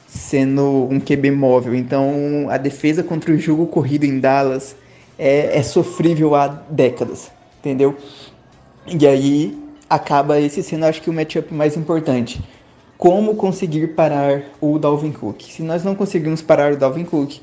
[0.07, 1.75] sendo um QB móvel.
[1.75, 4.75] Então, a defesa contra o jogo corrido em Dallas
[5.19, 7.29] é, é sofrível há décadas,
[7.59, 7.95] entendeu?
[8.87, 9.57] E aí
[9.89, 12.41] acaba esse sendo, acho que, o matchup mais importante.
[12.97, 15.41] Como conseguir parar o Dalvin Cook?
[15.43, 17.39] Se nós não conseguirmos parar o Dalvin Cook,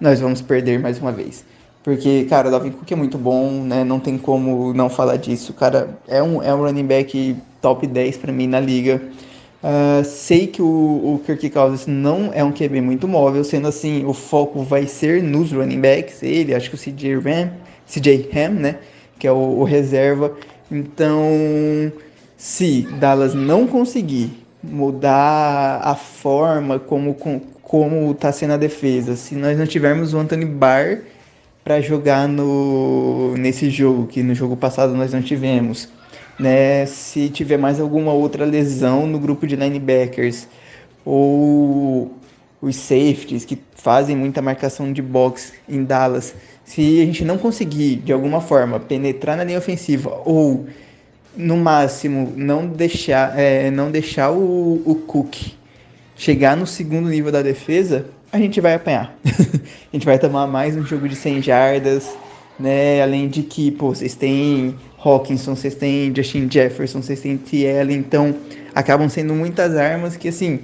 [0.00, 1.44] nós vamos perder mais uma vez.
[1.82, 3.84] Porque, cara, o Dalvin Cook é muito bom, né?
[3.84, 5.52] Não tem como não falar disso.
[5.52, 9.02] Cara, é um, é um running back top 10 para mim na liga.
[9.64, 14.04] Uh, sei que o, o Kirk Cousins não é um QB muito móvel, sendo assim,
[14.04, 17.50] o foco vai ser nos running backs, ele, acho que o CJ Ram,
[17.86, 18.76] CJ Ham, né,
[19.18, 20.36] que é o, o reserva.
[20.70, 21.22] Então,
[22.36, 24.32] se Dallas não conseguir
[24.62, 27.14] mudar a forma como
[27.62, 30.98] como está sendo a defesa, se nós não tivermos o Anthony Barr
[31.64, 35.88] para jogar no nesse jogo que no jogo passado nós não tivemos,
[36.38, 36.86] né?
[36.86, 40.48] Se tiver mais alguma outra lesão no grupo de linebackers
[41.04, 42.12] ou
[42.60, 46.34] os safeties que fazem muita marcação de box em Dallas,
[46.64, 50.66] se a gente não conseguir de alguma forma penetrar na linha ofensiva ou
[51.36, 55.52] no máximo não deixar é, não deixar o, o Cook
[56.16, 59.16] chegar no segundo nível da defesa, a gente vai apanhar.
[59.24, 62.16] a gente vai tomar mais um jogo de 100 jardas,
[62.58, 63.02] né?
[63.02, 68.34] Além de que, pô, vocês têm Hawkinson, vocês têm Justin Jefferson, vocês têm TL, então
[68.74, 70.60] acabam sendo muitas armas que assim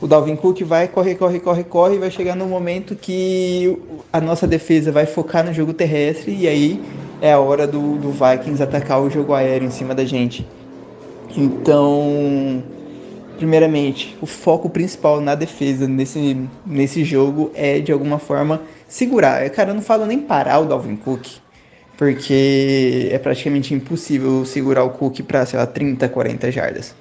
[0.00, 3.76] o Dalvin Cook vai correr, corre, corre, corre, e vai chegar no momento que
[4.12, 6.80] a nossa defesa vai focar no jogo terrestre e aí
[7.20, 10.46] é a hora do, do Vikings atacar o jogo aéreo em cima da gente.
[11.36, 12.62] Então,
[13.36, 19.48] primeiramente, o foco principal na defesa nesse, nesse jogo é de alguma forma segurar.
[19.50, 21.26] Cara, eu não falo nem parar o Dalvin Cook,
[21.98, 26.94] porque é praticamente impossível segurar o Cook para, sei lá, 30, 40 jardas,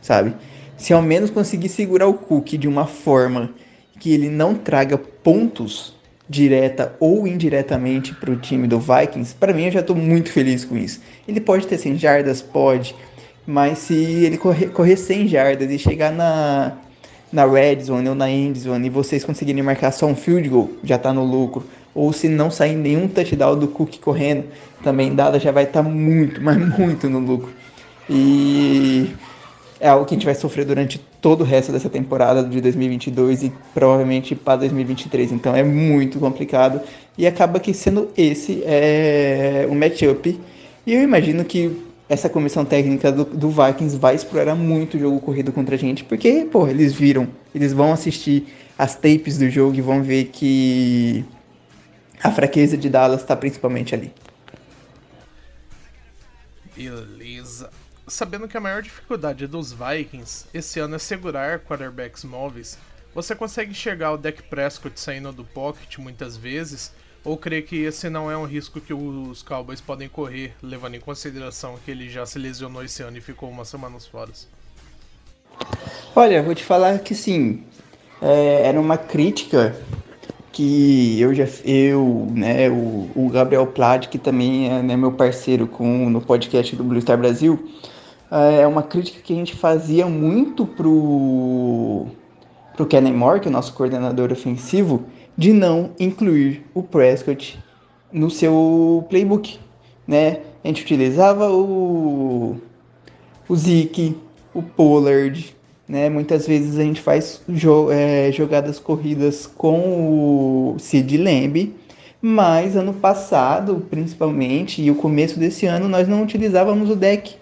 [0.00, 0.34] sabe?
[0.76, 3.50] se ao menos conseguir segurar o Cook de uma forma
[3.98, 5.94] que ele não traga pontos
[6.28, 10.64] direta ou indiretamente para o time do Vikings, para mim eu já estou muito feliz
[10.64, 11.00] com isso.
[11.28, 12.94] Ele pode ter 100 jardas, pode,
[13.46, 16.72] mas se ele correr, correr 100 jardas e chegar na,
[17.32, 20.70] na red zone ou na end zone e vocês conseguirem marcar só um field goal,
[20.82, 21.64] já está no lucro.
[21.94, 24.44] Ou se não sair nenhum touchdown do Cook correndo,
[24.82, 27.52] também dada já vai estar tá muito, mas muito no lucro.
[28.08, 29.10] E
[29.80, 33.44] é algo que a gente vai sofrer durante todo o resto dessa temporada de 2022
[33.44, 35.32] e provavelmente para 2023.
[35.32, 36.80] Então é muito complicado
[37.16, 40.38] e acaba que sendo esse é, o matchup.
[40.86, 45.18] E eu imagino que essa comissão técnica do, do, Vikings vai explorar muito o jogo
[45.20, 48.46] corrido contra a gente, porque, pô, eles viram, eles vão assistir
[48.78, 51.24] as tapes do jogo e vão ver que
[52.24, 54.12] a fraqueza de Dallas está principalmente ali.
[56.74, 57.70] Beleza
[58.06, 62.78] sabendo que a maior dificuldade dos Vikings esse ano é segurar quarterbacks móveis,
[63.14, 66.92] você consegue enxergar o Dak Prescott saindo do pocket muitas vezes?
[67.24, 71.00] Ou crê que esse não é um risco que os Cowboys podem correr, levando em
[71.00, 74.30] consideração que ele já se lesionou esse ano e ficou umas semanas fora?
[76.14, 77.64] Olha, vou te falar que sim.
[78.20, 79.74] É, era uma crítica
[80.54, 85.66] que eu já eu né o, o Gabriel Plad que também é né, meu parceiro
[85.66, 87.68] com no podcast do Blue Star Brasil
[88.30, 92.06] é, é uma crítica que a gente fazia muito pro
[92.74, 95.04] pro Kellen Moore, que é o nosso coordenador ofensivo,
[95.36, 97.56] de não incluir o Prescott
[98.12, 99.58] no seu playbook,
[100.06, 100.40] né?
[100.64, 102.56] A gente utilizava o
[103.48, 104.16] o Zeke,
[104.52, 105.54] o Pollard,
[105.88, 106.08] né?
[106.08, 111.74] Muitas vezes a gente faz jo é, jogadas corridas com o Sid Lamb,
[112.20, 117.36] mas ano passado, principalmente, e o começo desse ano, nós não utilizávamos o deck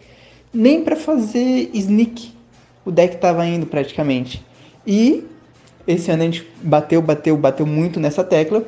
[0.52, 2.32] nem para fazer sneak.
[2.84, 4.44] O deck estava indo praticamente.
[4.86, 5.24] E
[5.86, 8.64] esse ano a gente bateu, bateu, bateu muito nessa tecla.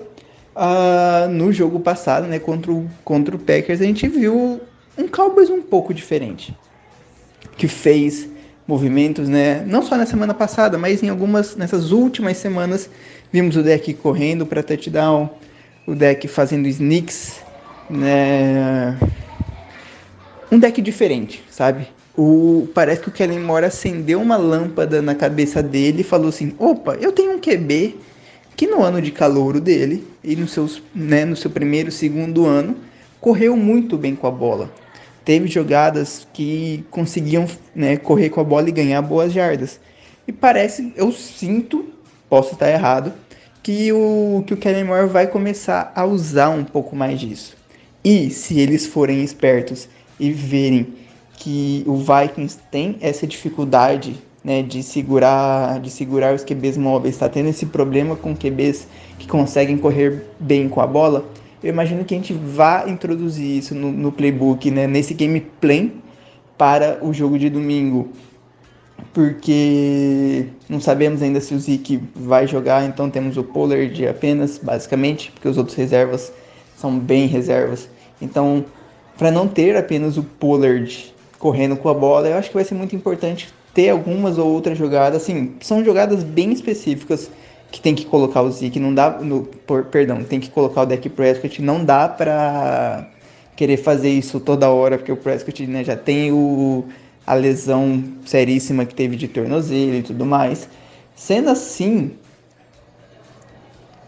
[0.55, 4.61] Uh, no jogo passado, né, contra o, contra o Packers, a gente viu
[4.97, 6.57] um Cowboys um pouco diferente.
[7.57, 8.29] Que fez
[8.67, 9.65] movimentos, né?
[9.67, 12.89] Não só na semana passada, mas em algumas nessas últimas semanas
[13.33, 15.31] vimos o deck correndo para touchdown,
[15.87, 17.41] o deck fazendo sneaks,
[17.91, 18.97] né?
[20.55, 21.89] um deck diferente, sabe?
[22.17, 26.55] O, parece que o Kellen Moore acendeu uma lâmpada na cabeça dele e falou assim:
[26.59, 27.97] opa, eu tenho um QB
[28.57, 32.77] que no ano de calouro dele, e no, seus, né, no seu primeiro, segundo ano,
[33.21, 34.71] correu muito bem com a bola.
[35.25, 39.81] Teve jogadas que conseguiam né, correr com a bola e ganhar boas jardas.
[40.27, 41.87] E parece, eu sinto,
[42.29, 43.13] posso estar errado,
[43.63, 47.57] que o, que o Kellen Moore vai começar a usar um pouco mais disso.
[48.05, 49.89] E se eles forem espertos
[50.21, 50.95] e verem
[51.39, 57.29] que o Vikings tem essa dificuldade né, de segurar de segurar os QBs móveis, está
[57.29, 58.87] tendo esse problema com QBs
[59.19, 61.25] que conseguem correr bem com a bola,
[61.65, 65.93] eu imagino que a gente vá introduzir isso no, no playbook, né, nesse gameplay
[66.59, 68.11] para o jogo de domingo,
[69.13, 75.33] porque não sabemos ainda se o Zeke vai jogar, então temos o Pollard apenas, basicamente,
[75.33, 76.33] porque os outros reservas
[76.77, 77.89] são bem reservas.
[78.21, 78.65] Então
[79.17, 82.75] para não ter apenas o Pollard correndo com a bola, eu acho que vai ser
[82.75, 87.31] muito importante ter algumas ou outras jogadas, assim, são jogadas bem específicas
[87.75, 90.87] que tem que colocar o Zeke, não dá, no, por, perdão, tem que colocar o
[90.87, 93.09] Deck Prescott, não dá para
[93.57, 96.85] querer fazer isso toda hora, porque o Prescott né, já tem o,
[97.27, 100.69] a lesão seríssima que teve de tornozelo e tudo mais.
[101.17, 102.13] Sendo assim,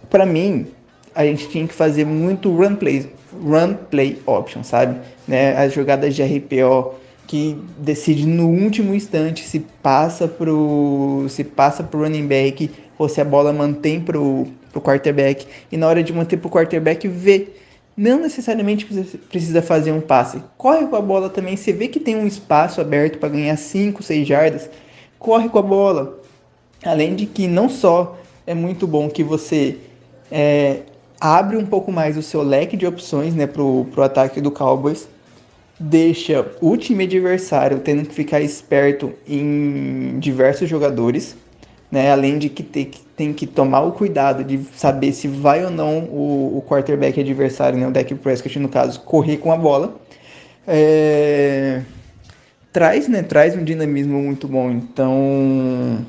[0.09, 0.69] para mim,
[1.13, 5.01] a gente tinha que fazer muito run play, run play option, sabe?
[5.27, 5.57] Né?
[5.57, 6.95] As jogadas de RPO
[7.27, 13.21] que decide no último instante se passa pro se passa pro running back ou se
[13.21, 17.49] a bola mantém pro, pro quarterback e na hora de manter pro quarterback vê
[17.97, 18.87] não necessariamente
[19.29, 20.43] precisa fazer um passe.
[20.59, 24.03] Corre com a bola também, você vê que tem um espaço aberto para ganhar 5,
[24.03, 24.71] 6 jardas,
[25.19, 26.21] corre com a bola.
[26.85, 29.79] Além de que não só é muito bom que você
[30.31, 30.83] é,
[31.21, 35.09] abre um pouco mais o seu leque de opções né, para o ataque do Cowboys.
[35.81, 41.37] deixa o time adversário tendo que ficar esperto em diversos jogadores,
[41.97, 42.13] né?
[42.13, 46.01] Além de que tem, tem que tomar o cuidado de saber se vai ou não
[46.01, 47.89] o, o quarterback adversário, né?
[47.89, 49.99] O Dak Prescott, no caso, correr com a bola.
[50.69, 51.81] É...
[52.71, 53.23] Traz, né?
[53.23, 54.71] Traz um dinamismo muito bom.
[54.71, 56.05] Então,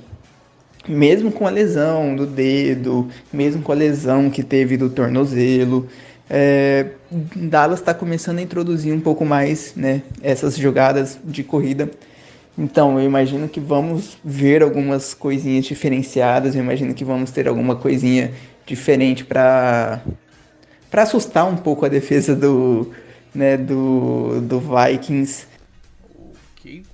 [0.85, 5.88] mesmo com a lesão do dedo, mesmo com a lesão que teve do tornozelo,
[6.30, 11.89] é, Dallas está começando a introduzir um pouco mais né, essas jogadas de corrida.
[12.58, 16.56] Então, eu imagino que vamos ver algumas coisinhas diferenciadas.
[16.56, 18.34] Eu imagino que vamos ter alguma coisinha
[18.66, 20.02] diferente para
[20.90, 22.94] para assustar um pouco a defesa do,
[23.34, 25.46] né, do, do Vikings.
[26.58, 26.86] Ok.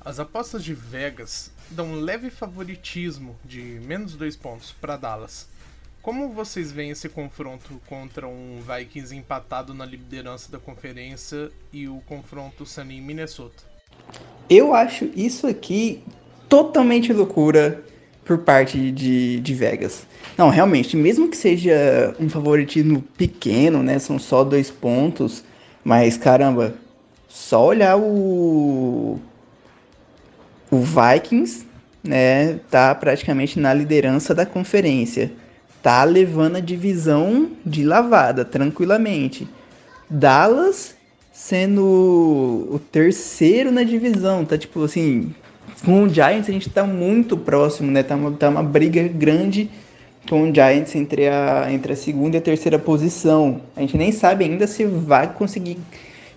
[0.00, 5.48] As apostas de Vegas dão um leve favoritismo de menos dois pontos para Dallas.
[6.00, 12.00] Como vocês veem esse confronto contra um Vikings empatado na liderança da conferência e o
[12.06, 13.69] confronto sendo em Minnesota?
[14.48, 16.02] Eu acho isso aqui
[16.48, 17.82] totalmente loucura
[18.24, 20.06] por parte de, de Vegas.
[20.36, 23.98] Não, realmente, mesmo que seja um favoritismo pequeno, né?
[23.98, 25.44] São só dois pontos,
[25.84, 26.74] mas caramba,
[27.28, 29.18] só olhar o.
[30.70, 31.66] O Vikings,
[32.02, 32.60] né?
[32.70, 35.32] Tá praticamente na liderança da conferência
[35.82, 39.48] tá levando a divisão de lavada tranquilamente.
[40.08, 40.94] Dallas
[41.40, 45.34] sendo o terceiro na divisão, tá tipo assim,
[45.84, 48.02] com o Giants a gente tá muito próximo, né?
[48.02, 49.70] Tá uma, tá uma briga grande
[50.28, 53.62] com o Giants entre a, entre a segunda e a terceira posição.
[53.74, 55.78] A gente nem sabe ainda se vai conseguir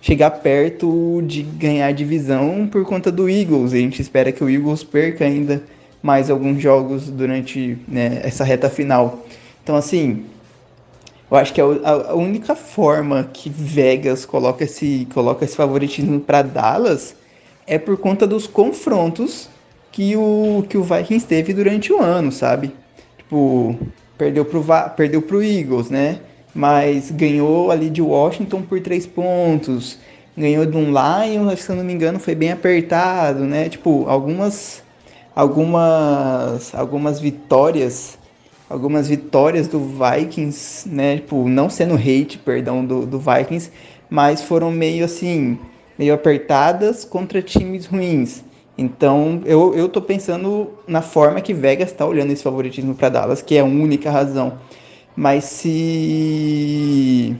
[0.00, 3.74] chegar perto de ganhar a divisão por conta do Eagles.
[3.74, 5.62] A gente espera que o Eagles perca ainda
[6.02, 9.26] mais alguns jogos durante né, essa reta final.
[9.62, 10.24] Então, assim,
[11.34, 16.42] eu acho que a, a única forma que Vegas coloca esse, coloca esse favoritismo para
[16.42, 17.16] Dallas
[17.66, 19.48] é por conta dos confrontos
[19.90, 22.72] que o, que o Vikings teve durante o ano, sabe?
[23.18, 23.76] Tipo,
[24.16, 24.64] perdeu pro,
[24.96, 26.20] perdeu pro Eagles, né?
[26.54, 29.98] Mas ganhou ali de Washington por três pontos.
[30.36, 33.68] Ganhou de um Lions, se eu não me engano, foi bem apertado, né?
[33.68, 34.84] Tipo, algumas
[35.34, 38.16] algumas algumas vitórias
[38.74, 41.16] algumas vitórias do Vikings, né?
[41.16, 43.70] Tipo, não sendo hate, perdão, do, do Vikings,
[44.10, 45.56] mas foram meio assim,
[45.96, 48.42] meio apertadas contra times ruins.
[48.76, 53.40] Então, eu, eu tô pensando na forma que Vegas está olhando esse favoritismo para Dallas,
[53.40, 54.58] que é a única razão.
[55.14, 57.36] Mas se.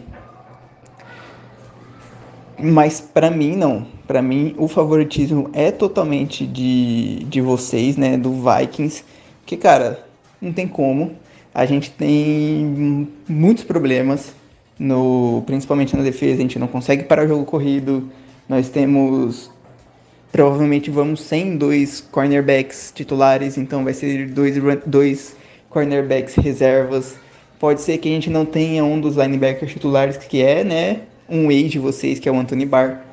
[2.57, 3.85] Mas para mim, não.
[4.07, 8.17] Para mim, o favoritismo é totalmente de, de vocês, né?
[8.17, 9.03] Do Vikings.
[9.45, 10.07] Que, cara,
[10.41, 11.24] não tem como.
[11.55, 14.35] A gente tem muitos problemas,
[14.77, 18.11] no, principalmente na defesa, a gente não consegue parar o jogo corrido.
[18.49, 19.53] Nós temos.
[20.33, 25.37] Provavelmente vamos sem dois cornerbacks titulares, então vai ser dois, dois
[25.71, 27.15] cornerbacks reservas.
[27.61, 31.03] Pode ser que a gente não tenha um dos linebackers titulares, que é, né?
[31.29, 33.05] Um ex de vocês, que é o Anthony Barr.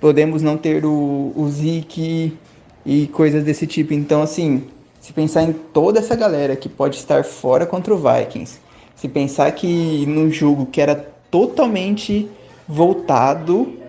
[0.00, 2.36] Podemos não ter o, o Zeke
[2.84, 3.94] e coisas desse tipo.
[3.94, 4.64] Então, assim,
[5.02, 8.60] se pensar em toda essa galera que pode estar fora contra o Vikings,
[8.94, 10.94] se pensar que no jogo que era
[11.28, 12.30] totalmente
[12.68, 13.80] voltado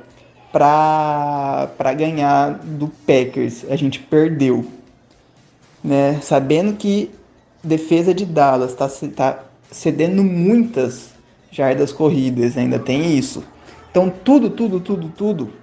[0.51, 4.65] para ganhar do Packers, a gente perdeu,
[5.83, 6.19] né?
[6.19, 7.11] Sabendo que
[7.63, 11.11] defesa de Dallas está tá cedendo muitas
[11.51, 13.43] jardas corridas, ainda tem isso.
[13.91, 15.53] Então tudo, tudo, tudo, tudo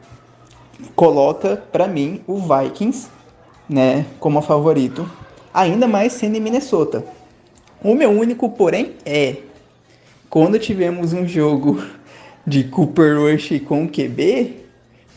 [0.94, 3.08] coloca para mim o Vikings,
[3.68, 5.08] né, como favorito
[5.52, 7.04] ainda mais sendo em Minnesota.
[7.82, 9.36] O meu único porém é
[10.28, 11.82] quando tivemos um jogo
[12.46, 14.56] de Cooper Rush com QB,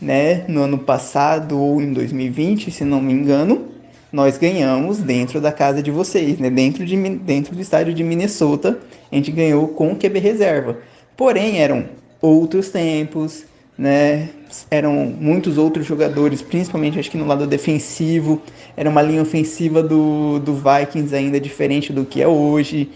[0.00, 3.68] né, no ano passado ou em 2020, se não me engano,
[4.12, 8.78] nós ganhamos dentro da casa de vocês, né, dentro, de, dentro do estádio de Minnesota,
[9.10, 10.78] a gente ganhou com QB reserva.
[11.16, 11.86] Porém, eram
[12.20, 13.44] outros tempos,
[13.76, 14.28] né?
[14.70, 18.40] Eram muitos outros jogadores, principalmente acho que no lado defensivo.
[18.76, 22.90] Era uma linha ofensiva do, do Vikings ainda diferente do que é hoje.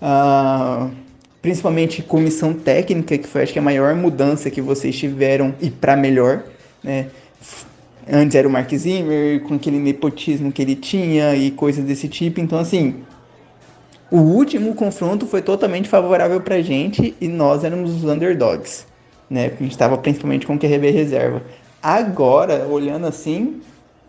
[0.00, 0.90] Uh,
[1.40, 5.96] principalmente comissão técnica, que foi acho que a maior mudança que vocês tiveram e para
[5.96, 6.44] melhor,
[6.82, 7.06] né?
[8.10, 12.40] Antes era o Mark Zimmer, com aquele nepotismo que ele tinha e coisas desse tipo.
[12.40, 12.96] Então, assim,
[14.10, 18.86] o último confronto foi totalmente favorável pra gente e nós éramos os underdogs
[19.32, 19.48] né?
[19.48, 21.42] Porque a gente estava principalmente com o QRB reserva.
[21.82, 23.60] Agora, olhando assim,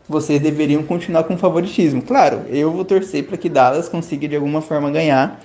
[0.08, 2.02] vocês deveriam continuar com favoritismo.
[2.02, 5.42] Claro, eu vou torcer para que Dallas consiga de alguma forma ganhar,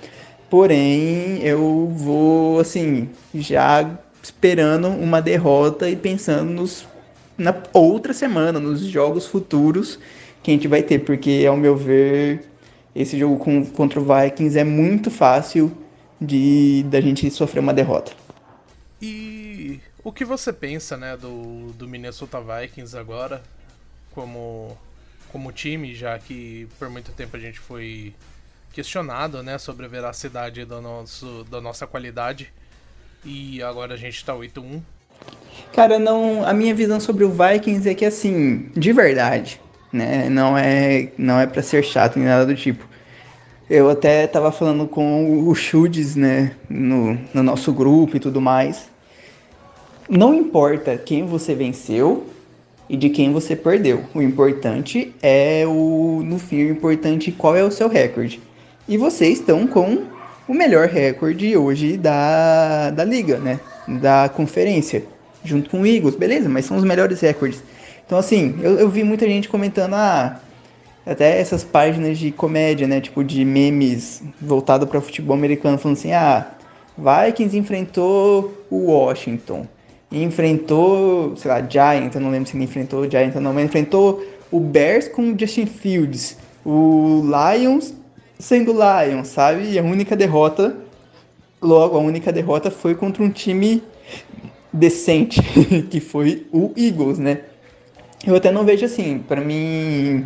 [0.49, 3.89] porém eu vou assim já
[4.21, 6.85] esperando uma derrota e pensando nos,
[7.37, 9.97] na outra semana, nos jogos futuros
[10.43, 12.43] que a gente vai ter, porque ao meu ver,
[12.93, 15.71] esse jogo com, contra o Vikings é muito fácil
[16.19, 18.11] de da gente sofrer uma derrota.
[19.01, 19.28] E
[20.09, 23.43] o que você pensa, né, do, do Minnesota Vikings agora
[24.11, 24.75] como
[25.31, 28.15] como time, já que por muito tempo a gente foi
[28.73, 32.51] questionado, né, sobre a veracidade do nosso, da nossa qualidade.
[33.23, 34.81] E agora a gente tá 8-1.
[35.75, 39.61] Cara, não, a minha visão sobre o Vikings é que assim, de verdade,
[39.93, 42.83] né, não é não é para ser chato nem nada do tipo.
[43.69, 48.88] Eu até tava falando com o Chudes, né, no, no nosso grupo e tudo mais.
[50.09, 52.25] Não importa quem você venceu,
[52.89, 54.03] e de quem você perdeu.
[54.13, 58.41] O importante é o no fim o importante qual é o seu recorde.
[58.87, 60.05] E vocês estão com
[60.47, 63.59] o melhor recorde hoje da, da liga, né?
[63.87, 65.03] Da conferência,
[65.43, 66.49] junto com o Eagles, beleza?
[66.49, 67.61] Mas são os melhores recordes.
[68.03, 70.41] Então assim, eu, eu vi muita gente comentando ah,
[71.05, 72.99] até essas páginas de comédia, né?
[72.99, 76.47] Tipo de memes voltado para futebol americano, falando assim, ah,
[76.97, 79.67] Vikings enfrentou o Washington
[80.11, 83.53] e enfrentou, sei lá, Giants, eu não lembro se ele enfrentou o Giants ou não,
[83.53, 87.93] mas enfrentou o Bears com o Justin Fields, o Lions
[88.39, 89.69] sendo Lions, sabe?
[89.69, 90.77] E a única derrota,
[91.61, 93.83] logo, a única derrota foi contra um time
[94.71, 95.41] decente,
[95.91, 97.41] que foi o Eagles, né?
[98.25, 100.25] Eu até não vejo assim, para mim,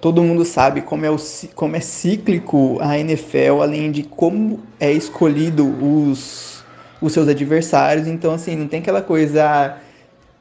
[0.00, 1.16] todo mundo sabe como é, o,
[1.54, 6.51] como é cíclico a NFL, além de como é escolhido os
[7.02, 8.06] os seus adversários.
[8.06, 9.44] Então, assim, não tem aquela coisa.
[9.44, 9.76] Ah,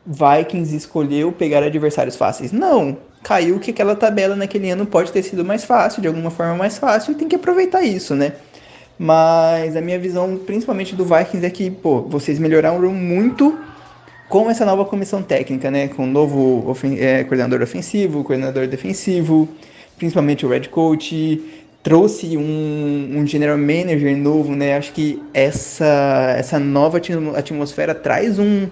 [0.06, 2.52] Vikings escolheu pegar adversários fáceis.
[2.52, 2.98] Não.
[3.24, 6.78] Caiu que aquela tabela naquele ano pode ter sido mais fácil, de alguma forma mais
[6.78, 8.34] fácil, e tem que aproveitar isso, né?
[8.98, 13.58] Mas a minha visão, principalmente do Vikings, é que, pô, vocês melhoraram muito
[14.28, 15.88] com essa nova comissão técnica, né?
[15.90, 19.48] Com o novo ofen é, coordenador ofensivo, coordenador defensivo,
[19.98, 24.78] principalmente o Red Coach, trouxe um, um general manager novo, né?
[24.78, 27.00] Acho que essa, essa nova
[27.36, 28.68] atmosfera traz um,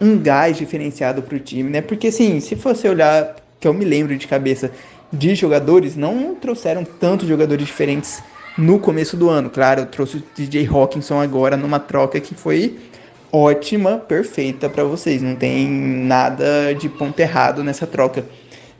[0.00, 1.80] um gás diferenciado para o time, né?
[1.80, 4.70] Porque assim, se você olhar, que eu me lembro de cabeça
[5.12, 8.22] de jogadores, não trouxeram tantos jogadores diferentes
[8.56, 9.50] no começo do ano.
[9.50, 12.78] Claro, eu trouxe o DJ Hawkinson agora numa troca que foi
[13.32, 15.22] ótima, perfeita para vocês.
[15.22, 18.24] Não tem nada de ponto errado nessa troca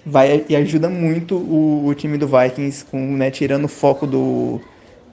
[0.05, 4.61] vai e ajuda muito o, o time do Vikings com né, tirando o foco do,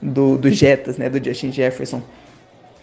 [0.00, 2.02] do, do Jetas, né, do Justin Jefferson.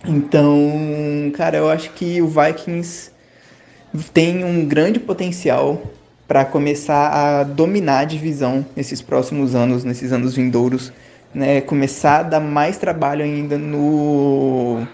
[0.07, 3.11] Então, cara, eu acho que o Vikings
[4.13, 5.81] tem um grande potencial
[6.27, 10.91] para começar a dominar a divisão nesses próximos anos, nesses anos vindouros,
[11.33, 11.61] né?
[11.61, 14.85] Começar a dar mais trabalho ainda no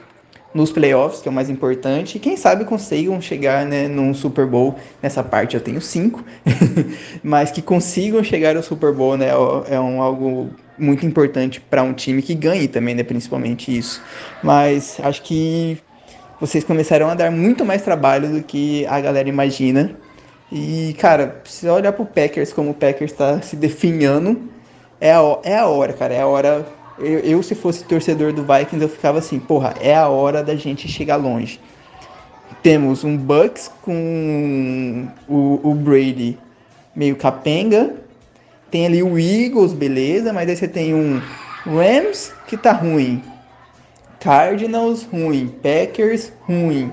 [0.54, 4.46] nos playoffs, que é o mais importante, e quem sabe consigam chegar né, num Super
[4.46, 4.76] Bowl.
[5.02, 6.24] Nessa parte eu tenho cinco,
[7.24, 9.30] mas que consigam chegar ao Super Bowl né,
[9.70, 14.02] é um, algo muito importante para um time que ganhe também, né, principalmente isso.
[14.44, 15.78] Mas acho que
[16.40, 19.96] vocês começaram a dar muito mais trabalho do que a galera imagina.
[20.52, 24.50] E, cara, se olhar pro Packers como o Packers está se definhando,
[25.00, 26.14] é a, é a hora, cara.
[26.14, 26.66] É a hora
[27.02, 30.56] eu, eu, se fosse torcedor do Vikings, eu ficava assim, porra, é a hora da
[30.56, 31.60] gente chegar longe.
[32.62, 36.38] Temos um Bucks com o, o Brady
[36.96, 37.96] meio capenga.
[38.70, 41.22] Tem ali o Eagles, beleza, mas aí você tem um
[41.66, 43.24] Rams que tá ruim.
[44.20, 46.92] Cardinals ruim, Packers ruim,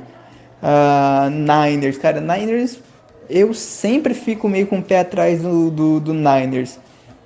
[0.63, 2.81] uh, Niners, cara, Niners
[3.29, 6.79] eu sempre fico meio com o pé atrás do, do, do Niners.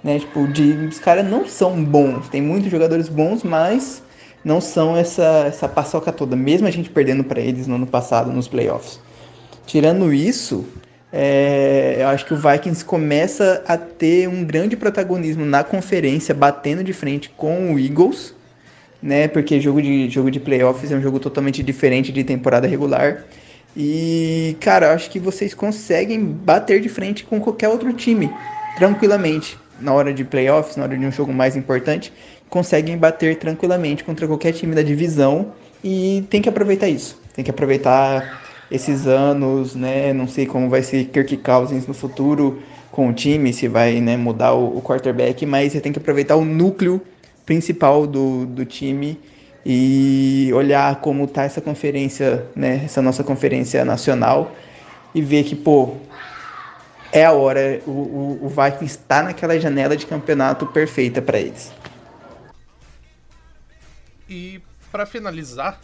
[0.03, 0.19] Né?
[0.19, 2.29] Tipo, de, os caras não são bons.
[2.29, 4.03] Tem muitos jogadores bons, mas
[4.45, 6.35] não são essa, essa paçoca toda.
[6.35, 8.99] Mesmo a gente perdendo para eles no ano passado, nos playoffs.
[9.66, 10.66] Tirando isso,
[11.12, 16.83] é, eu acho que o Vikings começa a ter um grande protagonismo na conferência, batendo
[16.83, 18.35] de frente com o Eagles,
[19.01, 19.29] né?
[19.29, 23.24] Porque jogo de, jogo de playoffs é um jogo totalmente diferente de temporada regular.
[23.77, 28.31] E, cara, eu acho que vocês conseguem bater de frente com qualquer outro time,
[28.77, 32.13] tranquilamente na hora de playoffs, na hora de um jogo mais importante,
[32.49, 35.53] conseguem bater tranquilamente contra qualquer time da divisão
[35.83, 37.21] e tem que aproveitar isso.
[37.35, 40.13] Tem que aproveitar esses anos, né?
[40.13, 44.17] Não sei como vai ser Kirk Cousins no futuro com o time, se vai né,
[44.17, 47.01] mudar o, o quarterback, mas você tem que aproveitar o núcleo
[47.47, 49.19] principal do, do time
[49.65, 52.83] e olhar como tá essa conferência, né?
[52.85, 54.53] Essa nossa conferência nacional
[55.15, 55.95] e ver que, pô,
[57.13, 57.81] é a hora.
[57.87, 61.71] O, o, o Vikings está naquela janela de campeonato perfeita para eles.
[64.29, 64.61] E
[64.91, 65.79] para finalizar,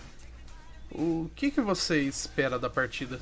[0.91, 3.21] O que, que você espera da partida?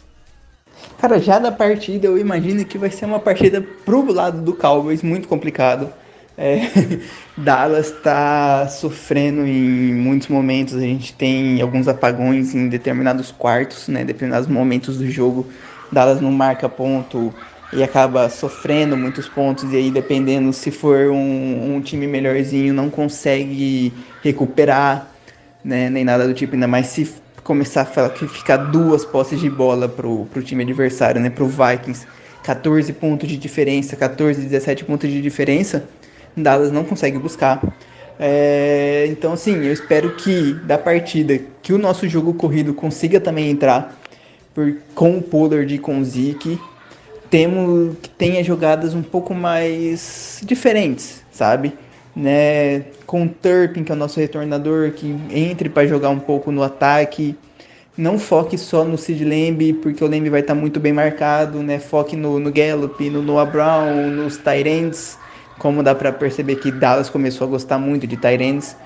[0.98, 5.02] Cara, já da partida eu imagino que vai ser uma partida pro lado do Cowboys
[5.02, 5.92] muito complicado.
[6.38, 6.60] É,
[7.36, 10.74] Dallas está sofrendo em muitos momentos.
[10.74, 14.04] A gente tem alguns apagões em determinados quartos, né?
[14.04, 15.46] Determinados momentos do jogo.
[15.90, 17.34] Dallas não marca ponto
[17.72, 19.72] e acaba sofrendo muitos pontos.
[19.72, 25.10] E aí, dependendo se for um, um time melhorzinho, não consegue recuperar,
[25.64, 25.90] né?
[25.90, 26.54] Nem nada do tipo.
[26.54, 31.30] Ainda mais se começar a ficar duas posses de bola pro, pro time adversário, né?
[31.30, 32.06] Pro Vikings.
[32.42, 35.88] 14 pontos de diferença, 14, 17 pontos de diferença
[36.36, 37.62] Dallas não consegue buscar.
[38.18, 43.50] É, então, assim, eu espero que da partida que o nosso jogo corrido consiga também
[43.50, 43.96] entrar
[44.54, 46.60] por, com o Pollard e com o Zeke.
[47.30, 51.74] Temos que tenha jogadas um pouco mais diferentes, sabe?
[52.14, 52.84] Né?
[53.06, 56.62] Com o Turpin, que é o nosso retornador, que entre para jogar um pouco no
[56.62, 57.36] ataque.
[57.96, 61.62] Não foque só no Sid Lamb, porque o Lamb vai estar tá muito bem marcado,
[61.62, 61.78] né?
[61.78, 65.18] Foque no, no Gallup, no Noah Brown, nos Tyrants
[65.58, 68.76] como dá para perceber que Dallas começou a gostar muito de Tyrants.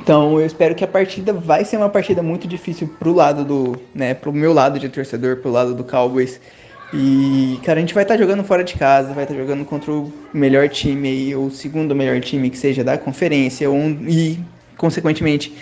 [0.00, 3.80] Então eu espero que a partida vai ser uma partida muito difícil pro lado do,
[3.94, 6.40] né, pro meu lado de torcedor, pro lado do Cowboys.
[6.96, 9.64] E, cara, a gente vai estar tá jogando fora de casa, vai estar tá jogando
[9.64, 13.76] contra o melhor time aí, ou o segundo melhor time que seja da conferência, ou,
[14.06, 14.38] e,
[14.76, 15.52] consequentemente,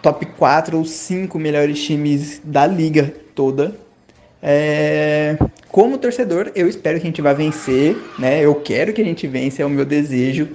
[0.00, 3.74] top 4 ou 5 melhores times da liga toda.
[4.40, 5.36] É,
[5.68, 8.40] como torcedor, eu espero que a gente vá vencer, né?
[8.40, 10.48] Eu quero que a gente vença, é o meu desejo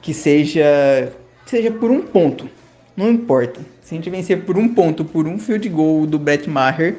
[0.00, 1.12] que seja
[1.44, 2.48] seja por um ponto.
[2.96, 3.60] Não importa.
[3.82, 6.96] Se a gente vencer por um ponto, por um field goal do Brett Maher,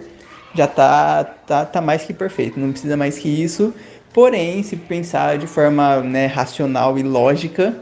[0.55, 2.59] já tá, tá, tá mais que perfeito.
[2.59, 3.73] Não precisa mais que isso.
[4.13, 7.77] Porém, se pensar de forma né, racional e lógica,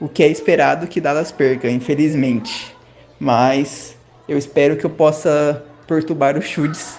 [0.00, 2.74] o que é esperado que Dallas perca, infelizmente.
[3.20, 3.96] Mas
[4.26, 6.98] eu espero que eu possa perturbar os chutes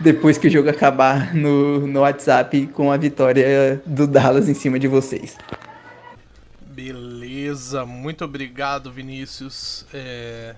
[0.00, 4.78] depois que o jogo acabar no, no WhatsApp com a vitória do Dallas em cima
[4.78, 5.36] de vocês.
[6.60, 9.86] Beleza, muito obrigado, Vinícius.
[9.94, 10.56] É...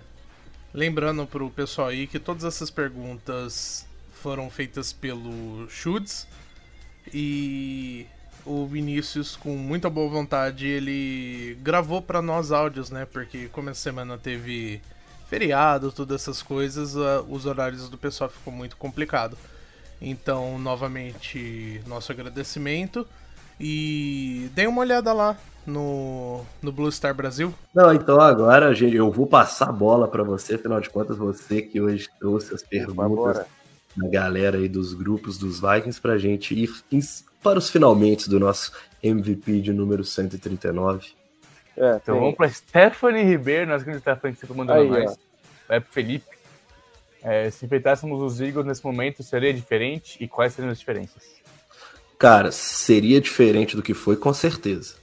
[0.72, 3.85] Lembrando para o pessoal aí que todas essas perguntas
[4.26, 6.26] foram feitas pelo Chuds
[7.14, 8.04] e
[8.44, 13.06] o Vinícius, com muita boa vontade, ele gravou para nós áudios, né?
[13.06, 14.82] Porque como essa semana teve
[15.28, 19.38] feriado, todas essas coisas, uh, os horários do pessoal ficou muito complicado.
[20.02, 23.06] Então, novamente, nosso agradecimento.
[23.60, 27.54] E dê uma olhada lá no, no Blue Star Brasil.
[27.72, 31.62] Não, então agora, gente, eu vou passar a bola para você, afinal de contas, você
[31.62, 33.46] que hoje trouxe as perguntas
[33.96, 36.70] da galera aí dos grupos dos Vikings pra gente ir
[37.42, 41.08] para os finalmente do nosso MVP de número 139.
[41.76, 42.14] É, então tem...
[42.14, 45.12] vamos para Stephanie Ribeiro, nós que Stephanie que você tá mandando Aí, mais.
[45.12, 45.16] Ó.
[45.68, 46.36] Vai pro Felipe.
[47.22, 50.16] É, se enfrentássemos os Eagles nesse momento, seria diferente?
[50.22, 51.22] E quais seriam as diferenças?
[52.18, 54.94] Cara, seria diferente do que foi, com certeza.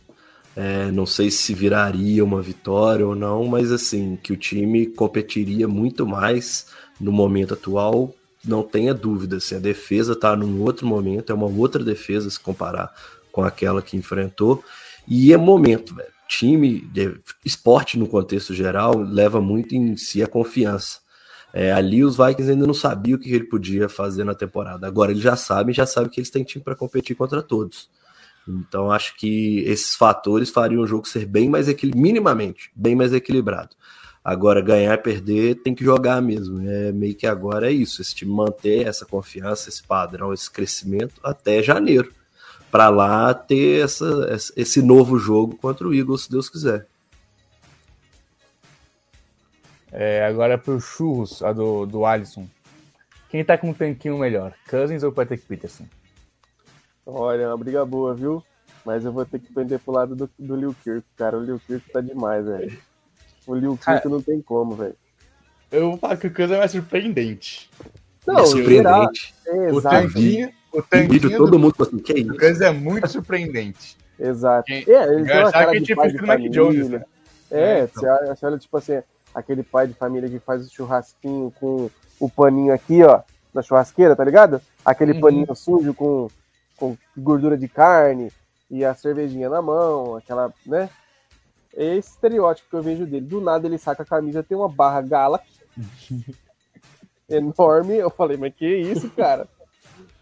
[0.56, 5.68] É, não sei se viraria uma vitória ou não, mas assim, que o time competiria
[5.68, 6.68] muito mais
[7.00, 8.14] no momento atual,
[8.46, 9.38] não tenha dúvida.
[9.38, 12.94] Assim, a defesa está num outro momento, é uma outra defesa se comparar
[13.32, 14.64] com aquela que enfrentou.
[15.08, 16.90] E é momento, velho time,
[17.46, 21.00] esporte no contexto geral, leva muito em si a confiança.
[21.54, 24.88] É, ali os Vikings ainda não sabiam o que ele podia fazer na temporada.
[24.88, 27.90] Agora eles já sabem, já sabem que eles têm time para competir contra todos.
[28.48, 33.76] Então acho que esses fatores fariam o jogo ser bem mais minimamente bem mais equilibrado.
[34.24, 36.68] Agora ganhar e perder tem que jogar mesmo.
[36.70, 38.02] É meio que agora é isso.
[38.02, 42.14] Esse time manter essa confiança, esse padrão, esse crescimento até janeiro
[42.74, 44.06] para lá ter essa,
[44.58, 46.88] esse novo jogo contra o Eagles, se Deus quiser.
[49.92, 52.48] É, agora para o Churros, a do, do Alisson.
[53.30, 55.86] Quem tá com um tanquinho melhor, Cousins ou Patrick Peterson?
[57.06, 58.44] Olha, uma briga boa, viu?
[58.84, 61.38] Mas eu vou ter que pender pro lado do, do Liu Kirk, cara.
[61.38, 62.76] O Liu Kirk tá demais, velho.
[63.46, 64.96] O Liu Kirk não tem como, velho.
[65.72, 67.70] Eu vou falar que o Cousins é mais surpreendente.
[68.26, 69.34] Não, é surpreendente.
[69.48, 72.32] É, o tanquinho, o tanquinho todo mundo assim, que é isso?
[72.32, 73.98] O é muito surpreendente.
[74.20, 74.72] Exato.
[74.72, 77.04] É, ele que a gente fez com o Mac Jones, né?
[77.50, 78.02] É, é então.
[78.02, 79.02] você, olha, você olha, tipo assim,
[79.34, 81.90] aquele pai de família que faz o churrasquinho com
[82.20, 83.22] o paninho aqui, ó,
[83.54, 84.62] na churrasqueira, tá ligado?
[84.86, 85.22] Aquele uhum.
[85.22, 86.28] paninho sujo com,
[86.78, 88.32] com gordura de carne
[88.70, 90.90] e a cervejinha na mão, aquela, né?
[91.76, 93.26] É esse estereótipo que eu vejo dele.
[93.26, 95.42] Do nada ele saca a camisa, tem uma barra gala
[97.30, 97.96] enorme.
[97.96, 99.48] Eu falei, mas que isso, cara?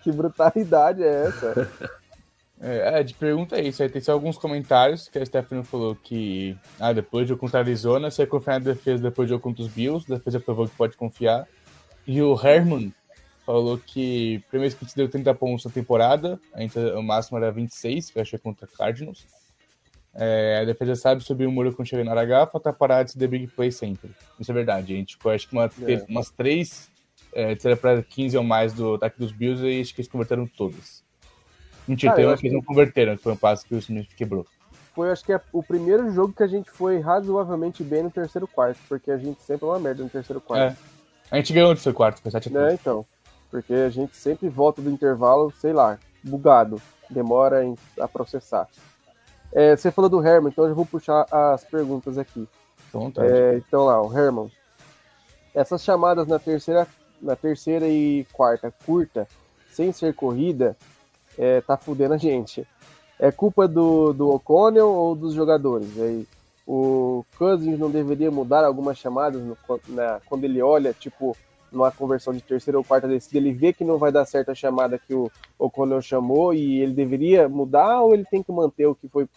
[0.02, 1.70] que brutalidade é essa?
[2.64, 3.82] É, é, de pergunta é isso.
[3.82, 7.60] Aí tem só alguns comentários que a Stephanie falou que ah, depois do jogo contra
[7.60, 10.68] a Arizona, você confiar na defesa depois do jogo contra os Bills, a defesa provou
[10.68, 11.48] que pode confiar.
[12.06, 12.94] E o Herman
[13.48, 16.40] falou que primeiro que deu 30 pontos na temporada,
[16.96, 19.26] o máximo era 26, que eu achei contra Cardinals.
[20.14, 23.28] É, a defesa sabe subir o muro quando chega na hora falta parar de se
[23.28, 24.12] big play sempre.
[24.40, 24.94] Isso é verdade.
[24.94, 26.06] A gente, tipo, acho que uma, é.
[26.10, 26.92] umas três
[27.34, 30.46] é, terceira para 15 ou mais do ataque dos Bills e acho que eles converteram
[30.46, 31.04] todas.
[31.88, 34.46] Mentira, tem uma que eles não converteram, que foi um passo que o Smith quebrou.
[34.94, 38.48] Foi, acho que é o primeiro jogo que a gente foi razoavelmente bem no terceiro
[38.48, 40.74] quarto, porque a gente sempre é uma merda no terceiro quarto.
[40.74, 40.78] É.
[41.32, 43.06] A gente ganhou no terceiro quarto, foi 7 a É, então.
[43.50, 46.82] Porque a gente sempre volta do intervalo, sei lá, bugado.
[47.10, 47.62] Demora
[48.00, 48.68] a processar.
[49.54, 52.48] É, você falou do Herman, então eu vou puxar as perguntas aqui.
[53.22, 54.52] É, então lá, o Herman.
[55.54, 56.88] Essas chamadas na terceira,
[57.22, 59.28] na terceira e quarta curta,
[59.70, 60.78] sem ser corrida,
[61.38, 62.66] é, tá fudendo a gente.
[63.20, 66.00] É culpa do, do O'Connell ou dos jogadores?
[66.00, 66.28] Aí,
[66.66, 69.58] o Cousins não deveria mudar algumas chamadas no,
[69.90, 71.36] na, quando ele olha, tipo,
[71.72, 74.56] numa conversão de terceira ou quarta descida, ele vê que não vai dar certo a
[74.56, 78.96] chamada que o O'Connell chamou e ele deveria mudar ou ele tem que manter o
[78.96, 79.28] que foi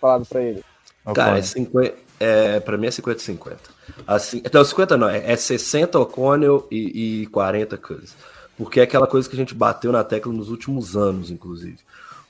[0.00, 0.64] falado para ele?
[1.14, 3.56] Cara, é 50, é, pra mim é 50-50.
[4.06, 8.16] Assim, então, 50 não, é, 60 O'Connell e, e 40 Cousins.
[8.56, 11.78] Porque é aquela coisa que a gente bateu na tecla nos últimos anos, inclusive.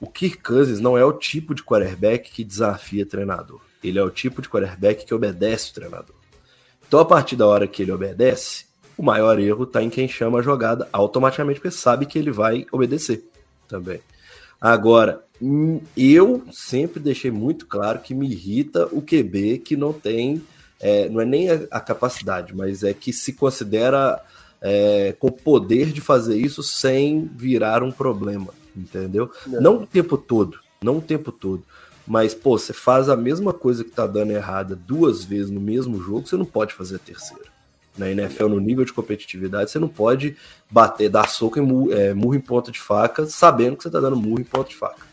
[0.00, 3.60] O Kirk Cousins não é o tipo de quarterback que desafia treinador.
[3.84, 6.16] Ele é o tipo de quarterback que obedece o treinador.
[6.86, 8.64] Então, a partir da hora que ele obedece,
[9.02, 12.64] o maior erro está em quem chama a jogada automaticamente, porque sabe que ele vai
[12.70, 13.28] obedecer
[13.66, 14.00] também.
[14.60, 20.40] Agora, hum, eu sempre deixei muito claro que me irrita o QB que não tem,
[20.78, 24.22] é, não é nem a, capacidade, mas é que se considera
[24.60, 29.32] é, com poder de fazer isso sem virar um problema, entendeu?
[29.48, 29.60] Não.
[29.60, 31.64] não o tempo todo, não o tempo todo.
[32.06, 36.00] Mas, pô, você faz a mesma coisa que tá dando errada duas vezes no mesmo
[36.00, 37.51] jogo, você não pode fazer a terceira
[37.96, 40.36] na NFL no nível de competitividade, você não pode
[40.70, 44.00] bater, dar soco em murro, é, murro em ponta de faca, sabendo que você está
[44.00, 45.12] dando murro em ponta de faca.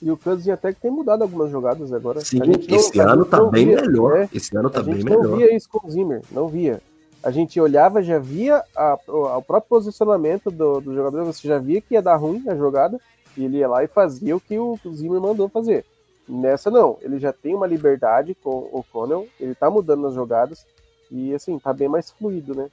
[0.00, 2.20] E o Cousins até que tem mudado algumas jogadas agora.
[2.20, 4.20] Sim, esse ano tá bem via, melhor.
[4.20, 4.28] Né?
[4.32, 5.22] Esse ano tá bem melhor.
[5.22, 6.80] Não via isso com o Zimmer, não via.
[7.22, 11.80] A gente olhava, já via a, o próprio posicionamento do, do jogador, você já via
[11.80, 13.00] que ia dar ruim a jogada,
[13.36, 15.84] e ele ia lá e fazia o que o, o Zimmer mandou fazer.
[16.28, 20.66] Nessa não, ele já tem uma liberdade com o Connell, ele tá mudando nas jogadas,
[21.10, 22.68] e assim, tá bem mais fluido, né?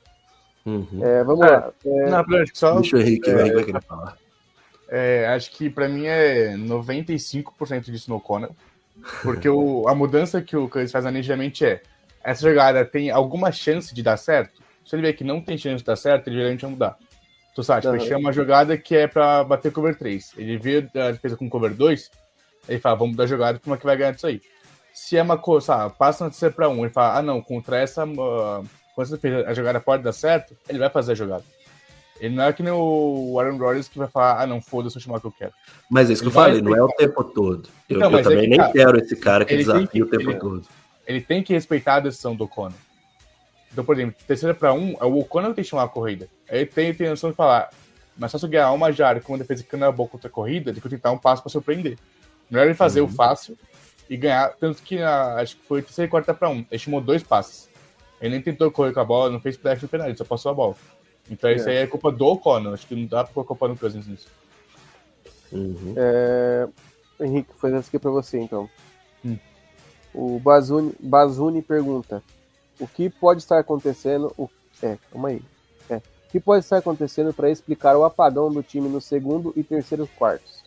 [0.66, 1.00] Uhum.
[1.02, 1.74] É, vamos é, lá.
[1.86, 2.10] É...
[2.10, 2.80] Não, acho que só.
[2.80, 4.18] Deixa o Henrique é, vai querer falar.
[4.90, 8.50] É, acho que para mim é 95% disso no Conan.
[9.22, 11.82] Porque o, a mudança que o Cousins faz nitidamente é:
[12.24, 14.62] essa jogada tem alguma chance de dar certo?
[14.86, 16.98] Se ele vê que não tem chance de dar certo, ele geralmente vai mudar.
[17.56, 18.00] Tu sabe, uhum.
[18.00, 20.34] chama uma jogada que é para bater cover 3.
[20.38, 22.10] Ele vê a defesa com cover 2,
[22.68, 24.42] ele fala, vamos mudar a jogada para uma que vai ganhar disso aí
[24.94, 27.80] se é uma coisa, sabe, passa de ser para um e fala, ah não, contra
[27.80, 28.64] essa, uh,
[28.94, 31.44] quando você fez a jogada pode dar certo, ele vai fazer a jogada.
[32.20, 35.02] Ele não é que nem o Aaron Rodgers que vai falar, ah não, foda-se, eu
[35.02, 35.52] chamar o que eu quero.
[35.90, 37.68] Mas é isso que eu falei, não é o tempo todo.
[37.90, 40.06] Eu, então, eu também é que, nem cara, quero esse cara que desafia que, o
[40.06, 40.68] tempo ele, todo.
[41.08, 42.78] Ele tem que respeitar a decisão do Conor.
[43.72, 46.30] Então, por exemplo, terceira para um, é o O'Connor que tem que chamar a corrida.
[46.48, 47.72] Ele tem, tem a noção de falar,
[48.16, 50.28] mas só se eu ganhar uma jarda com uma defesa que não é boa contra
[50.28, 51.98] a corrida, tem que tentar um passo para surpreender.
[52.50, 53.08] Melhor ele fazer uhum.
[53.08, 53.58] o fácil
[54.14, 54.54] e ganhar.
[54.60, 56.64] Tanto que a, acho que foi terceira e quarta para um.
[56.70, 57.68] Ele chamou dois passes.
[58.22, 60.52] Ele nem tentou correr com a bola, não fez flash no penal, ele só passou
[60.52, 60.76] a bola.
[61.30, 61.56] Então é.
[61.56, 62.74] isso aí é culpa do O'Connor.
[62.74, 64.28] Acho que não dá pra colocar culpa no Cousins nisso.
[65.52, 65.96] Uhum.
[65.98, 66.68] É...
[67.20, 68.70] Henrique, fazer isso aqui pra você então.
[69.26, 69.38] Hum.
[70.14, 72.22] O Bazuni, Bazuni pergunta:
[72.80, 74.32] O que pode estar acontecendo?
[74.38, 74.48] O...
[74.82, 75.42] É, calma aí.
[75.90, 75.96] É.
[75.96, 80.08] O que pode estar acontecendo para explicar o apagão do time no segundo e terceiro
[80.18, 80.63] quartos?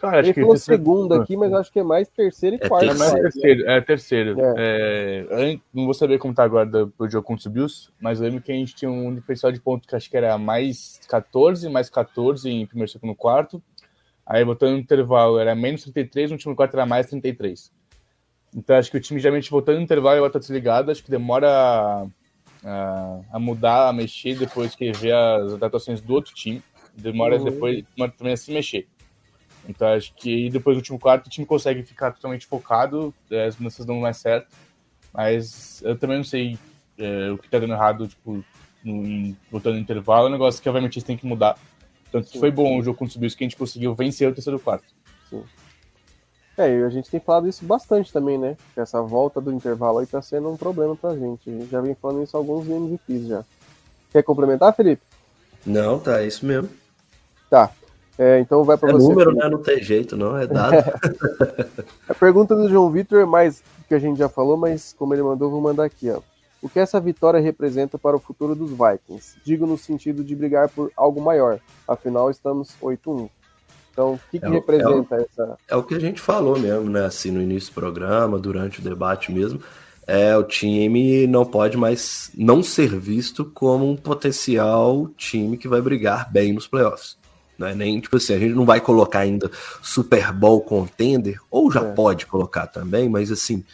[0.00, 2.90] Cara, Ele falou segundo aqui, mas acho que é mais terceiro e é quarto.
[2.90, 4.36] É mais terceiro, é terceiro.
[4.56, 5.26] É.
[5.30, 8.26] É, não vou saber como tá agora do, do jogo contra o Bills, mas eu
[8.26, 11.68] lembro que a gente tinha um diferencial de ponto que acho que era mais 14,
[11.68, 13.60] mais 14 em primeiro, segundo, quarto.
[14.24, 17.72] Aí voltando no intervalo era menos 33, no último quarto era mais 33.
[18.54, 21.50] Então acho que o time geralmente voltando no intervalo e volta desligado, acho que demora
[21.50, 22.06] a,
[22.64, 26.62] a, a, mudar, a mexer depois que vê as adaptações do outro time.
[26.94, 27.44] Demora uhum.
[27.44, 28.86] depois demora também a se mexer.
[29.68, 33.56] Então acho que depois do último quarto o time consegue ficar totalmente focado, é, as
[33.56, 34.48] mudanças dão mais certo,
[35.12, 36.58] mas eu também não sei
[36.98, 38.42] é, o que tá dando errado, tipo,
[38.82, 41.58] no, em, voltando no intervalo, é um negócio que obviamente têm que mudar.
[42.10, 44.32] Tanto que foi bom o jogo contra o Bills que a gente conseguiu vencer o
[44.32, 44.86] terceiro quarto.
[45.28, 45.44] Sim.
[46.56, 48.56] É, e a gente tem falado isso bastante também, né?
[48.74, 51.48] Que essa volta do intervalo aí tá sendo um problema pra gente.
[51.48, 53.44] A gente já vem falando isso alguns MVPs já.
[54.10, 55.02] Quer complementar, Felipe?
[55.64, 56.68] Não, tá, é isso mesmo.
[57.48, 57.70] Tá.
[58.18, 59.06] É, então vai para é você.
[59.06, 59.48] É número, né?
[59.48, 60.74] Não tem jeito, não, é dado.
[62.08, 65.22] a pergunta do João Vitor é mais que a gente já falou, mas como ele
[65.22, 66.20] mandou, vou mandar aqui, ó.
[66.60, 69.36] O que essa vitória representa para o futuro dos Vikings?
[69.44, 71.60] Digo no sentido de brigar por algo maior.
[71.86, 73.30] Afinal, estamos 8-1.
[73.92, 75.58] Então, o que, que é, representa é essa.
[75.68, 77.04] É o que a gente falou mesmo, né?
[77.04, 79.60] Assim, no início do programa, durante o debate mesmo.
[80.06, 85.82] É, o time não pode mais não ser visto como um potencial time que vai
[85.82, 87.17] brigar bem nos playoffs.
[87.58, 89.50] Não é nem tipo assim, a gente não vai colocar ainda
[89.82, 91.92] Super Bowl contender, ou já é.
[91.92, 93.64] pode colocar também, mas assim,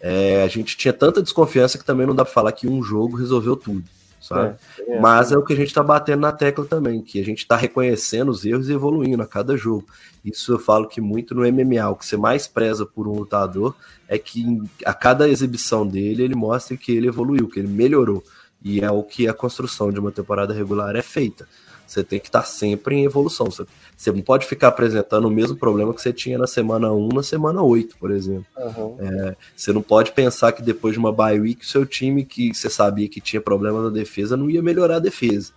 [0.00, 3.16] é, a gente tinha tanta desconfiança que também não dá para falar que um jogo
[3.16, 3.84] resolveu tudo,
[4.20, 4.56] sabe?
[4.78, 7.24] É, é, mas é o que a gente tá batendo na tecla também, que a
[7.24, 9.86] gente tá reconhecendo os erros e evoluindo a cada jogo.
[10.24, 13.74] Isso eu falo que muito no MMA, o que você mais preza por um lutador
[14.06, 18.22] é que a cada exibição dele ele mostra que ele evoluiu, que ele melhorou.
[18.64, 21.48] E é o que a construção de uma temporada regular é feita.
[21.86, 23.46] Você tem que estar sempre em evolução.
[23.46, 27.08] Você, você não pode ficar apresentando o mesmo problema que você tinha na semana 1,
[27.08, 28.46] na semana 8, por exemplo.
[28.56, 28.96] Uhum.
[28.98, 32.54] É, você não pode pensar que depois de uma bye week, o seu time que
[32.54, 35.52] você sabia que tinha problema na defesa não ia melhorar a defesa.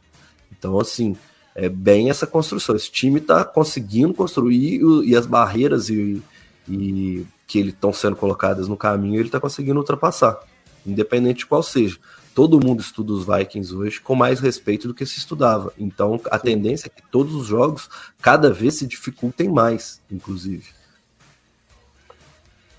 [0.52, 1.16] Então, assim,
[1.56, 2.76] é bem essa construção.
[2.76, 6.22] Esse time está conseguindo construir e as barreiras e,
[6.68, 10.40] e que estão sendo colocadas no caminho, ele está conseguindo ultrapassar,
[10.86, 11.98] independente de qual seja
[12.36, 15.72] todo mundo estuda os Vikings hoje com mais respeito do que se estudava.
[15.80, 17.90] Então a tendência é que todos os jogos
[18.22, 20.70] cada vez se dificultem mais, inclusive.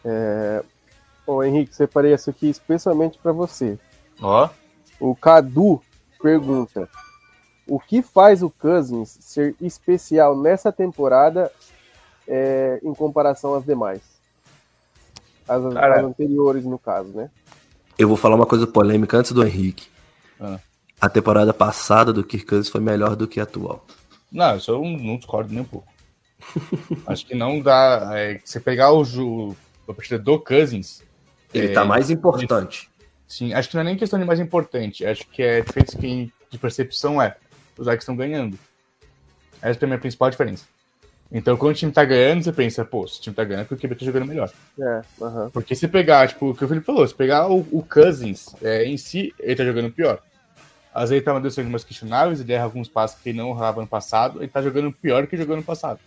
[0.04, 0.62] É...
[1.26, 3.78] Ô Henrique, separei isso aqui especialmente para você.
[4.20, 4.48] Ó.
[5.00, 5.10] Oh.
[5.10, 5.82] O Cadu
[6.22, 6.88] pergunta:
[7.66, 11.50] O que faz o Cousins ser especial nessa temporada
[12.28, 14.02] é, em comparação às demais?
[15.48, 17.30] As, as anteriores, no caso, né?
[17.98, 19.88] Eu vou falar uma coisa polêmica antes do Henrique.
[20.40, 20.58] Ah.
[21.00, 23.86] A temporada passada do Kirk Cousins foi melhor do que a atual.
[24.30, 25.88] Não, isso eu não discordo nem um pouco.
[27.06, 28.10] Acho que não dá.
[28.14, 31.02] É, você pegar o, o partida do Cousins.
[31.54, 32.90] Ele é, tá mais importante.
[33.26, 35.04] Sim, acho que não é nem questão de mais importante.
[35.04, 37.36] Acho que é diferença de percepção é.
[37.76, 38.58] Os Vikings estão ganhando.
[39.60, 40.66] Essa é a minha principal diferença.
[41.30, 43.64] Então, quando o time tá ganhando, você pensa, pô, se o time tá ganhando é
[43.64, 44.50] porque o QB tá jogando melhor.
[44.80, 45.50] É, uhum.
[45.50, 48.84] Porque se pegar, tipo, o que o Felipe falou, se pegar o, o Cousins é,
[48.84, 50.20] em si, ele tá jogando pior.
[50.94, 53.80] Às vezes ele tá mandando algumas questionáveis, ele erra alguns passos que ele não errava
[53.80, 55.98] no passado, ele tá jogando pior que jogou no passado.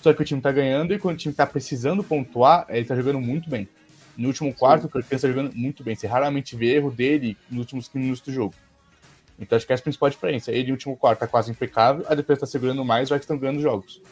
[0.00, 2.94] Só que o time tá ganhando e quando o time tá precisando pontuar, ele tá
[2.94, 3.68] jogando muito bem.
[4.16, 5.94] No último quarto, o Kirk tá jogando muito bem.
[5.94, 8.54] Você raramente vê erro dele nos últimos 15 minutos do jogo.
[9.38, 10.50] Então acho que essa é a principal diferença.
[10.50, 13.38] Ele no último quarto tá quase impecável, a defesa tá segurando mais, vai que estão
[13.38, 14.02] ganhando jogos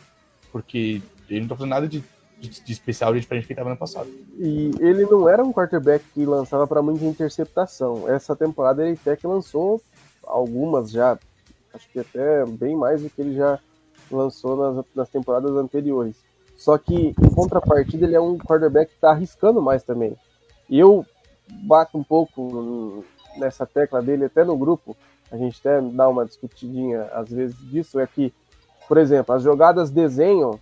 [0.55, 2.05] porque ele não tá fazendo nada de,
[2.39, 4.09] de, de especial de diferente que ele tava no passado.
[4.39, 8.09] E ele não era um quarterback que lançava para muita interceptação.
[8.09, 9.83] Essa temporada ele até que lançou
[10.23, 11.19] algumas já,
[11.75, 13.59] acho que até bem mais do que ele já
[14.09, 16.23] lançou nas, nas temporadas anteriores.
[16.57, 20.17] Só que, em contrapartida, ele é um quarterback que está arriscando mais também.
[20.71, 21.05] E eu
[21.67, 23.05] bato um pouco
[23.37, 24.97] nessa tecla dele, até no grupo,
[25.33, 28.33] a gente até dá uma discutidinha às vezes disso, é que
[28.89, 30.59] por exemplo, as jogadas desenham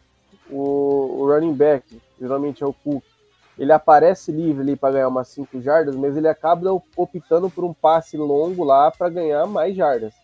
[0.50, 3.02] o, o running back, geralmente é o Cook,
[3.58, 7.72] ele aparece livre ali para ganhar umas 5 jardas, mas ele acaba optando por um
[7.72, 10.14] passe longo lá para ganhar mais jardas.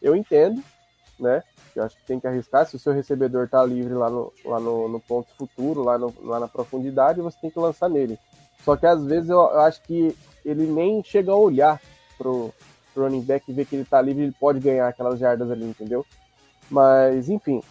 [0.00, 0.62] Eu entendo,
[1.18, 1.42] né?
[1.74, 2.66] Eu acho que tem que arriscar.
[2.66, 6.14] Se o seu recebedor tá livre lá no, lá no, no ponto futuro, lá, no,
[6.22, 8.18] lá na profundidade, você tem que lançar nele.
[8.64, 11.80] Só que às vezes eu, eu acho que ele nem chega a olhar
[12.16, 12.52] pro,
[12.92, 15.64] pro running back e ver que ele tá livre, ele pode ganhar aquelas jardas ali,
[15.64, 16.06] entendeu?
[16.74, 17.62] Mas, enfim,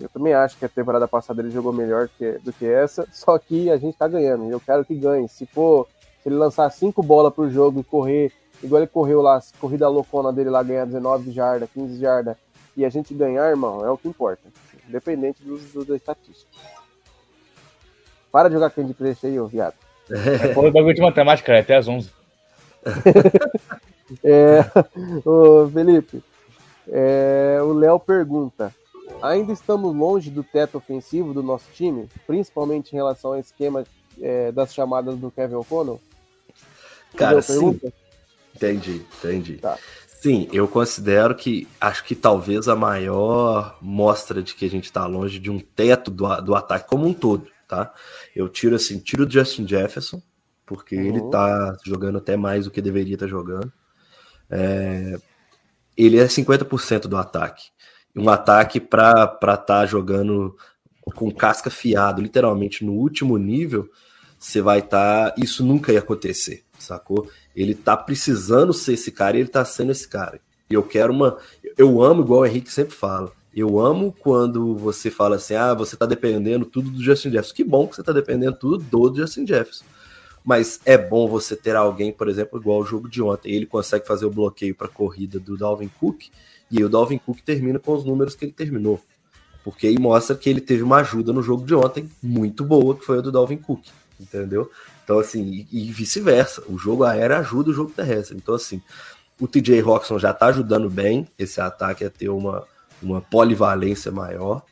[0.00, 3.36] eu também acho que a temporada passada ele jogou melhor que, do que essa, só
[3.36, 5.28] que a gente tá ganhando, e eu quero que ganhe.
[5.28, 5.88] Se for,
[6.22, 8.30] se ele lançar cinco bolas por jogo e correr,
[8.62, 12.36] igual ele correu lá, corrida loucona dele lá, ganhar 19 jardas, 15 jardas,
[12.76, 14.42] e a gente ganhar, irmão, é o que importa,
[14.88, 16.48] independente dos, dos da estatística.
[18.30, 19.74] Para de jogar Candy Crush aí, ô viado.
[20.08, 22.12] É, Foi bagulho de matemática, é até às 11.
[24.22, 24.60] é,
[25.24, 26.22] ô Felipe,
[26.88, 28.74] é, o Léo pergunta:
[29.20, 33.84] ainda estamos longe do teto ofensivo do nosso time, principalmente em relação ao esquema
[34.20, 36.00] é, das chamadas do Kevin O'Connell?
[37.16, 37.80] Cara, sim.
[38.54, 39.56] Entendi, entendi.
[39.56, 39.78] Tá.
[40.22, 45.04] Sim, eu considero que acho que talvez a maior mostra de que a gente está
[45.04, 47.92] longe de um teto do, do ataque como um todo, tá?
[48.34, 50.22] Eu tiro assim, tiro o Justin Jefferson,
[50.64, 51.02] porque uhum.
[51.02, 53.72] ele tá jogando até mais do que deveria estar tá jogando.
[54.48, 55.18] É,
[55.96, 57.70] ele é 50% do ataque.
[58.14, 60.56] Um ataque para estar tá jogando
[61.14, 63.88] com casca fiado, literalmente no último nível,
[64.38, 65.30] você vai estar.
[65.30, 67.28] Tá, isso nunca ia acontecer, sacou?
[67.54, 70.40] Ele tá precisando ser esse cara e ele tá sendo esse cara.
[70.68, 71.38] Eu quero uma.
[71.76, 75.96] Eu amo, igual o Henrique sempre fala, Eu amo quando você fala assim, ah, você
[75.96, 77.54] tá dependendo tudo do Justin Jefferson.
[77.54, 79.84] Que bom que você tá dependendo tudo do Justin Jefferson.
[80.44, 83.52] Mas é bom você ter alguém, por exemplo, igual o jogo de ontem.
[83.52, 86.24] Ele consegue fazer o bloqueio para a corrida do Dalvin Cook
[86.70, 89.00] e o Dalvin Cook termina com os números que ele terminou.
[89.62, 93.04] Porque aí mostra que ele teve uma ajuda no jogo de ontem muito boa, que
[93.04, 93.84] foi a do Dalvin Cook,
[94.18, 94.68] entendeu?
[95.04, 96.64] Então, assim, e, e vice-versa.
[96.68, 98.36] O jogo aéreo ajuda o jogo terrestre.
[98.36, 98.82] Então, assim,
[99.40, 102.64] o TJ Roxon já tá ajudando bem esse ataque a ter uma,
[103.00, 104.62] uma polivalência maior.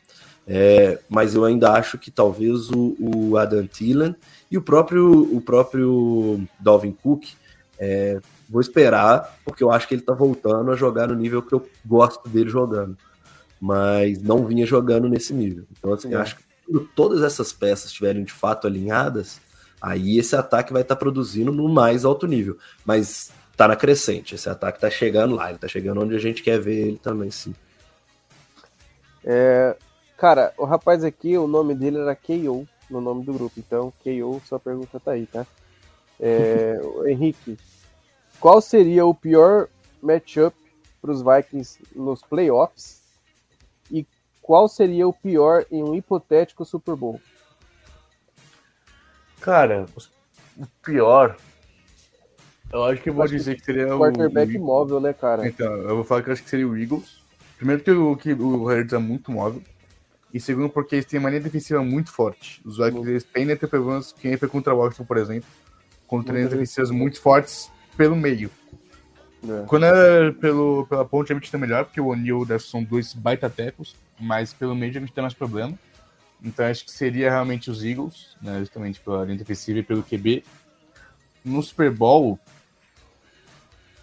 [0.45, 4.15] É, mas eu ainda acho que talvez o, o Adam Thielen
[4.51, 7.23] e o próprio, o próprio Dalvin Cook,
[7.79, 8.19] é,
[8.49, 11.65] vou esperar, porque eu acho que ele tá voltando a jogar no nível que eu
[11.85, 12.97] gosto dele jogando.
[13.61, 15.63] Mas não vinha jogando nesse nível.
[15.71, 16.17] Então, assim, é.
[16.17, 19.39] acho que quando todas essas peças estiverem de fato alinhadas,
[19.81, 22.57] aí esse ataque vai estar tá produzindo no mais alto nível.
[22.85, 26.43] Mas tá na crescente, esse ataque tá chegando lá, ele tá chegando onde a gente
[26.43, 27.55] quer ver ele também, sim.
[29.23, 29.77] É,
[30.17, 33.59] cara, o rapaz aqui, o nome dele era KO no nome do grupo.
[33.59, 35.45] Então, KO, sua pergunta tá aí, tá?
[36.19, 37.57] É, Henrique,
[38.39, 39.67] qual seria o pior
[40.01, 40.55] matchup
[41.01, 43.01] para os Vikings nos playoffs?
[43.89, 44.05] E
[44.41, 47.19] qual seria o pior em um hipotético Super Bowl?
[49.39, 49.85] Cara,
[50.57, 51.37] o pior.
[52.71, 53.99] Eu acho que eu vou acho dizer que, que seria o.
[53.99, 55.47] Quarterback móvel, né, cara?
[55.47, 57.21] Então, eu vou falar que eu acho que seria o Eagles.
[57.57, 59.61] Primeiro que o, que o Hurts é muito móvel.
[60.33, 62.61] E segundo, porque eles têm uma linha defensiva muito forte.
[62.65, 65.49] Os Vikings eles tendem a ter problemas quem entra contra o Washington, por exemplo,
[66.07, 68.49] contra linhas defensivas muito fortes pelo meio.
[69.43, 69.65] É.
[69.65, 73.49] Quando é pelo, pela ponte, a gente tem melhor, porque o O'Neill são dois baita
[73.49, 75.77] tecos, mas pelo meio a gente tem mais problema.
[76.43, 80.43] Então acho que seria realmente os Eagles, né, justamente pela linha defensiva e pelo QB.
[81.43, 82.39] No Super Bowl,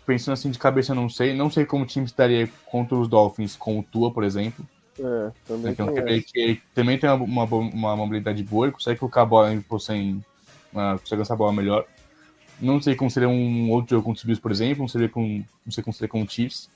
[0.06, 1.34] pensando assim de cabeça, eu não sei.
[1.34, 4.66] Não sei como o time estaria contra os Dolphins com o Tua, por exemplo.
[5.00, 9.22] É, também então, tem que, também tem uma, uma, uma mobilidade boa, ele consegue colocar
[9.22, 10.24] a bola em sem.
[10.72, 11.86] Uh, consegue lançar a bola melhor.
[12.60, 15.44] Não sei como seria um outro jogo com os Bills, por exemplo, não, seria com,
[15.64, 16.68] não sei como seria com o Chiefs,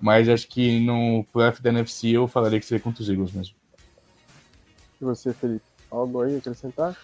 [0.00, 3.54] mas acho que no playoff da NFC eu falaria que seria contra os Eagles mesmo.
[5.00, 5.64] E você, Felipe?
[5.90, 6.96] Algo aí a acrescentar?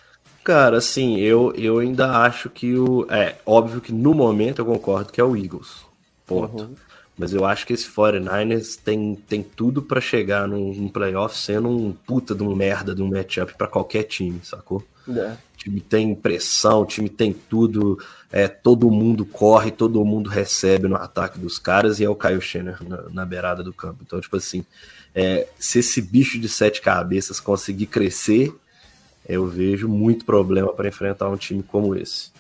[0.43, 3.07] Cara, assim, eu, eu ainda acho que o.
[3.11, 5.85] É, óbvio que no momento eu concordo que é o Eagles.
[6.27, 6.65] Ponto.
[6.65, 6.75] Uhum.
[7.23, 11.69] Mas eu acho que esse 49ers tem, tem tudo para chegar num, num playoff sendo
[11.69, 14.83] um puta de um merda de um matchup para qualquer time, sacou?
[15.09, 15.37] É.
[15.55, 17.97] O time tem pressão, o time tem tudo,
[18.33, 22.41] é, todo mundo corre, todo mundo recebe no ataque dos caras e é o Kyle
[22.41, 23.99] Schenner na, na beirada do campo.
[24.05, 24.65] Então, tipo assim,
[25.15, 28.53] é, se esse bicho de sete cabeças conseguir crescer,
[29.29, 32.33] eu vejo muito problema para enfrentar um time como esse.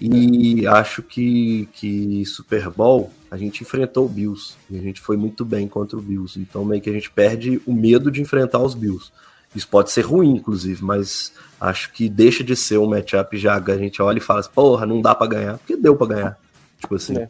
[0.00, 5.16] E acho que, que Super Bowl a gente enfrentou o Bills e a gente foi
[5.16, 6.38] muito bem contra o Bills.
[6.38, 9.12] Então meio que a gente perde o medo de enfrentar os Bills.
[9.54, 13.76] Isso pode ser ruim, inclusive, mas acho que deixa de ser um matchup já a
[13.76, 16.40] gente olha e fala assim, porra, não dá para ganhar, porque deu para ganhar.
[16.80, 17.16] Tipo assim.
[17.18, 17.28] É.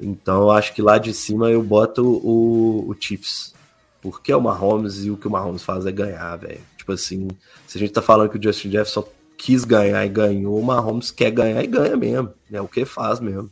[0.00, 3.54] Então acho que lá de cima eu boto o, o Chiefs.
[4.00, 6.60] Porque é o Mahomes e o que o Mahomes faz é ganhar, velho.
[6.76, 7.28] Tipo assim,
[7.66, 9.04] se a gente tá falando que o Justin Jefferson
[9.36, 12.32] quis ganhar e ganhou, o Mahomes quer ganhar e ganha mesmo.
[12.50, 13.50] É o que faz mesmo.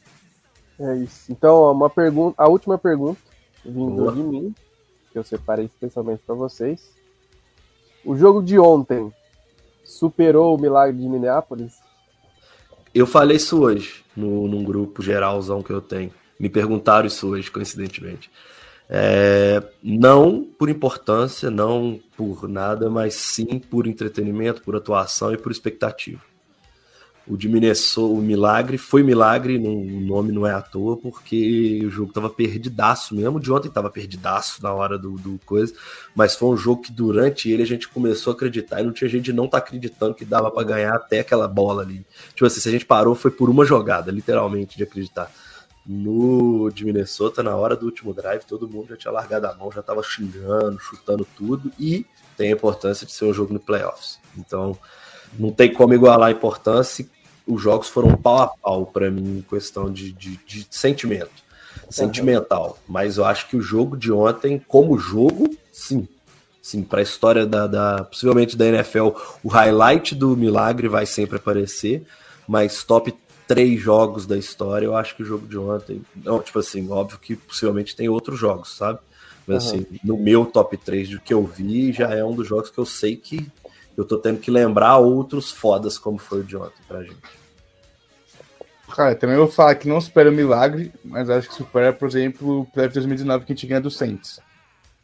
[0.78, 1.30] É isso.
[1.30, 3.20] Então, uma pergunta, a última pergunta,
[3.64, 4.12] vindo Boa.
[4.12, 4.54] de mim,
[5.12, 6.90] que eu separei especialmente para vocês.
[8.04, 9.12] O jogo de ontem
[9.84, 11.74] superou o milagre de Minneapolis?
[12.94, 16.12] Eu falei isso hoje, no, num grupo geralzão que eu tenho.
[16.38, 18.30] Me perguntaram isso hoje, coincidentemente.
[18.92, 25.52] É, não por importância, não por nada, mas sim por entretenimento, por atuação e por
[25.52, 26.20] expectativa.
[27.24, 31.88] O de Minnesota, o Milagre, foi Milagre, o nome não é à toa, porque o
[31.88, 33.38] jogo tava perdidaço mesmo.
[33.38, 35.72] De ontem tava perdidaço na hora do, do coisa,
[36.12, 39.08] mas foi um jogo que durante ele a gente começou a acreditar e não tinha
[39.08, 42.04] gente não tá acreditando que dava para ganhar até aquela bola ali.
[42.30, 45.30] Tipo assim, se a gente parou, foi por uma jogada, literalmente, de acreditar
[45.90, 49.72] no de Minnesota, na hora do último drive, todo mundo já tinha largado a mão,
[49.72, 52.06] já estava xingando, chutando tudo, e
[52.36, 54.20] tem a importância de ser um jogo no playoffs.
[54.38, 54.78] Então,
[55.36, 57.04] não tem como igualar a importância.
[57.44, 61.42] Os jogos foram pau a pau para mim em questão de, de, de sentimento,
[61.88, 62.78] sentimental.
[62.86, 66.06] Mas eu acho que o jogo de ontem, como jogo, sim.
[66.62, 69.08] Sim, para a história da, da, possivelmente da NFL,
[69.42, 72.04] o highlight do milagre vai sempre aparecer,
[72.46, 73.12] mas top
[73.50, 76.02] três jogos da história, eu acho que o jogo de ontem.
[76.14, 79.00] Não, tipo assim, óbvio que possivelmente tem outros jogos, sabe?
[79.44, 79.70] Mas uhum.
[79.70, 82.78] assim, no meu top 3 do que eu vi, já é um dos jogos que
[82.78, 83.44] eu sei que
[83.96, 87.16] eu tô tendo que lembrar outros fodas como foi o de ontem pra gente.
[88.94, 92.60] Cara, também vou falar que não supera o milagre, mas acho que supera, por exemplo,
[92.60, 94.38] o playoff 2019 que a gente ganha do Saints.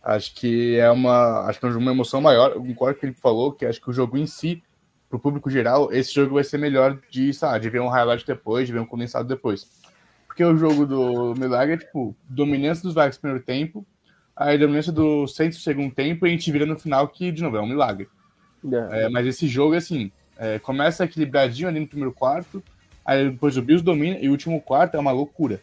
[0.01, 2.53] Acho que é uma, acho que é uma emoção maior.
[2.53, 4.63] Eu concordo com o que ele falou, que acho que o jogo em si,
[5.09, 8.67] pro público geral, esse jogo vai ser melhor de, sabe, de ver um highlight depois,
[8.67, 9.67] de ver um condensado depois.
[10.27, 13.87] Porque o jogo do Milagre é, tipo, dominância dos Vikings no primeiro tempo,
[14.35, 17.43] a dominância do Saints no segundo tempo, e a gente vira no final que, de
[17.43, 18.09] novo, é um milagre.
[18.71, 19.05] É.
[19.05, 22.63] É, mas esse jogo, assim, é, começa equilibradinho ali no primeiro quarto,
[23.05, 25.61] aí depois o Bills domina, e o último quarto é uma loucura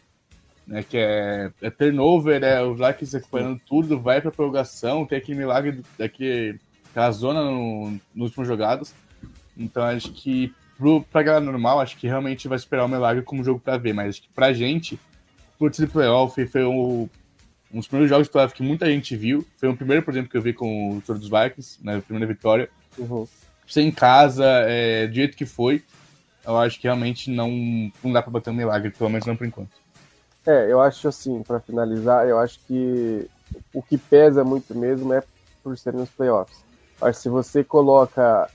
[0.66, 0.82] né?
[0.82, 5.82] Que é, é turnover, é o Vikings recuperando tudo, vai pra prorrogação, tem aquele milagre
[5.98, 6.58] daqui,
[6.90, 8.94] aquela zona no, nos últimos jogados.
[9.56, 13.44] Então acho que pro, pra galera normal, acho que realmente vai esperar o milagre como
[13.44, 14.98] jogo pra ver, mas acho que pra gente,
[15.58, 17.08] por ser playoff, foi um,
[17.72, 19.46] um dos primeiros jogos de playoff que muita gente viu.
[19.56, 22.00] Foi o primeiro, por exemplo, que eu vi com o Tour dos Vikings, na né,
[22.00, 22.68] primeira vitória.
[22.98, 23.26] Uhum.
[23.66, 25.82] Sem casa, é, do jeito que foi,
[26.44, 27.48] eu acho que realmente não,
[28.02, 29.72] não dá pra bater um milagre, pelo menos não por enquanto.
[30.46, 33.26] É, eu acho assim, para finalizar, eu acho que
[33.72, 35.22] o que pesa muito mesmo é
[35.62, 36.62] por ser nos playoffs.
[37.00, 38.48] Que se você coloca,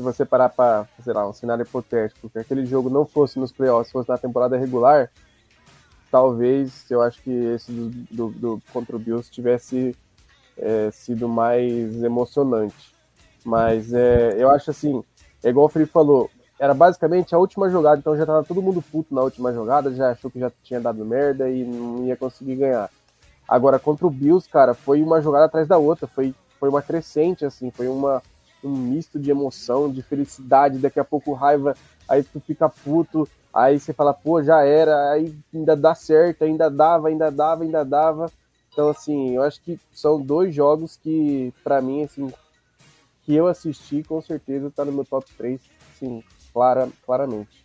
[0.00, 3.52] se você parar para, sei lá, um cenário hipotético, que aquele jogo não fosse nos
[3.52, 5.10] playoffs, fosse na temporada regular,
[6.10, 9.94] talvez eu acho que esse do, do, do contra o Bills tivesse
[10.56, 12.94] é, sido mais emocionante.
[13.44, 15.04] Mas é, eu acho assim,
[15.44, 18.80] é igual o Felipe falou, era basicamente a última jogada, então já tava todo mundo
[18.80, 22.56] puto na última jogada, já achou que já tinha dado merda e não ia conseguir
[22.56, 22.88] ganhar.
[23.46, 27.44] Agora, contra o Bills, cara, foi uma jogada atrás da outra, foi, foi uma crescente,
[27.44, 28.22] assim, foi uma,
[28.62, 31.74] um misto de emoção, de felicidade, daqui a pouco raiva,
[32.08, 36.70] aí tu fica puto, aí você fala, pô, já era, aí ainda dá certo, ainda
[36.70, 38.30] dava, ainda dava, ainda dava.
[38.72, 42.32] Então, assim, eu acho que são dois jogos que, para mim, assim,
[43.24, 45.60] que eu assisti, com certeza tá no meu top 3,
[45.98, 46.22] sim,
[46.52, 47.64] clara, claramente.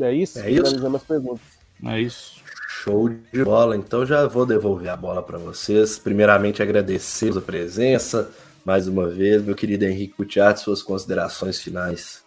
[0.00, 0.38] É isso?
[0.40, 0.64] É isso?
[0.64, 1.53] Finalizamos as perguntas.
[1.86, 2.42] É isso.
[2.68, 3.76] Show de bola.
[3.76, 5.98] Então já vou devolver a bola para vocês.
[5.98, 8.30] Primeiramente, agradecer a presença
[8.64, 12.24] mais uma vez, meu querido Henrique Cutiato, suas considerações finais.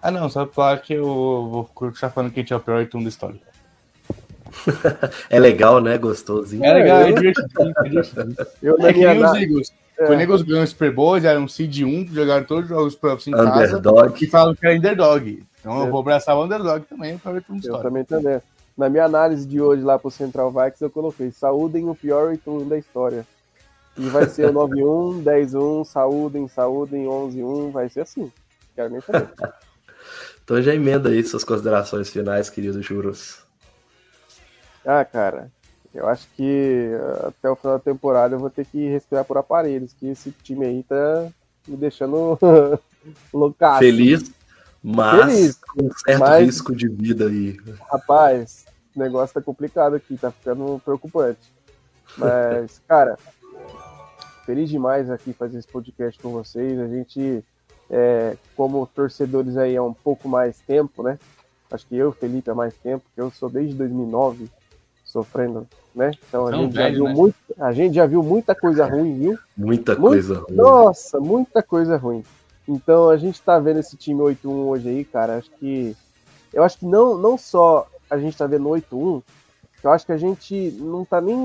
[0.00, 2.60] Ah, não, só pra falar que eu vou continuar falando que a gente é o
[2.60, 3.40] pior item da história.
[5.28, 5.98] é legal, né?
[5.98, 6.64] Gostosinho.
[6.64, 7.48] É legal, é divertido.
[7.58, 8.46] É divertido.
[8.62, 9.72] Eu, É que nem os Eagles.
[9.98, 10.06] É.
[10.06, 13.78] Foi ganhou Super Bowl, eles eram seed 1, jogaram todos os jogos playoffs em casa
[13.78, 14.24] Underdog.
[14.24, 15.42] e falam que era underdog.
[15.68, 17.82] Então eu vou abraçar o underdog também pra ver Eu história.
[17.82, 18.40] também também.
[18.76, 22.64] Na minha análise de hoje lá pro Central Vikings, eu coloquei saúdem o pior return
[22.64, 23.26] da história.
[23.96, 28.32] E vai ser o 9-1, 10-1, saúdem, saúdem, 11-1, vai ser assim.
[28.74, 29.28] Quero nem saber.
[30.42, 33.42] Então já emenda aí suas considerações finais, querido Juros.
[34.82, 35.50] Ah, cara,
[35.94, 39.36] eu acho que uh, até o final da temporada eu vou ter que respirar por
[39.36, 41.28] aparelhos, que esse time aí tá
[41.66, 42.38] me deixando
[43.30, 43.80] loucaço.
[43.80, 44.32] Feliz,
[44.82, 47.56] mas Feliz, com um certo mas- risco de vida aí.
[47.90, 48.64] Rapaz,
[48.94, 51.52] o negócio tá complicado aqui, tá ficando preocupante.
[52.16, 53.18] Mas, cara,
[54.46, 56.78] feliz demais aqui fazer esse podcast com vocês.
[56.78, 57.44] A gente,
[57.90, 61.18] é, como torcedores aí há um pouco mais tempo, né?
[61.70, 64.50] Acho que eu, Felipe, há mais tempo, que eu sou desde 2009
[65.04, 66.10] sofrendo, né?
[66.28, 67.14] Então a gente, já velho, viu né?
[67.14, 69.38] muito, a gente já viu muita coisa ruim, viu?
[69.56, 70.54] Muita Muito- coisa ruim.
[70.56, 72.24] Nossa, muita coisa ruim.
[72.68, 75.38] Então a gente tá vendo esse time 8-1 hoje aí, cara.
[75.38, 75.96] Acho que.
[76.52, 79.22] Eu acho que não, não só a gente tá vendo 8-1,
[79.82, 81.36] eu acho que a gente não tá nem.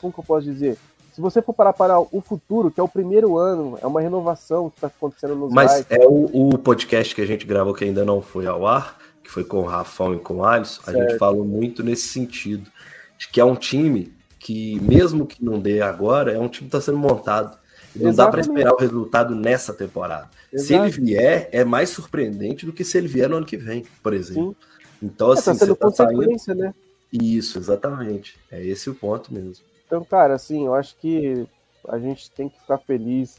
[0.00, 0.78] Como que eu posso dizer?
[1.12, 4.68] Se você for parar para o futuro, que é o primeiro ano, é uma renovação
[4.68, 8.04] que tá acontecendo nos Mas é o, o podcast que a gente gravou que ainda
[8.04, 11.10] não foi ao ar, que foi com o Rafão e com o Alisson, a gente
[11.10, 11.18] Certo.
[11.18, 12.68] falou muito nesse sentido,
[13.16, 16.76] de que é um time que, mesmo que não dê agora, é um time que
[16.76, 17.56] está sendo montado.
[17.94, 18.48] Não dá para Exatamente.
[18.48, 20.28] esperar o resultado nessa temporada.
[20.54, 23.84] Se ele vier, é mais surpreendente do que se ele vier no ano que vem,
[24.02, 24.56] por exemplo.
[25.02, 26.54] Então, É, assim, tá você sendo tá saindo.
[26.56, 26.74] né?
[27.12, 28.38] Isso, exatamente.
[28.50, 29.64] É esse o ponto mesmo.
[29.86, 31.46] Então, cara, assim, eu acho que
[31.88, 33.36] a gente tem que ficar feliz.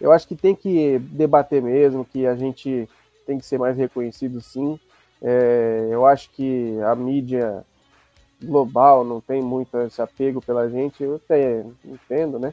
[0.00, 2.88] Eu acho que tem que debater mesmo, que a gente
[3.26, 4.78] tem que ser mais reconhecido, sim.
[5.22, 7.64] É, eu acho que a mídia
[8.42, 12.52] global não tem muito esse apego pela gente, eu até entendo, né?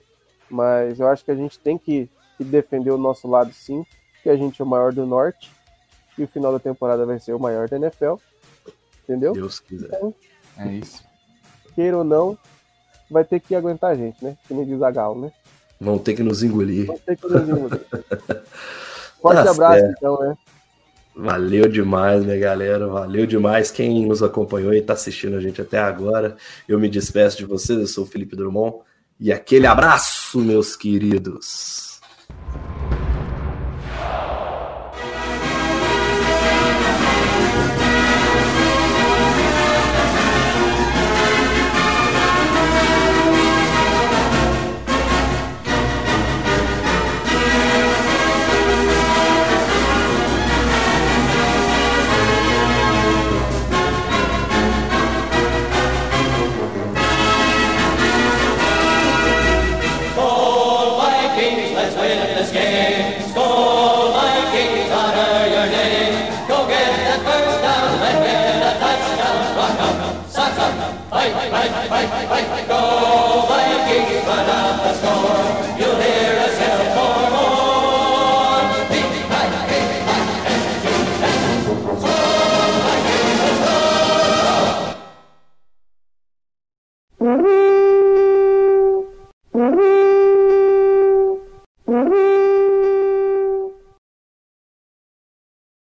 [0.49, 3.85] Mas eu acho que a gente tem que, que defender o nosso lado, sim,
[4.21, 5.51] que a gente é o maior do Norte,
[6.17, 8.15] e o final da temporada vai ser o maior da NFL,
[9.03, 9.33] entendeu?
[9.33, 9.89] Deus quiser.
[10.57, 11.03] É isso.
[11.73, 12.37] Queira ou não,
[13.09, 14.37] vai ter que aguentar a gente, né?
[14.47, 15.31] Que nem diz a Gal, né?
[15.79, 16.87] Vão ter que nos engolir.
[16.87, 17.81] Não tem que nos engolir.
[19.21, 19.95] Forte Tá abraço, certo.
[19.97, 20.37] então, né?
[21.15, 22.87] Valeu demais, minha galera.
[22.87, 26.35] Valeu demais quem nos acompanhou e está assistindo a gente até agora.
[26.67, 27.79] Eu me despeço de vocês.
[27.79, 28.77] Eu sou o Felipe Drummond.
[29.23, 32.01] E aquele abraço, meus queridos.